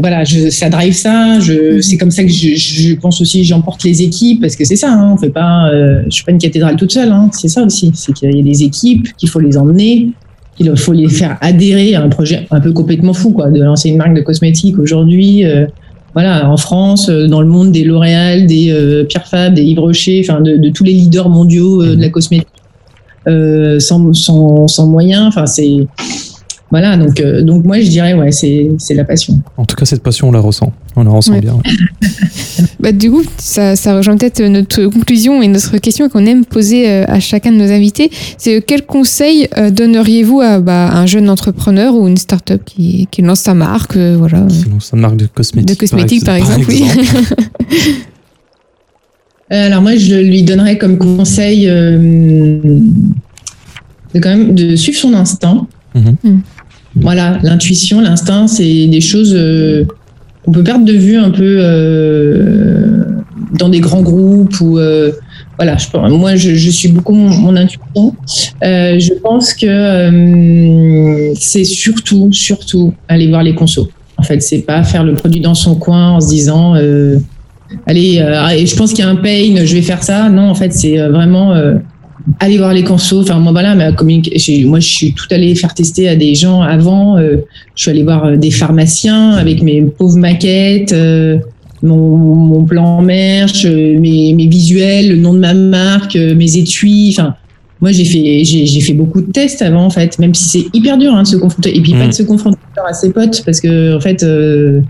voilà, 0.00 0.24
je, 0.24 0.50
ça 0.50 0.68
drive 0.68 0.92
ça. 0.92 1.38
Je, 1.40 1.80
c'est 1.80 1.96
comme 1.96 2.10
ça 2.10 2.22
que 2.24 2.28
je, 2.28 2.56
je 2.56 2.94
pense 2.96 3.20
aussi, 3.20 3.44
j'emporte 3.44 3.84
les 3.84 4.02
équipes 4.02 4.40
parce 4.40 4.56
que 4.56 4.64
c'est 4.64 4.76
ça. 4.76 4.92
Hein, 4.92 5.12
on 5.14 5.16
fait 5.16 5.30
pas, 5.30 5.70
euh, 5.70 6.02
je 6.06 6.10
suis 6.10 6.24
pas 6.24 6.32
une 6.32 6.38
cathédrale 6.38 6.76
toute 6.76 6.92
seule. 6.92 7.10
Hein, 7.10 7.30
c'est 7.32 7.48
ça 7.48 7.62
aussi, 7.62 7.92
c'est 7.94 8.12
qu'il 8.12 8.34
y 8.34 8.40
a 8.40 8.42
des 8.42 8.62
équipes 8.64 9.08
qu'il 9.16 9.28
faut 9.28 9.40
les 9.40 9.56
emmener, 9.56 10.08
qu'il 10.56 10.76
faut 10.76 10.92
les 10.92 11.08
faire 11.08 11.38
adhérer 11.40 11.94
à 11.94 12.02
un 12.02 12.08
projet 12.08 12.46
un 12.50 12.60
peu 12.60 12.72
complètement 12.72 13.14
fou, 13.14 13.30
quoi, 13.30 13.48
de 13.48 13.62
lancer 13.62 13.88
une 13.90 13.96
marque 13.96 14.14
de 14.14 14.20
cosmétiques 14.20 14.78
aujourd'hui. 14.78 15.44
euh, 15.44 15.66
voilà, 16.14 16.48
en 16.48 16.56
France, 16.56 17.08
euh, 17.08 17.26
dans 17.26 17.40
le 17.40 17.48
monde 17.48 17.72
des 17.72 17.82
L'Oréal, 17.82 18.46
des 18.46 18.70
euh, 18.70 19.02
Pierre 19.02 19.26
Fabre, 19.26 19.54
des 19.56 19.62
Yves 19.62 19.80
Rocher, 19.80 20.24
enfin 20.24 20.40
de, 20.40 20.56
de 20.56 20.68
tous 20.70 20.84
les 20.84 20.92
leaders 20.92 21.28
mondiaux 21.28 21.84
de 21.84 22.00
la 22.00 22.08
cosmétique, 22.08 22.46
euh, 23.26 23.80
sans, 23.80 24.12
sans, 24.12 24.68
sans 24.68 24.86
moyens. 24.86 25.24
Enfin, 25.26 25.46
c'est 25.46 25.86
voilà. 26.70 26.96
Donc, 26.96 27.20
euh, 27.20 27.42
donc 27.42 27.64
moi, 27.64 27.80
je 27.80 27.88
dirais, 27.88 28.14
ouais, 28.14 28.32
c'est 28.32 28.70
c'est 28.78 28.94
la 28.94 29.04
passion. 29.04 29.38
En 29.56 29.64
tout 29.64 29.76
cas, 29.76 29.84
cette 29.84 30.02
passion, 30.02 30.28
on 30.28 30.32
la 30.32 30.40
ressent. 30.40 30.72
On 30.96 31.04
la 31.04 31.10
ressent 31.10 31.32
Ouais. 31.32 31.40
bien. 31.40 31.54
ouais. 31.54 31.60
Bah, 32.80 32.92
du 32.92 33.10
coup, 33.10 33.22
ça, 33.38 33.76
ça 33.76 33.96
rejoint 33.96 34.16
peut-être 34.18 34.42
notre 34.42 34.84
conclusion 34.86 35.40
et 35.40 35.48
notre 35.48 35.78
question 35.78 36.08
qu'on 36.10 36.26
aime 36.26 36.44
poser 36.44 36.86
euh, 36.90 37.04
à 37.08 37.18
chacun 37.18 37.50
de 37.50 37.56
nos 37.56 37.70
invités. 37.72 38.10
C'est 38.36 38.56
euh, 38.56 38.60
quel 38.64 38.84
conseil 38.84 39.48
euh, 39.56 39.70
donneriez-vous 39.70 40.40
à 40.42 40.60
bah, 40.60 40.90
un 40.92 41.06
jeune 41.06 41.30
entrepreneur 41.30 41.94
ou 41.94 42.06
une 42.08 42.18
start-up 42.18 42.60
qui, 42.66 43.08
qui 43.10 43.22
lance 43.22 43.40
sa 43.40 43.54
marque 43.54 43.96
euh, 43.96 44.16
voilà, 44.18 44.40
euh, 44.42 44.48
Sinon, 44.50 44.80
ça 44.80 44.96
marque 44.98 45.16
de 45.16 45.26
cosmétiques. 45.26 45.68
de 45.74 45.80
cosmétiques, 45.80 46.24
par 46.26 46.34
exemple, 46.36 46.66
oui. 46.68 46.84
Euh, 49.52 49.66
Alors 49.66 49.82
moi, 49.82 49.94
je 49.96 50.14
lui 50.14 50.42
donnerais 50.42 50.78
comme 50.78 50.96
conseil 50.96 51.68
euh, 51.68 52.58
de 54.14 54.18
quand 54.20 54.30
même 54.30 54.54
de 54.54 54.74
suivre 54.74 54.98
son 54.98 55.12
instinct. 55.12 55.66
Mhm. 55.94 56.40
Voilà, 56.96 57.38
l'intuition, 57.42 58.00
l'instinct, 58.00 58.46
c'est 58.46 58.86
des 58.86 59.00
choses 59.00 59.34
euh, 59.36 59.84
qu'on 60.44 60.52
peut 60.52 60.62
perdre 60.62 60.84
de 60.84 60.92
vue 60.92 61.16
un 61.16 61.30
peu 61.30 61.56
euh, 61.60 63.04
dans 63.58 63.68
des 63.68 63.80
grands 63.80 64.02
groupes 64.02 64.60
ou 64.60 64.78
euh, 64.78 65.12
voilà. 65.58 65.76
Je, 65.76 65.86
moi, 65.96 66.36
je, 66.36 66.54
je 66.54 66.70
suis 66.70 66.88
beaucoup 66.88 67.14
mon, 67.14 67.56
intuition. 67.56 68.14
Euh, 68.62 68.98
je 68.98 69.12
pense 69.14 69.54
que 69.54 69.66
euh, 69.66 71.32
c'est 71.36 71.64
surtout, 71.64 72.32
surtout 72.32 72.92
aller 73.08 73.28
voir 73.28 73.42
les 73.42 73.54
consos. 73.54 73.88
En 74.16 74.22
fait, 74.22 74.40
c'est 74.40 74.62
pas 74.62 74.82
faire 74.84 75.04
le 75.04 75.14
produit 75.14 75.40
dans 75.40 75.54
son 75.54 75.74
coin 75.74 76.10
en 76.12 76.20
se 76.20 76.28
disant. 76.28 76.74
allez, 77.86 78.22
et 78.56 78.66
je 78.66 78.76
pense 78.76 78.92
qu'il 78.92 79.04
y 79.04 79.08
a 79.08 79.10
un 79.10 79.16
pain, 79.16 79.64
je 79.64 79.74
vais 79.74 79.82
faire 79.82 80.02
ça. 80.02 80.28
Non, 80.28 80.48
en 80.48 80.54
fait, 80.54 80.72
c'est 80.72 80.96
vraiment 81.08 81.52
aller 82.40 82.58
voir 82.58 82.72
les 82.72 82.82
consos. 82.84 83.22
Enfin, 83.22 83.38
moi, 83.38 83.52
voilà, 83.52 83.74
ma 83.74 83.90
moi, 83.90 84.80
je 84.80 84.88
suis 84.88 85.12
tout 85.14 85.26
allé 85.30 85.54
faire 85.54 85.74
tester 85.74 86.08
à 86.08 86.16
des 86.16 86.34
gens 86.34 86.62
avant. 86.62 87.18
euh, 87.18 87.38
je 87.74 87.82
suis 87.82 87.90
allé 87.90 88.02
voir 88.02 88.24
euh, 88.24 88.36
des 88.36 88.50
pharmaciens 88.50 89.32
avec 89.32 89.62
mes 89.62 89.82
pauvres 89.82 90.18
maquettes, 90.18 90.92
euh, 90.92 91.38
mon, 91.82 92.16
mon 92.16 92.64
plan 92.64 93.02
merch, 93.02 93.66
mes, 93.66 94.32
mes 94.34 94.46
visuels, 94.46 95.10
le 95.10 95.16
nom 95.16 95.34
de 95.34 95.38
ma 95.40 95.54
marque, 95.54 96.16
mes 96.16 96.56
étuis. 96.56 97.10
Enfin, 97.10 97.34
moi, 97.80 97.92
j'ai 97.92 98.04
fait, 98.06 98.44
j'ai, 98.44 98.80
fait 98.80 98.94
beaucoup 98.94 99.20
de 99.20 99.30
tests 99.30 99.60
avant, 99.60 99.84
en 99.84 99.90
fait, 99.90 100.18
même 100.18 100.32
si 100.32 100.44
c'est 100.48 100.66
hyper 100.72 100.96
dur 100.96 101.12
hein, 101.14 101.22
de 101.22 101.26
se 101.28 101.36
confronter. 101.36 101.76
Et 101.76 101.82
puis, 101.82 101.92
pas 101.92 102.06
Mm. 102.06 102.08
de 102.08 102.14
se 102.14 102.22
confronter 102.22 102.58
à 102.88 102.92
ses 102.94 103.12
potes, 103.12 103.42
parce 103.44 103.60
que, 103.60 103.94
en 103.96 104.00
fait, 104.00 104.22
euh, 104.22 104.80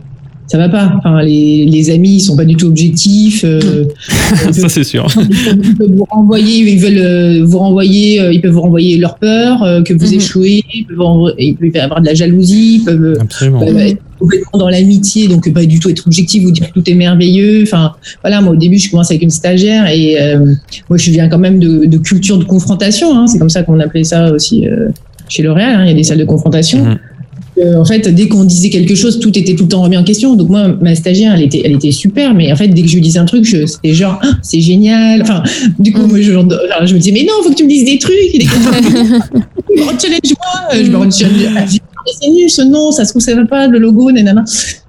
ça 0.47 0.59
va 0.59 0.69
pas. 0.69 0.93
Enfin, 0.99 1.23
les, 1.23 1.65
les 1.67 1.91
amis, 1.91 2.17
ils 2.17 2.21
sont 2.21 2.37
pas 2.37 2.45
du 2.45 2.55
tout 2.57 2.67
objectifs. 2.67 3.45
euh, 3.45 3.85
ça, 4.53 4.69
c'est 4.69 4.85
sûr. 4.85 5.07
ils 5.17 5.75
peuvent 5.77 5.91
vous 5.91 6.07
renvoyer, 6.11 6.71
ils 6.71 6.79
veulent 6.79 6.99
euh, 6.99 7.45
vous 7.45 7.59
renvoyer, 7.59 8.21
euh, 8.21 8.33
ils 8.33 8.41
peuvent 8.41 8.53
vous 8.53 8.61
renvoyer 8.63 8.99
leur 8.99 9.17
peur, 9.19 9.63
euh, 9.63 9.83
que 9.83 9.93
vous 9.95 10.07
Mhm. 10.07 10.15
échouez, 10.15 10.63
ils 10.75 10.85
peuvent, 10.87 11.35
ils 11.39 11.79
avoir 11.79 12.01
de 12.01 12.07
la 12.07 12.15
jalousie, 12.15 12.77
ils 12.81 12.85
peuvent 12.85 13.17
Absolument. 13.21 13.63
être 13.63 13.99
complètement 14.19 14.59
dans 14.59 14.69
l'amitié, 14.69 15.29
donc 15.29 15.51
pas 15.53 15.65
du 15.67 15.79
tout 15.81 15.89
être 15.91 16.07
objectif, 16.07 16.43
vous 16.45 16.51
dire 16.53 16.69
que 16.73 16.79
tout 16.79 16.89
est 16.91 16.95
merveilleux. 16.95 17.63
Enfin, 17.63 17.93
voilà, 18.23 18.41
moi 18.41 18.53
au 18.53 18.57
début, 18.57 18.79
je 18.79 18.91
commence 18.91 19.11
avec 19.11 19.23
une 19.23 19.31
stagiaire 19.31 19.87
et 19.89 20.21
euh, 20.21 20.53
moi 20.89 20.99
je 20.99 21.11
viens 21.11 21.29
quand 21.29 21.39
même 21.39 21.59
de, 21.59 21.87
de 21.87 21.99
culture 21.99 22.39
de 22.39 22.45
confrontation. 22.45 23.17
hein. 23.19 23.27
c'est 23.27 23.39
comme 23.39 23.51
ça 23.51 23.63
qu'on 23.65 23.81
appelait 23.81 24.05
ça 24.05 24.31
aussi 24.33 24.67
euh, 24.69 24.89
chez 25.29 25.43
L'Oréal. 25.43 25.77
hein. 25.77 25.85
Il 25.85 25.89
y 25.89 25.93
a 25.93 25.95
des 25.95 26.05
salles 26.05 26.19
de 26.19 26.25
confrontation. 26.25 26.85
Mhm. 26.85 26.99
Euh, 27.59 27.77
en 27.77 27.85
fait, 27.85 28.09
dès 28.09 28.27
qu'on 28.29 28.45
disait 28.45 28.71
quelque 28.71 28.95
chose, 28.95 29.21
tout 29.21 29.37
était 29.39 29.55
tout 29.55 29.65
le 29.65 29.69
temps 29.69 29.83
remis 29.83 29.97
en 29.97 30.05
question. 30.05 30.35
Donc 30.35 30.49
moi, 30.49 30.69
ma 30.81 30.95
stagiaire, 30.95 31.35
elle 31.35 31.43
était, 31.43 31.63
elle 31.65 31.73
était 31.73 31.93
super, 31.93 32.35
mais 32.35 32.53
en 32.53 32.57
fait, 32.57 32.69
dès 32.69 32.83
que 32.83 32.89
je 32.89 32.95
lui 32.95 33.01
disais 33.01 33.19
un 33.19 33.25
truc, 33.25 33.47
c'était 33.47 33.95
genre, 33.95 34.19
ah, 34.23 34.31
c'est 34.43 34.61
génial. 34.61 35.23
Enfin, 35.23 35.43
du 35.79 35.93
coup, 35.93 36.07
moi, 36.07 36.21
je, 36.21 36.33
enfin, 36.33 36.85
je 36.85 36.95
me 36.95 36.99
disais, 36.99 37.13
mais 37.13 37.23
non, 37.23 37.43
faut 37.43 37.51
que 37.51 37.55
tu 37.55 37.65
me 37.65 37.69
dises 37.69 37.85
des 37.85 37.99
trucs. 37.99 38.17
Des 38.37 38.47
Challenge-moi. 39.77 40.75
Euh, 40.75 40.85
Je 40.85 40.91
me 40.91 41.11
challenge. 41.11 41.81
Ah, 42.07 42.11
c'est 42.21 42.31
nul 42.31 42.51
ce 42.51 42.63
nom, 42.63 42.93
ça 42.93 43.05
se 43.05 43.11
trouve, 43.11 43.23
ça 43.23 43.35
va 43.35 43.47
pas, 43.47 43.67
le 43.67 43.79
logo, 43.79 44.11
nanana. 44.11 44.45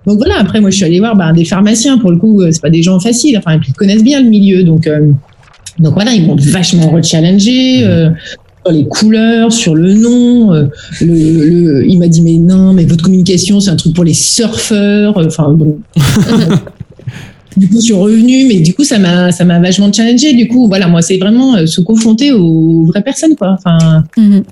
Donc 0.06 0.18
voilà, 0.18 0.40
après, 0.40 0.60
moi, 0.60 0.70
je 0.70 0.76
suis 0.76 0.86
allée 0.86 1.00
voir 1.00 1.16
bah, 1.16 1.32
des 1.34 1.46
pharmaciens. 1.46 1.98
Pour 1.98 2.12
le 2.12 2.18
coup, 2.18 2.42
euh, 2.42 2.52
c'est 2.52 2.62
pas 2.62 2.70
des 2.70 2.84
gens 2.84 3.00
faciles. 3.00 3.38
Enfin, 3.38 3.60
ils 3.66 3.74
connaissent 3.74 4.04
bien 4.04 4.22
le 4.22 4.30
milieu. 4.30 4.64
Donc, 4.64 4.88
euh, 4.88 5.12
donc 5.80 5.94
voilà, 5.94 6.14
ils 6.14 6.26
m'ont 6.26 6.36
vachement 6.36 6.90
rechallengé. 6.90 7.84
Euh, 7.84 8.10
les 8.72 8.86
couleurs, 8.88 9.52
sur 9.52 9.76
le 9.76 9.94
nom. 9.94 10.54
euh, 10.54 10.66
le, 11.02 11.06
le- 11.50 11.86
il 11.88 11.98
m'a 12.00 12.08
dit 12.08 12.22
mais 12.22 12.38
non, 12.38 12.74
mais 12.74 12.86
votre 12.86 13.04
communication 13.04 13.60
c'est 13.60 13.70
un 13.72 13.76
truc 13.76 13.94
pour 13.94 14.04
les 14.04 14.14
surfeurs. 14.14 15.18
euh, 15.18 15.26
Enfin 15.28 15.52
bon. 15.54 15.78
du 17.58 17.70
coup, 17.70 17.76
je 17.76 17.82
suis 17.86 17.94
revenue, 17.94 18.46
mais 18.48 18.60
du 18.60 18.74
coup 18.74 18.84
ça 18.84 19.00
m'a 19.00 19.32
ça 19.32 19.46
m'a 19.46 19.60
vachement 19.60 19.92
challengé. 19.92 20.34
Du 20.34 20.48
coup, 20.48 20.68
voilà, 20.68 20.88
moi 20.88 21.02
c'est 21.02 21.18
vraiment 21.18 21.56
euh, 21.56 21.66
se 21.66 21.80
confronter 21.82 22.32
aux 22.34 22.86
vraies 22.86 23.04
personnes 23.04 23.36
quoi. 23.36 23.56
Enfin, 23.58 24.04
Mhm. 24.18 24.44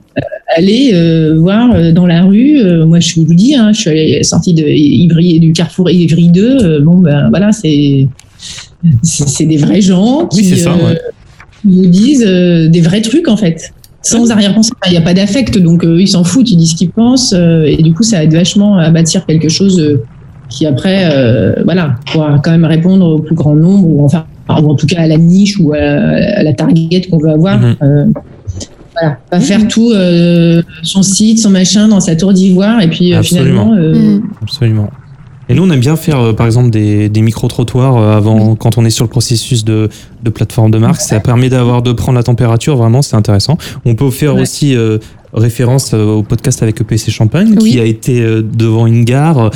aller 0.55 0.91
euh, 0.93 1.37
voir 1.39 1.73
euh, 1.73 1.91
dans 1.91 2.05
la 2.05 2.21
rue. 2.23 2.59
euh, 2.59 2.85
moi, 2.85 2.99
je 2.99 3.15
vous 3.19 3.33
dis, 3.33 3.55
hein, 3.55 3.71
je 3.73 3.79
suis 3.81 3.89
allée- 3.89 4.23
sortie 4.23 4.53
de 4.53 4.63
Ivry, 4.67 5.39
du 5.39 5.51
Carrefour 5.53 5.89
Ivry 5.89 6.29
2. 6.29 6.41
euh, 6.61 6.79
bon, 6.81 6.97
ben 6.99 7.29
voilà, 7.29 7.51
c'est 7.51 8.07
c'est 9.01 9.45
des 9.45 9.57
vrais 9.57 9.81
gens 9.81 10.27
qui 10.27 10.39
Oui, 10.41 10.45
c'est 10.49 10.55
ça, 10.57 10.73
euh, 10.73 10.89
ouais. 10.93 10.99
nous 11.65 11.87
disent 11.87 12.25
euh, 12.27 12.67
des 12.67 12.81
vrais 12.81 13.01
trucs 13.01 13.27
en 13.27 13.37
fait. 13.37 13.71
Sans 14.03 14.29
arrière-pensée, 14.31 14.71
il 14.87 14.91
n'y 14.91 14.97
a 14.97 15.01
pas 15.01 15.13
d'affect, 15.13 15.57
donc 15.57 15.83
euh, 15.85 15.99
ils 16.01 16.07
s'en 16.09 16.23
foutent, 16.23 16.51
ils 16.51 16.57
disent 16.57 16.71
ce 16.71 16.75
qu'ils 16.75 16.91
pensent, 16.91 17.33
euh, 17.35 17.63
et 17.65 17.81
du 17.81 17.93
coup, 17.93 18.03
ça 18.03 18.23
aide 18.23 18.33
vachement 18.33 18.77
à 18.77 18.89
bâtir 18.91 19.25
quelque 19.25 19.47
chose 19.49 19.79
euh, 19.79 20.01
qui 20.49 20.65
après, 20.65 21.09
euh, 21.11 21.53
voilà, 21.63 21.95
pourra 22.11 22.37
quand 22.43 22.51
même 22.51 22.65
répondre 22.65 23.05
au 23.07 23.19
plus 23.19 23.33
grand 23.33 23.55
nombre, 23.55 23.87
ou 23.87 24.03
enfin, 24.03 24.25
ou 24.49 24.69
en 24.71 24.75
tout 24.75 24.87
cas 24.87 24.99
à 25.01 25.07
la 25.07 25.17
niche 25.17 25.57
ou 25.59 25.73
à, 25.73 25.77
à 25.77 26.43
la 26.43 26.53
target 26.53 27.01
qu'on 27.09 27.17
veut 27.17 27.29
avoir. 27.29 27.59
Mhm. 27.59 27.75
Euh, 27.81 28.05
voilà, 28.99 29.17
pas 29.31 29.39
faire 29.39 29.67
tout 29.67 29.91
euh, 29.91 30.61
son 30.83 31.01
site, 31.01 31.39
son 31.39 31.49
machin 31.49 31.87
dans 31.87 31.99
sa 32.01 32.15
tour 32.15 32.33
d'ivoire, 32.33 32.81
et 32.81 32.89
puis 32.89 33.13
euh, 33.13 33.19
Absolument. 33.19 33.71
finalement, 33.71 33.73
euh, 33.75 33.93
Mhm. 33.93 34.23
Absolument. 34.41 34.89
Et 35.53 35.55
nous, 35.55 35.63
on 35.65 35.69
aime 35.69 35.79
bien 35.79 35.95
faire, 35.95 36.19
euh, 36.19 36.33
par 36.33 36.47
exemple, 36.47 36.71
des, 36.71 37.09
des 37.09 37.21
micro-trottoirs 37.21 37.95
euh, 37.95 38.17
avant, 38.17 38.55
quand 38.55 38.79
on 38.79 38.85
est 38.85 38.89
sur 38.89 39.05
le 39.05 39.09
processus 39.09 39.63
de, 39.63 39.87
de 40.23 40.29
plateforme 40.31 40.71
de 40.71 40.79
marque. 40.79 40.99
Ça 40.99 41.19
permet 41.19 41.47
d'avoir, 41.49 41.83
de 41.83 41.91
prendre 41.91 42.17
la 42.17 42.23
température, 42.23 42.75
vraiment, 42.75 43.03
c'est 43.03 43.15
intéressant. 43.15 43.59
On 43.85 43.93
peut 43.93 44.09
faire 44.09 44.33
Ouais. 44.33 44.41
aussi 44.41 44.75
euh, 44.75 44.97
référence 45.31 45.93
au 45.93 46.23
podcast 46.23 46.63
avec 46.63 46.81
EPC 46.81 47.11
Champagne, 47.11 47.55
Oui. 47.61 47.71
qui 47.73 47.79
a 47.79 47.85
été 47.85 48.19
devant 48.41 48.87
une 48.87 49.03
gare, 49.05 49.51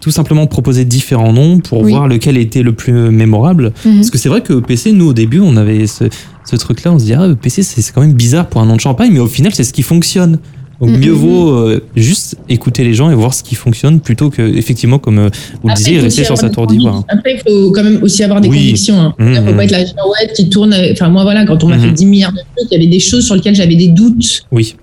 tout 0.00 0.10
simplement 0.10 0.46
proposer 0.48 0.84
différents 0.84 1.32
noms 1.32 1.60
pour 1.60 1.82
Oui. 1.82 1.92
voir 1.92 2.08
lequel 2.08 2.36
était 2.36 2.62
le 2.62 2.72
plus 2.72 2.92
mémorable. 2.92 3.72
Mhm. 3.84 3.96
Parce 3.96 4.10
que 4.10 4.18
c'est 4.18 4.28
vrai 4.28 4.40
que 4.40 4.54
EPC, 4.58 4.90
nous, 4.92 5.06
au 5.10 5.12
début, 5.12 5.38
on 5.40 5.56
avait 5.56 5.86
ce, 5.86 6.04
ce 6.44 6.56
truc-là, 6.56 6.92
on 6.92 6.98
se 6.98 7.04
dit, 7.04 7.14
ah, 7.14 7.26
EPC, 7.28 7.62
c'est 7.62 7.92
quand 7.92 8.00
même 8.00 8.12
bizarre 8.12 8.46
pour 8.48 8.60
un 8.60 8.66
nom 8.66 8.74
de 8.76 8.80
champagne, 8.80 9.10
mais 9.12 9.20
au 9.20 9.26
final, 9.28 9.52
c'est 9.54 9.64
ce 9.64 9.72
qui 9.72 9.82
fonctionne. 9.82 10.38
Donc, 10.80 10.90
mieux 10.90 11.10
vaut 11.10 11.50
euh, 11.50 11.82
juste 11.96 12.36
écouter 12.48 12.84
les 12.84 12.94
gens 12.94 13.10
et 13.10 13.14
voir 13.14 13.34
ce 13.34 13.42
qui 13.42 13.56
fonctionne 13.56 13.98
plutôt 14.00 14.30
que, 14.30 14.42
effectivement, 14.42 14.98
comme 15.00 15.18
euh, 15.18 15.28
vous 15.62 15.68
le 15.68 15.74
disiez, 15.74 15.96
faut 15.98 16.04
rester 16.04 16.24
sur 16.24 16.38
sa 16.38 16.50
tour 16.50 16.66
d'ivoire. 16.68 17.02
Après, 17.08 17.34
il 17.34 17.40
faut 17.40 17.72
quand 17.72 17.82
même 17.82 18.00
aussi 18.02 18.22
avoir 18.22 18.40
des 18.40 18.48
Oui. 18.48 18.58
convictions. 18.58 19.00
Hein. 19.00 19.14
Mmh, 19.18 19.32
Il 19.32 19.36
faut 19.36 19.52
mmh. 19.52 19.56
pas 19.56 19.64
être 19.64 19.70
la 19.72 19.84
girouette 19.84 20.32
qui 20.36 20.48
tourne. 20.48 20.74
Enfin, 20.92 21.08
moi, 21.08 21.24
voilà, 21.24 21.44
quand 21.46 21.64
on 21.64 21.68
m'a 21.68 21.78
fait 21.78 21.90
10 21.90 22.06
milliards 22.06 22.32
de 22.32 22.38
trucs, 22.56 22.70
il 22.70 22.74
y 22.74 22.76
avait 22.76 22.86
des 22.90 23.00
choses 23.00 23.26
sur 23.26 23.34
lesquelles 23.34 23.56
j'avais 23.56 23.74
des 23.74 23.88
doutes. 23.88 24.42
Oui. 24.52 24.76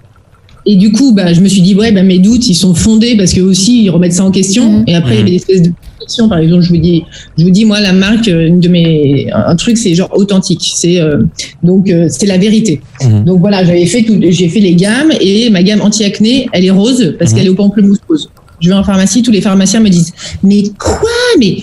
Et 0.68 0.76
du 0.76 0.92
coup, 0.92 1.14
bah, 1.14 1.32
je 1.34 1.42
me 1.42 1.48
suis 1.48 1.62
dit, 1.62 1.76
ouais, 1.76 1.92
bah, 1.92 2.02
mes 2.04 2.18
doutes, 2.20 2.48
ils 2.48 2.56
sont 2.56 2.74
fondés 2.74 3.16
parce 3.16 3.34
que 3.34 3.42
aussi, 3.42 3.84
ils 3.84 3.90
remettent 3.90 4.14
ça 4.14 4.24
en 4.26 4.32
question. 4.32 4.80
Mhm. 4.80 4.84
Et 4.88 4.96
après, 4.96 5.14
il 5.14 5.18
y 5.18 5.22
avait 5.22 5.30
des 5.32 5.36
espèces 5.36 5.62
de 5.62 5.72
convictions. 6.00 6.28
Par 6.28 6.40
exemple, 6.40 6.64
je 6.64 6.70
vous 6.70 6.78
dis, 6.78 7.04
je 7.38 7.44
vous 7.44 7.52
dis, 7.52 7.66
moi, 7.66 7.80
la 7.80 7.94
marque, 7.94 8.28
euh, 8.28 8.48
une 8.48 8.60
de 8.60 8.68
mes, 8.68 9.28
un 9.32 9.56
truc, 9.56 9.78
c'est 9.78 9.94
genre 9.94 10.10
authentique. 10.16 10.72
C'est, 10.76 11.00
euh, 11.00 11.24
donc, 11.62 11.90
euh, 11.90 12.08
c'est 12.10 12.26
la 12.26 12.38
vérité. 12.40 12.82
Mhm. 13.04 13.26
Donc 13.26 13.40
voilà, 13.42 13.64
j'avais 13.64 13.86
fait 13.86 14.04
tout, 14.04 14.20
j'ai 14.28 14.50
fait 14.50 14.60
les 14.60 14.74
gammes 14.76 15.12
et 15.22 15.50
ma 15.52 15.62
gamme 15.62 15.82
anti-acné, 15.82 16.48
elle 16.52 16.66
est 16.66 16.72
rose 16.72 17.16
parce 17.20 17.32
Mhm. 17.32 17.38
qu'elle 17.38 17.46
est 17.48 17.52
au 17.52 17.56
pamplemousse 17.56 18.00
rose. 18.10 18.30
Je 18.60 18.70
vais 18.70 18.76
en 18.76 18.84
pharmacie, 18.84 19.22
tous 19.22 19.32
les 19.32 19.42
pharmaciens 19.42 19.82
me 19.82 19.90
disent, 19.90 20.14
mais 20.42 20.64
quoi, 20.80 21.10
mais 21.40 21.58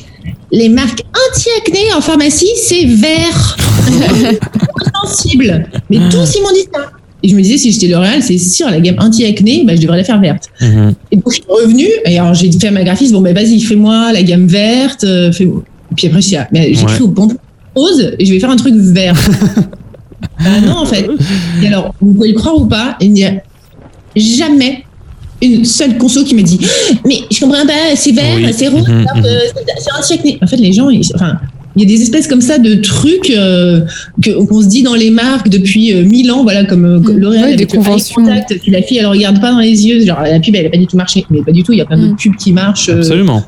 les 0.53 0.69
marques 0.69 1.03
anti-acné 1.31 1.93
en 1.97 2.01
pharmacie, 2.01 2.51
c'est 2.57 2.85
vert. 2.85 3.57
sensible. 5.05 5.67
Mais 5.91 5.99
tous, 6.11 6.37
ils 6.37 6.43
m'ont 6.43 6.53
dit 6.53 6.69
ça. 6.73 6.91
Et 7.23 7.29
je 7.29 7.37
me 7.37 7.41
disais, 7.43 7.57
si 7.59 7.71
j'étais 7.71 7.87
L'Oréal, 7.87 8.23
c'est 8.23 8.37
sûr, 8.39 8.69
la 8.69 8.81
gamme 8.81 8.97
anti-acné, 8.99 9.63
bah, 9.65 9.77
je 9.77 9.81
devrais 9.83 9.99
la 9.99 10.05
faire 10.05 10.21
verte. 10.21 10.49
Mhm. 10.61 10.95
Et 11.13 11.17
donc, 11.17 11.25
je 11.31 11.35
suis 11.35 11.45
revenue, 11.49 11.89
et 12.05 12.19
alors 12.19 12.35
j'ai 12.35 12.51
fait 12.51 12.67
à 12.69 12.71
ma 12.73 12.83
graphiste, 12.83 13.13
bon, 13.13 13.21
ben 13.21 13.33
vas-y, 13.35 13.61
fais-moi 13.61 14.13
la 14.13 14.23
gamme 14.23 14.47
verte. 14.47 15.05
euh, 15.05 15.31
fais- 15.33 15.45
Et 15.45 15.95
puis 15.97 16.07
après, 16.09 16.21
ah, 16.37 16.49
mais 16.53 16.75
j'ai 16.75 16.81
Ouais. 16.85 16.93
cru 16.95 17.03
au 17.05 17.09
bon 17.09 17.29
rose, 17.77 18.13
et 18.19 18.25
je 18.25 18.33
vais 18.33 18.41
faire 18.41 18.51
un 18.51 18.57
truc 18.57 18.75
vert. 18.75 19.15
ah 20.39 20.61
non, 20.61 20.79
en 20.79 20.87
fait. 20.87 21.07
Et 21.63 21.67
alors, 21.69 21.95
vous 22.01 22.13
pouvez 22.15 22.29
le 22.33 22.35
croire 22.35 22.57
ou 22.59 22.67
pas, 22.67 22.97
il 23.01 23.13
n'y 23.13 23.25
a 23.25 23.35
jamais 24.17 24.85
une 25.41 25.65
seule 25.65 25.99
conso 25.99 26.25
qui 26.25 26.35
me 26.35 26.43
dit 26.43 26.59
Mais 27.07 27.19
je 27.31 27.41
comprends 27.41 27.67
pas, 27.67 27.95
c'est 27.97 28.13
vert, 28.13 28.37
Oui. 28.37 28.47
c'est 28.53 28.69
rouge, 28.69 28.89
Mhm, 28.89 29.07
c'est- 29.23 29.53
c'est 29.79 29.93
anti-acné. 29.99 30.39
En 30.43 30.47
fait, 30.47 30.57
les 30.57 30.73
gens, 30.73 30.89
ils- 30.91 31.03
enfin. 31.15 31.39
Il 31.77 31.83
y 31.83 31.85
a 31.85 31.97
des 31.97 32.03
espèces 32.03 32.27
comme 32.29 32.41
ça 32.43 32.59
de 32.59 32.75
trucs 32.75 33.31
euh, 33.31 33.81
qu'on 34.25 34.61
se 34.61 34.69
dit 34.69 34.83
dans 34.83 34.95
les 34.95 35.11
marques 35.11 35.49
depuis 35.49 35.93
euh, 35.95 36.05
mille 36.05 36.31
ans, 36.31 36.43
voilà, 36.43 36.65
comme, 36.65 36.85
euh, 36.85 37.01
comme 37.01 37.17
Mm. 37.17 37.21
L'Oréal 37.21 37.45
Ouais, 37.51 37.57
des 37.57 37.67
conventions. 37.67 38.17
contact, 38.23 38.55
puis 38.63 38.71
la 38.71 38.83
fille 38.83 38.99
elle 38.99 39.07
regarde 39.07 39.41
pas 39.41 39.53
dans 39.53 39.59
les 39.61 39.87
yeux, 39.87 40.05
genre 40.05 40.21
la 40.23 40.39
pub 40.39 40.55
elle 40.55 40.67
a 40.67 40.71
pas 40.71 40.77
du 40.77 40.87
tout 40.87 40.97
marché, 40.97 41.25
mais 41.31 41.43
pas 41.43 41.53
du 41.53 41.63
tout, 41.63 41.73
il 41.73 41.79
y 41.79 41.81
a 41.81 41.85
plein 41.87 41.97
Mm. 41.97 42.01
d'autres 42.09 42.17
pubs 42.23 42.37
qui 42.37 42.53
marchent, 42.53 42.89
euh, 42.91 42.99
Absolument. 42.99 43.43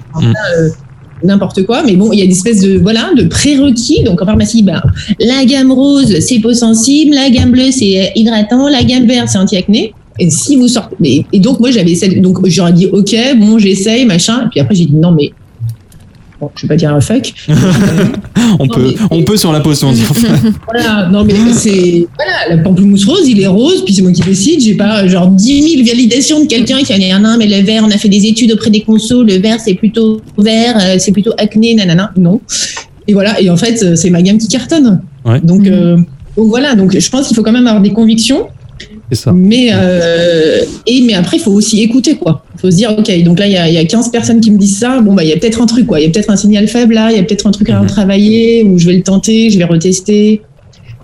N'importe 1.23 1.65
quoi, 1.65 1.83
mais 1.87 1.97
bon, 1.97 2.13
il 2.13 2.19
y 2.19 2.23
a 2.23 2.27
des 2.27 2.33
espèces 2.33 2.61
de 2.61 2.77
voilà 2.79 3.11
de 3.17 3.23
prérequis. 3.25 4.03
Donc 4.05 4.21
en 4.21 4.27
pharmacie, 4.27 4.63
ben, 4.63 4.83
la 5.21 5.45
gamme 5.47 5.73
rose 5.73 6.19
c'est 6.21 6.39
peau 6.39 6.53
sensible, 6.53 7.15
la 7.15 7.31
gamme 7.31 7.51
bleue 7.53 7.71
c'est 7.71 8.13
hydratant, 8.15 8.69
la 8.69 8.83
gamme 8.83 9.07
verte 9.07 9.29
c'est 9.31 9.39
anti-acné. 9.39 9.95
Et 10.19 10.29
si 10.31 10.57
vous 10.57 10.69
sortez, 10.69 10.97
et, 11.03 11.27
et 11.33 11.41
donc 11.41 11.61
moi 11.61 11.71
j'avais 11.71 11.95
celle, 11.95 12.21
donc 12.21 12.39
j'aurais 12.47 12.73
dit 12.75 12.87
ok, 12.87 13.17
bon 13.39 13.59
j'essaye 13.59 14.05
machin, 14.05 14.43
et 14.45 14.49
puis 14.51 14.61
après 14.61 14.75
j'ai 14.75 14.85
dit 14.85 14.95
non 14.95 15.13
mais 15.13 15.31
bon, 16.41 16.51
je 16.57 16.63
vais 16.63 16.69
pas 16.69 16.77
dire 16.77 16.95
un 16.95 17.01
fuck. 17.01 17.33
On 18.59 18.67
Non, 18.67 18.69
peut, 18.75 18.95
mais- 19.01 19.07
on 19.11 19.23
peut 19.25 19.37
sur 19.37 19.53
la 19.53 19.61
potion 19.61 19.93
dire. 19.93 20.11
Voilà, 20.73 21.09
non 21.11 21.25
mais 21.25 21.35
c'est 21.53 22.07
voilà, 22.17 22.57
la 22.57 22.63
pamplemousse 22.63 23.05
rose, 23.05 23.27
il 23.27 23.41
est 23.41 23.47
rose, 23.47 23.85
puis 23.85 23.95
c'est 23.95 24.03
moi 24.03 24.13
qui 24.13 24.21
décide. 24.23 24.61
J'ai 24.61 24.75
pas 24.75 25.07
genre 25.09 25.29
10 25.29 25.77
000 25.77 25.85
validations 25.87 26.41
de 26.43 26.47
quelqu'un 26.47 26.79
qui 26.83 26.93
a 26.93 26.99
dit 26.99 27.11
ah 27.13 27.19
non 27.19 27.37
mais 27.39 27.47
le 27.47 27.65
vert, 27.65 27.83
on 27.87 27.91
a 27.91 27.97
fait 27.99 28.09
des 28.09 28.27
études 28.27 28.53
auprès 28.53 28.71
des 28.71 28.81
consos, 28.83 29.23
le 29.25 29.39
vert 29.39 29.59
c'est 29.61 29.75
plutôt 29.75 30.21
vert, 30.39 30.77
euh, 30.81 30.97
c'est 30.99 31.13
plutôt 31.13 31.33
acné, 31.39 31.75
nanana. 31.75 32.13
Non. 32.17 32.41
Et 33.09 33.13
voilà, 33.15 33.41
et 33.41 33.51
en 33.51 33.57
fait 33.57 33.83
euh, 33.83 33.97
c'est 33.97 34.11
ma 34.11 34.23
gamme 34.23 34.39
qui 34.39 34.49
cartonne. 34.49 35.01
Ouais. 35.25 35.41
Donc, 35.41 35.63
Mhm. 35.63 35.73
euh, 35.73 35.97
donc 36.37 36.49
voilà, 36.49 36.75
donc 36.75 36.97
je 36.99 37.11
pense 37.11 37.27
qu'il 37.29 37.37
faut 37.37 37.43
quand 37.43 37.53
même 37.53 37.67
avoir 37.67 37.83
des 37.83 37.93
convictions, 37.93 38.47
ça. 39.13 39.33
mais 39.33 39.69
euh, 39.73 40.61
et 40.87 41.03
mais 41.03 41.15
après 41.15 41.37
il 41.37 41.41
faut 41.41 41.53
aussi 41.53 41.83
écouter 41.83 42.17
quoi. 42.17 42.45
Il 42.57 42.61
faut 42.61 42.71
se 42.71 42.77
dire 42.77 42.95
ok, 42.99 43.23
donc 43.25 43.39
là 43.39 43.47
il 43.47 43.53
y 43.53 43.57
a, 43.57 43.69
il 43.69 43.75
y 43.75 43.79
a 43.79 43.85
15 43.85 44.11
personnes 44.11 44.41
qui 44.41 44.51
me 44.51 44.59
disent 44.59 44.79
ça, 44.79 45.01
bon 45.01 45.13
bah 45.15 45.23
il 45.25 45.31
y 45.31 45.33
a 45.33 45.37
peut-être 45.37 45.61
un 45.61 45.67
truc 45.67 45.87
quoi, 45.87 46.01
il 46.01 46.05
y 46.05 46.07
a 46.07 46.11
peut-être 46.11 46.31
un 46.31 46.37
signal 46.37 46.67
faible 46.69 46.95
là, 46.95 47.11
il 47.11 47.17
y 47.17 47.21
a 47.21 47.23
peut-être 47.23 47.47
un 47.47 47.51
truc 47.51 47.69
à 47.71 47.75
Mhm. 47.77 47.83
retravailler 47.87 48.65
ou 48.65 48.79
je 48.79 48.87
vais 48.87 48.97
le 48.97 49.03
tenter, 49.03 49.51
je 49.51 49.59
vais 49.59 49.65
retester. 49.65 50.41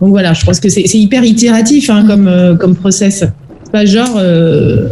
Donc 0.00 0.10
voilà, 0.10 0.32
je 0.32 0.44
pense 0.46 0.60
que 0.60 0.68
c'est 0.70 0.82
hyper 0.94 1.22
itératif 1.24 1.90
hein, 1.90 2.04
comme 2.06 2.26
euh, 2.26 2.54
comme 2.56 2.74
process. 2.74 3.24
C'est 3.64 3.72
pas 3.72 3.84
genre 3.84 4.14
euh, 4.16 4.88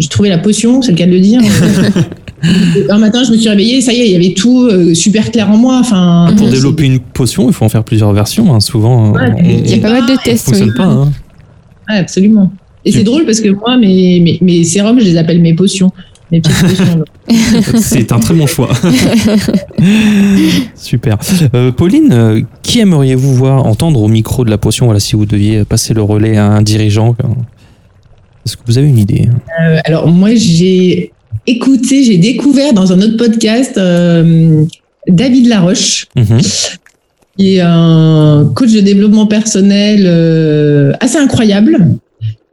j'ai 0.00 0.08
trouvé 0.08 0.28
la 0.28 0.38
potion, 0.38 0.82
c'est 0.82 0.90
le 0.90 0.96
cas 0.98 1.06
de 1.06 1.12
le 1.12 1.20
dire. 1.20 1.40
un 2.90 2.98
matin 2.98 3.22
je 3.24 3.32
me 3.32 3.36
suis 3.36 3.48
réveillée, 3.48 3.80
ça 3.80 3.92
y 3.92 4.00
est, 4.00 4.06
il 4.06 4.12
y 4.12 4.16
avait 4.16 4.34
tout 4.34 4.64
euh, 4.66 4.94
super 4.94 5.30
clair 5.30 5.50
en 5.50 5.56
moi. 5.56 5.78
Enfin 5.80 6.32
Pour 6.36 6.48
développer 6.48 6.84
une 6.86 6.98
potion, 7.00 7.48
il 7.48 7.52
faut 7.52 7.64
en 7.64 7.68
faire 7.68 7.84
plusieurs 7.84 8.12
versions. 8.12 8.52
hein. 8.54 8.60
Souvent, 8.60 9.12
Ouais, 9.12 9.20
on- 9.36 9.44
il 9.44 9.70
y 9.70 9.74
a 9.74 9.78
pas 9.78 9.90
mal 9.92 10.02
de 10.08 10.14
ça 10.14 10.20
tests, 10.24 10.48
oui. 10.48 10.54
fonctionne 10.58 10.74
pas. 10.74 10.84
hein. 10.84 11.12
Ouais, 11.88 11.96
absolument. 11.96 12.52
Et 12.84 12.92
c'est 12.92 13.02
drôle 13.04 13.24
parce 13.26 13.40
que 13.40 13.48
moi, 13.48 13.76
mes, 13.76 14.20
mes, 14.20 14.38
mes 14.40 14.64
sérums, 14.64 14.98
je 15.00 15.04
les 15.04 15.16
appelle 15.16 15.40
mes 15.40 15.54
potions. 15.54 15.90
Mes 16.30 16.40
petites 16.40 16.60
potions. 16.68 17.04
C'est 17.80 18.12
un 18.12 18.20
très 18.20 18.34
bon 18.34 18.46
choix. 18.46 18.70
Super. 20.74 21.18
Euh, 21.54 21.72
Pauline, 21.72 22.12
euh, 22.12 22.40
qui 22.62 22.80
aimeriez-vous 22.80 23.34
voir 23.34 23.66
entendre 23.66 24.02
au 24.02 24.08
micro 24.08 24.44
de 24.44 24.50
la 24.50 24.58
potion? 24.58 24.86
Voilà, 24.86 25.00
si 25.00 25.16
vous 25.16 25.26
deviez 25.26 25.64
passer 25.64 25.94
le 25.94 26.02
relais 26.02 26.36
à 26.36 26.46
un 26.46 26.62
dirigeant 26.62 27.14
euh, 27.24 27.28
Est-ce 28.46 28.56
que 28.56 28.62
vous 28.66 28.78
avez 28.78 28.88
une 28.88 28.98
idée? 28.98 29.28
Euh, 29.60 29.78
alors, 29.84 30.08
moi, 30.08 30.34
j'ai 30.34 31.12
écouté, 31.46 32.04
j'ai 32.04 32.18
découvert 32.18 32.72
dans 32.74 32.92
un 32.92 33.00
autre 33.00 33.16
podcast 33.16 33.78
David 35.08 35.46
Laroche, 35.46 36.06
Mhm. 36.16 36.40
Qui 37.38 37.56
est 37.56 37.60
un 37.60 38.50
coach 38.54 38.72
de 38.72 38.80
développement 38.80 39.26
personnel 39.26 40.02
euh, 40.06 40.92
assez 41.00 41.18
incroyable 41.18 41.86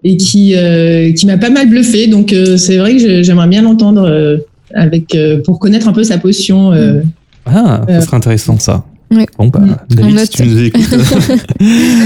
et 0.03 0.17
qui, 0.17 0.53
euh, 0.55 1.11
qui 1.13 1.25
m'a 1.25 1.38
pas 1.38 1.49
mal 1.49 1.67
bluffé. 1.67 2.07
Donc, 2.07 2.31
euh, 2.33 2.57
c'est 2.57 2.77
vrai 2.77 2.93
que 2.93 2.99
je- 2.99 3.23
j'aimerais 3.23 3.47
bien 3.47 3.63
l'entendre 3.63 4.03
euh, 4.07 4.38
avec, 4.75 5.15
euh, 5.15 5.41
pour 5.43 5.57
connaître 5.59 5.88
un 5.88 5.93
peu 5.93 6.03
sa 6.03 6.17
potion. 6.19 6.71
euh. 6.73 7.01
Ah, 7.47 7.81
ça 7.88 7.93
Euh, 7.95 8.01
serait 8.01 8.17
intéressant 8.17 8.59
ça. 8.59 8.83
Ouais. 9.11 9.25
Bon, 9.38 9.47
bah, 9.47 9.59
Mm. 9.61 9.95
David, 9.95 10.19
si 10.19 10.29
tu 10.29 10.43
nous 10.43 10.63
écoutes. 10.63 10.83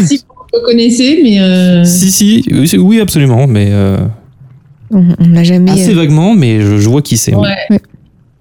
si 0.05 0.17
vous 0.53 0.59
le 0.59 0.65
connaissez, 0.65 1.19
mais. 1.23 1.39
euh, 1.41 1.84
si, 1.86 2.11
si, 2.11 2.45
oui, 2.77 2.99
absolument, 3.01 3.47
mais 3.47 3.69
euh, 3.71 3.97
On, 4.91 5.03
on 5.19 5.27
l'a 5.34 5.43
jamais. 5.43 5.71
assez 5.71 5.91
euh, 5.91 5.95
vaguement, 5.95 6.34
mais 6.36 6.61
je, 6.61 6.77
je 6.77 6.89
vois 6.89 7.01
qui 7.01 7.17
c'est. 7.17 7.36
Ouais. 7.36 7.55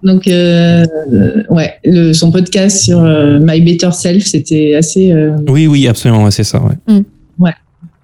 Donc, 0.09 0.27
euh, 0.27 0.85
euh, 1.13 1.43
ouais, 1.51 1.75
le, 1.85 2.13
son 2.13 2.33
podcast 2.33 2.79
sur 2.83 2.99
euh, 3.01 3.39
My 3.41 3.61
Better 3.61 3.93
Self, 3.93 4.25
c'était 4.25 4.75
assez. 4.75 5.13
euh, 5.13 5.37
Oui, 5.49 5.67
oui, 5.67 5.87
absolument, 5.87 6.25
ouais, 6.25 6.31
c'est 6.31 6.45
ça. 6.45 6.61
Ouais. 6.63 6.75
Mm. 6.95 7.03
Ouais. 7.39 7.53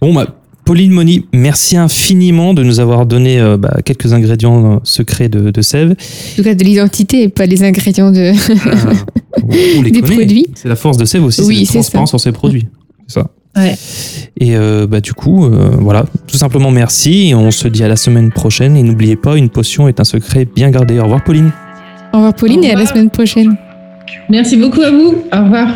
Bon, 0.01 0.13
bah, 0.15 0.27
Pauline 0.67 0.93
Moni, 0.93 1.27
merci 1.33 1.77
infiniment 1.77 2.55
de 2.55 2.63
nous 2.63 2.79
avoir 2.81 3.07
donné 3.07 3.41
euh, 3.41 3.57
bah, 3.57 3.79
quelques 3.85 4.13
ingrédients 4.13 4.81
secrets 4.85 5.29
de, 5.29 5.51
de 5.51 5.63
sève. 5.63 5.93
En 5.93 6.37
tout 6.37 6.43
cas, 6.43 6.55
de 6.55 6.65
l'identité 6.65 7.23
et 7.25 7.29
pas 7.29 7.47
les 7.47 7.63
ingrédients 7.65 8.13
de. 8.13 8.33
On 9.79 9.83
les 9.83 9.91
Des 9.91 10.01
connaît. 10.01 10.15
produits. 10.17 10.47
C'est 10.55 10.69
la 10.69 10.77
force 10.77 10.97
de 10.99 11.05
sève 11.05 11.25
aussi, 11.25 11.43
Oui, 11.43 11.65
c'est 11.67 11.75
la 11.75 11.81
transparence 11.81 12.11
sur 12.11 12.21
ses 12.21 12.33
produits. 12.33 12.67
C'est 13.07 13.21
ça. 13.21 13.31
Ouais. 13.57 13.75
Et 14.41 14.57
euh, 14.57 14.87
bah, 14.87 15.01
du 15.01 15.13
coup, 15.15 15.45
euh, 15.45 15.71
voilà, 15.79 16.07
tout 16.27 16.37
simplement 16.37 16.71
merci. 16.71 17.29
Et 17.29 17.35
on 17.35 17.51
se 17.51 17.69
dit 17.69 17.85
à 17.85 17.89
la 17.89 17.97
semaine 17.97 18.33
prochaine. 18.33 18.77
Et 18.77 18.83
n'oubliez 18.83 19.17
pas, 19.17 19.37
une 19.37 19.49
potion 19.49 19.87
est 19.87 20.01
un 20.01 20.05
secret 20.05 20.45
bien 20.47 20.71
gardé. 20.71 20.99
Au 20.99 21.05
revoir, 21.05 21.23
Pauline. 21.23 21.53
Au 22.15 22.19
revoir, 22.19 22.35
Pauline, 22.35 22.61
Au 22.61 22.67
et 22.69 22.71
à 22.71 22.77
la 22.77 22.87
semaine 22.87 23.11
prochaine. 23.11 23.57
Merci 24.29 24.57
beaucoup 24.57 24.83
à 24.83 24.91
vous. 24.93 25.25
Au 25.33 25.43
revoir. 25.43 25.67